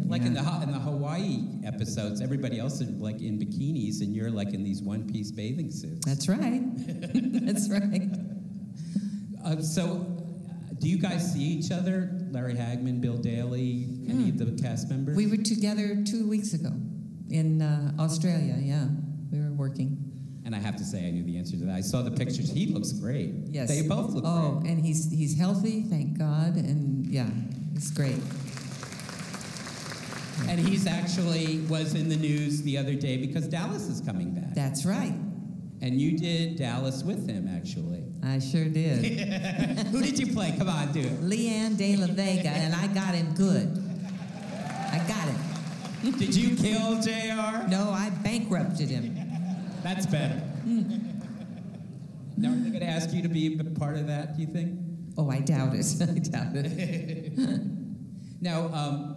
Like 0.07 0.21
in 0.21 0.33
the 0.33 0.41
in 0.61 0.71
the 0.71 0.79
Hawaii 0.79 1.45
episodes, 1.65 2.21
everybody 2.21 2.59
else 2.59 2.79
is 2.81 2.89
like 2.99 3.21
in 3.21 3.39
bikinis, 3.39 4.01
and 4.01 4.15
you're 4.15 4.29
like 4.29 4.53
in 4.53 4.63
these 4.63 4.81
one-piece 4.83 5.31
bathing 5.31 5.71
suits. 5.71 6.05
That's 6.05 6.29
right. 6.29 6.61
That's 7.45 7.69
right. 7.69 8.09
Uh, 9.43 9.61
so, 9.61 10.05
do 10.79 10.89
you 10.89 10.99
guys 10.99 11.33
see 11.33 11.41
each 11.41 11.71
other? 11.71 12.11
Larry 12.31 12.53
Hagman, 12.53 13.01
Bill 13.01 13.17
Daily, 13.17 13.87
any 14.07 14.29
of 14.29 14.37
the 14.37 14.61
cast 14.61 14.89
members? 14.89 15.15
We 15.15 15.25
were 15.25 15.37
together 15.37 16.03
two 16.05 16.27
weeks 16.27 16.53
ago 16.53 16.73
in 17.29 17.61
uh, 17.61 17.93
Australia. 17.99 18.57
Yeah, 18.59 18.87
we 19.31 19.39
were 19.39 19.53
working. 19.53 20.04
And 20.45 20.55
I 20.55 20.59
have 20.59 20.75
to 20.75 20.83
say, 20.85 21.07
I 21.07 21.09
knew 21.09 21.23
the 21.23 21.37
answer 21.37 21.57
to 21.57 21.65
that. 21.65 21.73
I 21.75 21.81
saw 21.81 22.03
the 22.03 22.11
pictures. 22.11 22.51
He 22.51 22.67
looks 22.67 22.91
great. 22.91 23.33
Yes. 23.47 23.67
They 23.67 23.81
both 23.87 24.11
look 24.11 24.23
great. 24.23 24.31
Oh, 24.33 24.59
great. 24.61 24.71
and 24.71 24.85
he's 24.85 25.09
he's 25.11 25.35
healthy, 25.37 25.81
thank 25.81 26.19
God, 26.19 26.55
and 26.55 27.05
yeah, 27.07 27.27
it's 27.73 27.89
great. 27.89 28.19
And 30.47 30.59
he's 30.59 30.85
actually 30.85 31.59
was 31.61 31.95
in 31.95 32.09
the 32.09 32.15
news 32.15 32.61
the 32.61 32.77
other 32.77 32.93
day 32.93 33.17
because 33.17 33.47
Dallas 33.47 33.87
is 33.87 34.01
coming 34.01 34.31
back. 34.35 34.53
That's 34.53 34.85
right. 34.85 35.13
And 35.81 35.99
you 35.99 36.17
did 36.17 36.57
Dallas 36.57 37.03
with 37.03 37.27
him, 37.27 37.47
actually. 37.47 38.03
I 38.23 38.39
sure 38.39 38.65
did. 38.65 39.19
Who 39.87 40.01
did 40.01 40.19
you 40.19 40.31
play? 40.33 40.53
Come 40.57 40.69
on, 40.69 40.91
do 40.91 40.99
it. 40.99 41.21
LeeAnn 41.21 41.77
de 41.77 41.95
la 41.95 42.07
Vega, 42.07 42.49
and 42.49 42.75
I 42.75 42.87
got 42.87 43.15
him 43.15 43.33
good. 43.33 43.81
I 44.91 44.97
got 45.07 45.27
him. 45.27 46.11
Did 46.17 46.35
you 46.35 46.55
kill 46.55 47.01
J.R.? 47.01 47.67
No, 47.67 47.89
I 47.89 48.11
bankrupted 48.23 48.89
him. 48.89 49.24
That's 49.85 50.07
better. 50.07 50.41
Now, 52.37 52.49
are 52.49 52.55
they 52.55 52.69
going 52.69 52.79
to 52.79 52.87
ask 52.87 53.13
you 53.13 53.21
to 53.21 53.29
be 53.29 53.59
a 53.59 53.63
part 53.63 53.97
of 53.97 54.07
that, 54.07 54.35
do 54.35 54.41
you 54.41 54.47
think? 54.47 54.79
Oh, 55.15 55.29
I 55.29 55.41
doubt 55.41 55.75
it. 55.75 55.85
I 56.01 56.19
doubt 56.19 56.55
it. 56.55 57.33
Now, 58.41 58.69
um, 58.73 59.15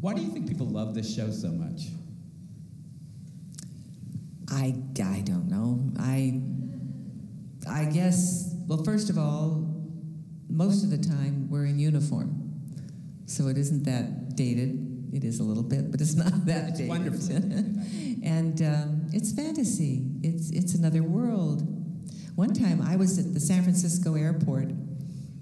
why 0.00 0.14
do 0.14 0.22
you 0.22 0.28
think 0.28 0.46
people 0.48 0.66
love 0.66 0.94
this 0.94 1.14
show 1.14 1.30
so 1.30 1.48
much? 1.48 1.88
I, 4.50 4.74
I 5.02 5.20
don't 5.20 5.48
know. 5.48 5.80
I 5.98 6.40
I 7.68 7.86
guess 7.86 8.54
well 8.66 8.82
first 8.84 9.10
of 9.10 9.18
all, 9.18 9.66
most 10.48 10.84
of 10.84 10.90
the 10.90 10.98
time 10.98 11.50
we're 11.50 11.66
in 11.66 11.78
uniform. 11.78 12.52
So 13.26 13.48
it 13.48 13.58
isn't 13.58 13.84
that 13.84 14.36
dated. 14.36 14.83
It 15.14 15.22
is 15.24 15.38
a 15.40 15.44
little 15.44 15.62
bit, 15.62 15.90
but 15.90 16.00
it's 16.00 16.14
not 16.16 16.44
that 16.46 16.70
It's 16.70 16.78
dated. 16.78 16.88
wonderful. 16.88 17.36
and 18.24 18.60
um, 18.62 19.06
it's 19.12 19.32
fantasy. 19.32 20.10
It's 20.22 20.50
it's 20.50 20.74
another 20.74 21.02
world. 21.02 21.62
One 22.34 22.52
time 22.52 22.82
I 22.82 22.96
was 22.96 23.18
at 23.18 23.32
the 23.32 23.40
San 23.40 23.62
Francisco 23.62 24.16
airport, 24.16 24.70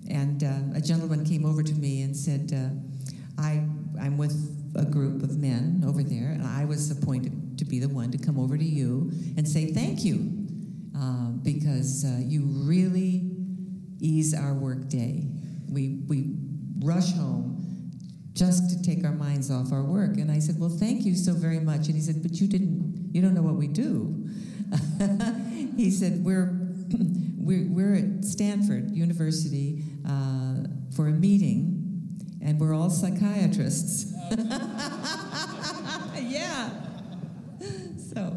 and 0.09 0.45
uh, 0.45 0.77
a 0.79 0.81
gentleman 0.81 1.25
came 1.25 1.47
over 1.47 1.63
to 1.63 1.75
me 1.75 2.03
and 2.03 2.15
said, 2.15 2.53
uh, 2.55 3.41
"I 3.41 3.63
I'm 3.99 4.19
with 4.19 4.37
a 4.77 4.85
group 4.85 5.23
of 5.23 5.39
men 5.39 5.85
over 5.87 6.03
there, 6.03 6.29
and 6.33 6.43
I 6.47 6.65
was 6.67 6.91
appointed 6.91 7.59
to 7.59 7.65
be 7.65 7.79
the 7.79 7.89
one 7.89 8.11
to 8.13 8.19
come 8.19 8.39
over 8.39 8.59
to 8.59 8.65
you 8.65 9.11
and 9.39 9.49
say 9.49 9.73
thank 9.73 10.05
you 10.05 10.47
uh, 10.99 11.29
because 11.43 12.05
uh, 12.05 12.19
you 12.21 12.43
really 12.45 13.31
ease 14.01 14.35
our 14.35 14.53
work 14.53 14.89
day. 14.91 15.25
We 15.71 16.03
we 16.09 16.37
rush 16.81 17.13
home." 17.15 17.49
Just 18.35 18.71
to 18.71 18.83
take 18.83 19.05
our 19.05 19.13
minds 19.13 19.51
off 19.51 19.73
our 19.73 19.83
work. 19.83 20.17
And 20.17 20.31
I 20.31 20.39
said, 20.39 20.59
Well, 20.59 20.71
thank 20.71 21.05
you 21.05 21.15
so 21.15 21.35
very 21.35 21.61
much. 21.61 21.87
And 21.87 21.95
he 21.95 22.01
said, 22.01 22.23
But 22.23 22.41
you 22.41 22.49
didn't, 22.49 23.11
you 23.13 23.21
don't 23.21 23.35
know 23.35 23.43
what 23.43 23.57
we 23.57 23.69
do. 23.69 24.29
he 25.77 25.91
said, 25.91 26.25
We're, 26.25 26.59
we're, 27.37 27.67
we're 27.69 27.95
at 27.95 28.25
Stanford 28.25 28.91
University 28.91 29.85
uh, 30.09 30.65
for 30.97 31.09
a 31.09 31.13
meeting, 31.13 32.19
and 32.41 32.59
we're 32.59 32.75
all 32.75 32.91
psychiatrists. 32.91 34.15
yeah. 36.17 36.71
So. 38.15 38.37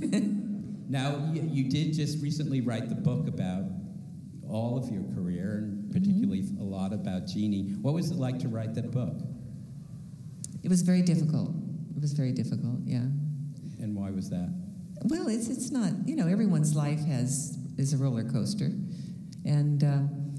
Now, 0.88 1.32
you, 1.32 1.68
did 1.68 1.94
just 1.94 2.22
recently 2.22 2.60
write 2.60 2.88
the 2.88 2.94
book 2.94 3.26
about 3.26 3.64
all 4.48 4.78
of 4.78 4.88
your 4.88 5.02
career, 5.14 5.58
and 5.64 5.75
particularly 5.92 6.44
a 6.60 6.64
lot 6.64 6.92
about 6.92 7.26
Jeannie. 7.26 7.74
What 7.82 7.94
was 7.94 8.10
it 8.10 8.16
like 8.16 8.38
to 8.40 8.48
write 8.48 8.74
that 8.74 8.90
book? 8.90 9.14
It 10.62 10.68
was 10.68 10.82
very 10.82 11.02
difficult. 11.02 11.50
It 11.96 12.00
was 12.00 12.12
very 12.12 12.32
difficult, 12.32 12.80
yeah. 12.84 13.06
And 13.78 13.94
why 13.94 14.10
was 14.10 14.30
that? 14.30 14.52
Well, 15.04 15.28
it's 15.28 15.48
it's 15.48 15.70
not 15.70 15.92
you 16.06 16.16
know 16.16 16.26
everyone's 16.26 16.74
life 16.74 17.04
has 17.06 17.56
is 17.78 17.92
a 17.92 17.96
roller 17.96 18.24
coaster, 18.24 18.70
and 19.44 19.84
um, 19.84 20.34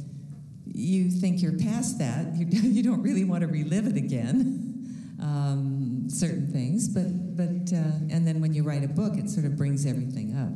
you 0.66 1.10
think 1.10 1.42
you're 1.42 1.58
past 1.58 2.00
that. 2.00 2.36
You 2.36 2.46
you 2.52 2.84
don't 2.84 3.02
really 3.02 3.24
want 3.24 3.42
to 3.42 3.48
relive 3.48 3.88
it 3.88 3.96
again, 3.96 5.18
um, 5.22 6.10
certain 6.10 6.52
things. 6.52 6.88
But 6.88 7.38
but 7.38 7.74
uh, 7.74 8.12
and 8.12 8.28
then 8.28 8.42
when 8.42 8.54
you 8.54 8.64
write 8.64 8.84
a 8.84 8.88
book, 8.88 9.18
it 9.18 9.30
sort 9.30 9.46
of 9.46 9.56
brings 9.56 9.86
everything 9.86 10.36
up. 10.36 10.52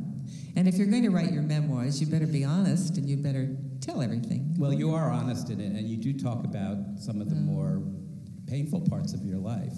And 0.54 0.68
if 0.68 0.76
you're 0.76 0.88
going 0.88 1.04
to 1.04 1.10
write 1.10 1.32
your 1.32 1.42
memoirs, 1.42 2.00
you 2.00 2.06
better 2.06 2.26
be 2.26 2.44
honest 2.44 2.98
and 2.98 3.08
you 3.08 3.16
better 3.16 3.48
tell 3.82 4.00
everything. 4.00 4.54
Well, 4.58 4.72
you 4.72 4.94
are 4.94 5.10
honest 5.10 5.50
in 5.50 5.60
it, 5.60 5.72
and 5.72 5.86
you 5.88 5.96
do 5.98 6.12
talk 6.18 6.44
about 6.44 6.76
some 6.98 7.20
of 7.20 7.28
the 7.28 7.36
more 7.36 7.82
painful 8.46 8.80
parts 8.88 9.12
of 9.12 9.22
your 9.24 9.38
life. 9.38 9.76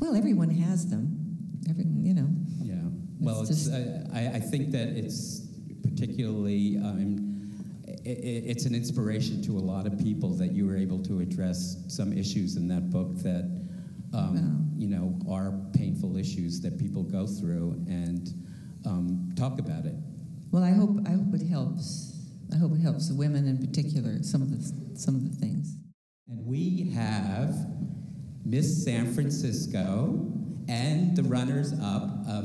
Well, 0.00 0.14
everyone 0.14 0.50
has 0.50 0.86
them. 0.88 1.36
Every 1.68 1.84
you 1.84 2.14
know. 2.14 2.28
Yeah. 2.62 2.74
Well, 3.20 3.42
It's 3.42 3.50
it's, 3.50 3.64
just- 3.66 4.10
I, 4.14 4.20
I 4.20 4.32
I 4.36 4.40
think 4.40 4.70
that 4.72 4.88
it's 4.96 5.46
particularly, 5.82 6.76
um, 6.78 7.24
it's 8.04 8.64
an 8.66 8.74
inspiration 8.74 9.42
to 9.42 9.58
a 9.58 9.64
lot 9.72 9.86
of 9.86 9.98
people 9.98 10.30
that 10.36 10.52
you 10.52 10.64
were 10.66 10.76
able 10.76 11.02
to 11.04 11.20
address 11.20 11.76
some 11.88 12.12
issues 12.12 12.56
in 12.56 12.68
that 12.68 12.90
book 12.90 13.16
that 13.18 13.44
um, 14.14 14.72
you 14.76 14.86
know, 14.88 15.18
are 15.28 15.52
painful 15.76 16.16
issues 16.16 16.60
that 16.62 16.78
people 16.78 17.02
go 17.02 17.26
through 17.26 17.72
and 17.88 18.32
um, 18.86 19.30
talk 19.36 19.58
about 19.58 19.84
it. 19.84 19.94
Well, 20.52 20.62
I 20.62 20.70
hope 20.70 21.00
I 21.06 21.10
hope 21.10 21.34
it 21.34 21.46
helps. 21.46 22.14
I 22.52 22.56
hope 22.56 22.72
it 22.72 22.80
helps 22.80 23.10
women 23.10 23.46
in 23.46 23.58
particular. 23.58 24.22
Some 24.22 24.42
of 24.42 24.50
the 24.50 24.98
some 24.98 25.14
of 25.14 25.30
the 25.30 25.36
things. 25.36 25.76
And 26.28 26.46
we 26.46 26.90
have 26.94 27.54
Miss 28.44 28.84
San 28.84 29.12
Francisco 29.12 30.32
and 30.68 31.16
the 31.16 31.22
runners 31.22 31.72
up 31.80 32.26
of 32.26 32.44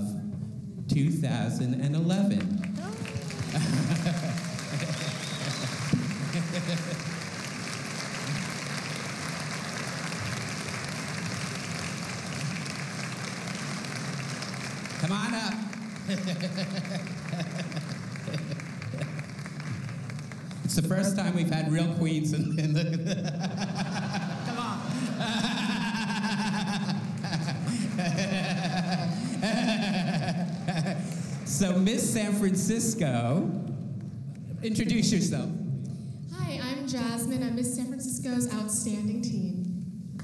2011. 0.89 2.59
Come 14.99 15.11
on 15.11 15.33
up. 15.33 15.53
it's 20.75 20.81
the 20.81 20.87
first 20.87 21.15
time 21.15 21.35
we've 21.35 21.51
had 21.51 21.71
real 21.71 21.93
queens 21.99 22.33
in, 22.33 22.57
in 22.59 22.73
the. 22.73 22.83
Come 24.47 24.57
on. 24.57 24.81
so, 31.45 31.77
Miss 31.77 32.11
San 32.11 32.33
Francisco, 32.33 33.51
introduce 34.63 35.13
yourself. 35.13 35.51
Hi, 36.37 36.59
I'm 36.63 36.87
Jasmine. 36.87 37.43
I'm 37.43 37.55
Miss 37.55 37.75
San 37.75 37.85
Francisco's 37.85 38.51
outstanding 38.51 39.21
teen. 39.21 40.19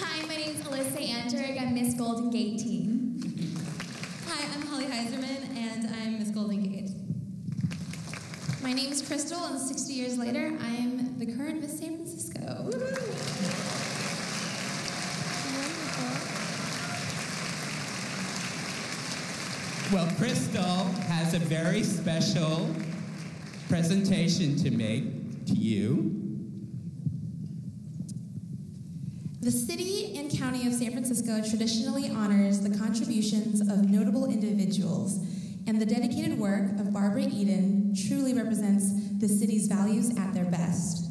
Hi, 0.00 0.26
my 0.26 0.34
name's 0.34 0.62
Alyssa 0.62 1.08
Anderg. 1.08 1.62
I'm 1.62 1.74
Miss 1.74 1.94
Golden 1.94 2.28
Gate 2.30 2.58
Teen. 2.58 3.22
Hi, 4.26 4.48
I'm 4.52 4.62
Holly 4.62 4.86
Heiserman, 4.86 5.56
and 5.56 5.86
I'm 5.86 5.86
Miss 5.86 5.92
Golden 5.92 6.06
Gate. 6.06 6.17
My 8.98 9.02
name's 9.02 9.08
Crystal, 9.08 9.44
and 9.44 9.60
60 9.60 9.92
years 9.92 10.18
later, 10.18 10.58
I 10.60 10.70
am 10.70 11.18
the 11.20 11.26
current 11.26 11.60
Miss 11.60 11.78
San 11.78 11.94
Francisco. 11.94 12.68
Well, 19.92 20.10
Crystal 20.16 20.84
has 21.12 21.34
a 21.34 21.38
very 21.38 21.84
special 21.84 22.74
presentation 23.68 24.56
to 24.56 24.70
make 24.72 25.44
to 25.46 25.52
you. 25.52 26.12
The 29.42 29.52
city 29.52 30.18
and 30.18 30.28
county 30.28 30.66
of 30.66 30.74
San 30.74 30.90
Francisco 30.90 31.40
traditionally 31.48 32.10
honors 32.10 32.62
the 32.62 32.76
contributions 32.76 33.60
of 33.60 33.88
notable 33.88 34.26
individuals, 34.26 35.20
and 35.68 35.78
the 35.78 35.86
dedicated 35.86 36.38
work 36.38 36.70
of 36.80 36.94
Barbara 36.94 37.28
Eden 37.30 37.94
truly 38.08 38.32
represents 38.32 38.90
the 39.18 39.28
city's 39.28 39.66
values 39.66 40.16
at 40.16 40.32
their 40.32 40.46
best. 40.46 41.10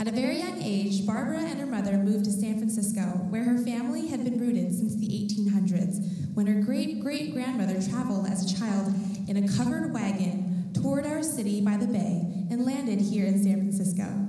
At 0.00 0.08
a 0.08 0.10
very 0.10 0.40
young 0.40 0.60
age, 0.60 1.06
Barbara 1.06 1.38
and 1.38 1.60
her 1.60 1.66
mother 1.66 1.92
moved 1.92 2.24
to 2.24 2.32
San 2.32 2.58
Francisco, 2.58 3.02
where 3.30 3.44
her 3.44 3.58
family 3.58 4.08
had 4.08 4.24
been 4.24 4.40
rooted 4.40 4.74
since 4.74 4.96
the 4.96 5.06
1800s, 5.06 6.34
when 6.34 6.48
her 6.48 6.60
great 6.60 7.00
great 7.00 7.32
grandmother 7.32 7.80
traveled 7.80 8.26
as 8.26 8.50
a 8.50 8.58
child 8.58 8.92
in 9.28 9.36
a 9.36 9.56
covered 9.56 9.94
wagon 9.94 10.72
toward 10.74 11.06
our 11.06 11.22
city 11.22 11.60
by 11.60 11.76
the 11.76 11.86
bay 11.86 12.26
and 12.50 12.66
landed 12.66 13.00
here 13.00 13.26
in 13.26 13.40
San 13.40 13.54
Francisco. 13.54 14.26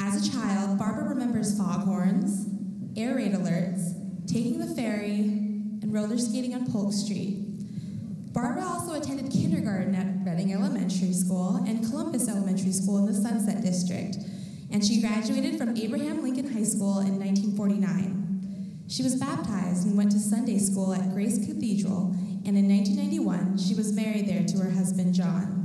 As 0.00 0.28
a 0.28 0.30
child, 0.30 0.78
Barbara 0.78 1.08
remembers 1.08 1.56
foghorns, 1.56 2.46
air 2.94 3.14
raid 3.14 3.32
alerts, 3.32 4.26
taking 4.26 4.58
the 4.58 4.74
ferry, 4.74 5.20
and 5.80 5.94
roller 5.94 6.18
skating 6.18 6.54
on 6.54 6.70
Polk 6.70 6.92
Street. 6.92 7.49
Barbara 8.32 8.64
also 8.64 8.94
attended 8.94 9.32
kindergarten 9.32 9.92
at 9.96 10.24
Redding 10.24 10.52
Elementary 10.52 11.12
School 11.12 11.56
and 11.66 11.84
Columbus 11.84 12.28
Elementary 12.28 12.70
School 12.70 12.98
in 12.98 13.06
the 13.06 13.14
Sunset 13.14 13.60
District, 13.60 14.18
and 14.70 14.84
she 14.84 15.00
graduated 15.00 15.58
from 15.58 15.76
Abraham 15.76 16.22
Lincoln 16.22 16.52
High 16.52 16.62
School 16.62 17.00
in 17.00 17.18
1949. 17.18 18.84
She 18.86 19.02
was 19.02 19.16
baptized 19.16 19.84
and 19.84 19.96
went 19.96 20.12
to 20.12 20.20
Sunday 20.20 20.58
school 20.58 20.94
at 20.94 21.12
Grace 21.12 21.44
Cathedral, 21.44 22.14
and 22.46 22.56
in 22.56 22.68
1991, 22.68 23.58
she 23.58 23.74
was 23.74 23.92
married 23.92 24.28
there 24.28 24.44
to 24.44 24.58
her 24.58 24.70
husband, 24.70 25.12
John. 25.12 25.60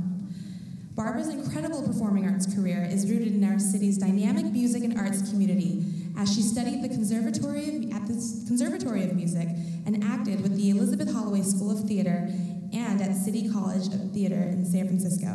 Barbara's 0.96 1.28
incredible 1.28 1.86
performing 1.86 2.26
arts 2.26 2.52
career 2.52 2.88
is 2.90 3.08
rooted 3.08 3.34
in 3.34 3.44
our 3.44 3.60
city's 3.60 3.98
dynamic 3.98 4.46
music 4.46 4.82
and 4.82 4.98
arts 4.98 5.30
community 5.30 5.84
as 6.18 6.34
she 6.34 6.40
studied 6.40 6.82
the 6.82 6.88
conservatory 6.88 7.68
of, 7.68 7.92
at 7.92 8.06
the 8.06 8.14
Conservatory 8.46 9.04
of 9.04 9.14
Music 9.14 9.48
and 9.84 10.02
acted 10.02 10.40
with 10.40 10.56
the 10.56 10.70
Elizabeth 10.70 11.12
Holloway 11.12 11.42
School 11.42 11.70
of 11.70 11.86
Theater 11.86 12.28
and 12.76 13.00
at 13.00 13.16
City 13.16 13.50
College 13.50 13.86
of 13.86 14.12
Theater 14.12 14.36
in 14.36 14.64
San 14.64 14.86
Francisco. 14.86 15.28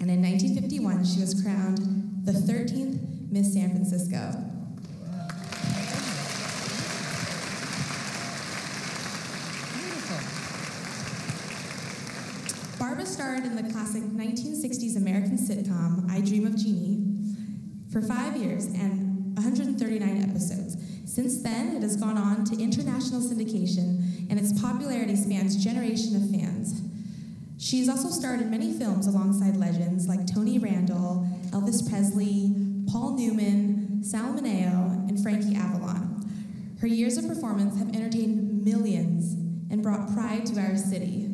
And 0.00 0.10
in 0.10 0.20
1951, 0.20 1.04
she 1.06 1.20
was 1.20 1.40
crowned 1.42 1.78
the 2.24 2.32
13th 2.32 3.30
Miss 3.30 3.54
San 3.54 3.70
Francisco. 3.70 4.42
Barbara 12.78 13.06
starred 13.06 13.44
in 13.44 13.56
the 13.56 13.72
classic 13.72 14.02
1960s 14.02 14.96
American 14.96 15.38
sitcom 15.38 16.10
I 16.10 16.20
Dream 16.20 16.46
of 16.46 16.56
Jeannie 16.56 17.02
for 17.90 18.02
five 18.02 18.36
years 18.36 18.66
and 18.66 19.34
139 19.36 20.30
episodes. 20.30 20.76
Since 21.06 21.40
then, 21.42 21.76
it 21.76 21.82
has 21.82 21.96
gone 21.96 22.18
on 22.18 22.44
to 22.46 22.60
international 22.60 23.20
syndication, 23.20 24.28
and 24.28 24.40
its 24.40 24.60
popularity 24.60 25.14
spans 25.14 25.56
generation 25.56 26.16
of 26.16 26.28
fans. 26.30 26.82
She 27.58 27.78
has 27.78 27.88
also 27.88 28.08
starred 28.10 28.40
in 28.40 28.50
many 28.50 28.72
films 28.72 29.06
alongside 29.06 29.56
legends 29.56 30.08
like 30.08 30.26
Tony 30.26 30.58
Randall, 30.58 31.26
Elvis 31.50 31.88
Presley, 31.88 32.52
Paul 32.90 33.16
Newman, 33.16 34.02
Sal 34.02 34.34
Mineo, 34.34 35.08
and 35.08 35.22
Frankie 35.22 35.54
Avalon. 35.54 36.28
Her 36.80 36.88
years 36.88 37.16
of 37.16 37.28
performance 37.28 37.78
have 37.78 37.94
entertained 37.94 38.64
millions 38.64 39.34
and 39.70 39.82
brought 39.82 40.12
pride 40.12 40.44
to 40.46 40.60
our 40.60 40.76
city. 40.76 41.32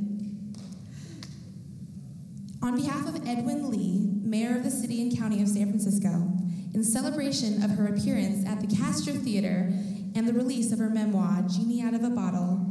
On 2.62 2.76
behalf 2.76 3.08
of 3.08 3.26
Edwin 3.26 3.70
Lee, 3.70 4.06
Mayor 4.22 4.58
of 4.58 4.64
the 4.64 4.70
City 4.70 5.00
and 5.00 5.18
County 5.18 5.42
of 5.42 5.48
San 5.48 5.68
Francisco, 5.68 6.41
in 6.74 6.82
celebration 6.82 7.62
of 7.62 7.70
her 7.72 7.86
appearance 7.86 8.46
at 8.46 8.60
the 8.60 8.76
Castro 8.76 9.12
Theater 9.12 9.68
and 10.14 10.26
the 10.26 10.32
release 10.32 10.72
of 10.72 10.78
her 10.78 10.88
memoir, 10.88 11.42
Jeannie 11.42 11.82
Out 11.82 11.94
of 11.94 12.02
a 12.02 12.10
Bottle, 12.10 12.66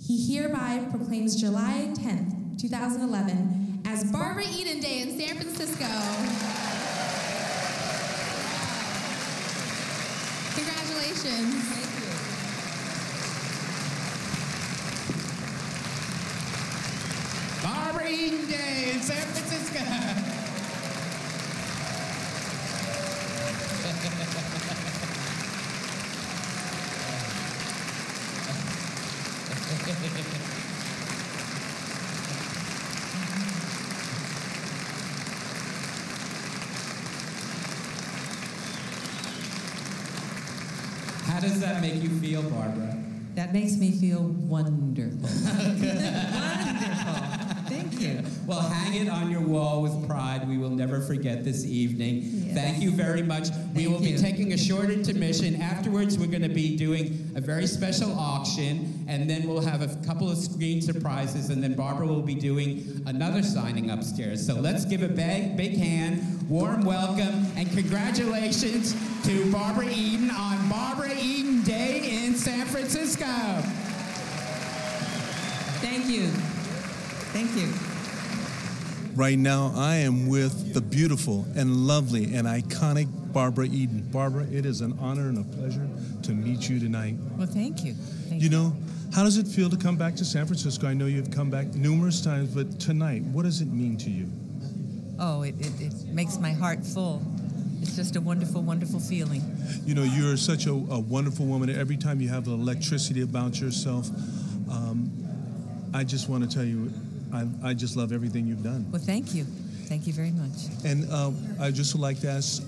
he 0.00 0.32
hereby 0.32 0.86
proclaims 0.90 1.40
July 1.40 1.92
10th, 1.94 2.60
2011, 2.60 3.82
as 3.86 4.10
Barbara 4.12 4.44
Eden 4.44 4.80
Day 4.80 5.02
in 5.02 5.18
San 5.18 5.36
Francisco. 5.36 5.86
Congratulations. 10.54 11.80
Barbara 17.62 18.08
Eden 18.08 18.46
Day 18.46 18.92
in 18.94 19.00
San 19.00 19.26
Francisco. 19.26 20.26
How 41.40 41.46
does 41.48 41.60
that 41.60 41.80
make 41.80 42.02
you 42.02 42.10
feel, 42.20 42.42
Barbara? 42.42 42.94
That 43.34 43.54
makes 43.54 43.78
me 43.78 43.92
feel 43.92 44.20
wonderful. 44.20 45.20
wonderful. 45.22 46.00
Thank 47.66 47.98
you. 47.98 48.22
Well, 48.46 48.60
hang 48.60 49.06
it 49.06 49.08
on 49.08 49.30
your 49.30 49.40
wall 49.40 49.80
with 49.80 50.06
pride. 50.06 50.46
We 50.46 50.58
will 50.58 50.68
never 50.68 51.00
forget 51.00 51.42
this 51.42 51.64
evening. 51.64 52.39
Thank 52.54 52.82
you 52.82 52.90
very 52.90 53.22
much. 53.22 53.48
we 53.74 53.86
will 53.86 54.00
be 54.00 54.16
taking 54.16 54.52
a 54.52 54.58
short 54.58 54.90
intermission. 54.90 55.60
Afterwards, 55.62 56.18
we're 56.18 56.26
going 56.26 56.42
to 56.42 56.48
be 56.48 56.76
doing 56.76 57.30
a 57.36 57.40
very 57.40 57.66
special 57.66 58.12
auction, 58.18 59.04
and 59.08 59.30
then 59.30 59.46
we'll 59.46 59.60
have 59.60 59.82
a 59.82 59.94
couple 60.06 60.28
of 60.28 60.36
screen 60.36 60.82
surprises, 60.82 61.50
and 61.50 61.62
then 61.62 61.74
Barbara 61.74 62.06
will 62.06 62.22
be 62.22 62.34
doing 62.34 63.02
another 63.06 63.42
signing 63.42 63.90
upstairs. 63.90 64.44
So 64.44 64.54
let's 64.54 64.84
give 64.84 65.02
a 65.02 65.08
big, 65.08 65.56
big 65.56 65.76
hand, 65.76 66.48
warm 66.48 66.84
welcome, 66.84 67.46
and 67.56 67.70
congratulations 67.70 68.94
to 69.24 69.50
Barbara 69.52 69.88
Eden 69.88 70.30
on 70.30 70.68
Barbara 70.68 71.12
Eden 71.20 71.62
Day 71.62 72.24
in 72.24 72.34
San 72.34 72.66
Francisco. 72.66 73.26
Thank 75.80 76.08
you. 76.08 76.26
Thank 77.32 77.56
you. 77.56 77.89
Right 79.14 79.38
now, 79.38 79.72
I 79.74 79.96
am 79.96 80.28
with 80.28 80.72
the 80.72 80.80
beautiful 80.80 81.46
and 81.56 81.86
lovely 81.86 82.34
and 82.34 82.46
iconic 82.46 83.08
Barbara 83.32 83.66
Eden. 83.66 84.08
Barbara, 84.10 84.44
it 84.44 84.64
is 84.64 84.80
an 84.80 84.96
honor 85.00 85.28
and 85.28 85.38
a 85.38 85.56
pleasure 85.56 85.88
to 86.22 86.32
meet 86.32 86.68
you 86.68 86.78
tonight. 86.78 87.16
Well, 87.36 87.46
thank 87.46 87.84
you. 87.84 87.94
Thank 87.94 88.42
You 88.42 88.50
know, 88.50 88.76
how 89.12 89.24
does 89.24 89.36
it 89.36 89.48
feel 89.48 89.68
to 89.70 89.76
come 89.76 89.96
back 89.96 90.14
to 90.16 90.24
San 90.24 90.46
Francisco? 90.46 90.86
I 90.86 90.94
know 90.94 91.06
you've 91.06 91.30
come 91.30 91.50
back 91.50 91.74
numerous 91.74 92.22
times, 92.22 92.54
but 92.54 92.78
tonight, 92.78 93.22
what 93.24 93.42
does 93.42 93.60
it 93.60 93.66
mean 93.66 93.96
to 93.98 94.10
you? 94.10 94.28
Oh, 95.18 95.42
it, 95.42 95.54
it, 95.58 95.80
it 95.80 96.06
makes 96.06 96.38
my 96.38 96.52
heart 96.52 96.84
full. 96.84 97.22
It's 97.82 97.96
just 97.96 98.14
a 98.14 98.20
wonderful, 98.20 98.62
wonderful 98.62 99.00
feeling. 99.00 99.42
You 99.84 99.94
know, 99.94 100.04
you're 100.04 100.36
such 100.36 100.66
a, 100.66 100.72
a 100.72 101.00
wonderful 101.00 101.46
woman. 101.46 101.68
Every 101.68 101.96
time 101.96 102.20
you 102.20 102.28
have 102.28 102.44
the 102.44 102.52
electricity 102.52 103.22
about 103.22 103.60
yourself, 103.60 104.08
um, 104.70 105.10
I 105.92 106.04
just 106.04 106.28
want 106.28 106.48
to 106.48 106.56
tell 106.56 106.64
you, 106.64 106.92
I, 107.32 107.46
I 107.62 107.74
just 107.74 107.96
love 107.96 108.12
everything 108.12 108.46
you've 108.46 108.62
done. 108.62 108.86
Well, 108.90 109.00
thank 109.00 109.34
you. 109.34 109.44
Thank 109.44 110.06
you 110.06 110.12
very 110.12 110.30
much. 110.30 110.68
And 110.84 111.10
uh, 111.10 111.30
I 111.60 111.70
just 111.70 111.94
would 111.94 112.00
like 112.00 112.20
to 112.20 112.28
ask 112.30 112.62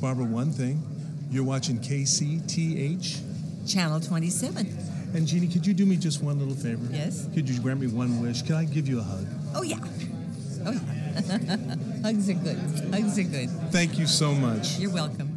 Barbara 0.00 0.24
one 0.24 0.50
thing. 0.52 0.82
You're 1.30 1.44
watching 1.44 1.78
KCTH? 1.78 3.20
Channel 3.66 4.00
27. 4.00 4.66
And 5.14 5.26
Jeannie, 5.26 5.48
could 5.48 5.66
you 5.66 5.74
do 5.74 5.84
me 5.86 5.96
just 5.96 6.22
one 6.22 6.38
little 6.38 6.54
favor? 6.54 6.86
Yes. 6.90 7.28
Could 7.34 7.48
you 7.48 7.60
grant 7.60 7.80
me 7.80 7.86
one 7.86 8.22
wish? 8.22 8.42
Could 8.42 8.56
I 8.56 8.64
give 8.64 8.88
you 8.88 8.98
a 9.00 9.02
hug? 9.02 9.26
Oh, 9.54 9.62
yeah. 9.62 9.76
Oh, 10.64 10.72
yeah. 10.72 10.78
Hugs 12.02 12.28
are 12.30 12.34
good. 12.34 12.58
Hugs 12.90 13.18
are 13.18 13.22
good. 13.22 13.50
Thank 13.70 13.98
you 13.98 14.06
so 14.06 14.34
much. 14.34 14.78
You're 14.78 14.92
welcome. 14.92 15.31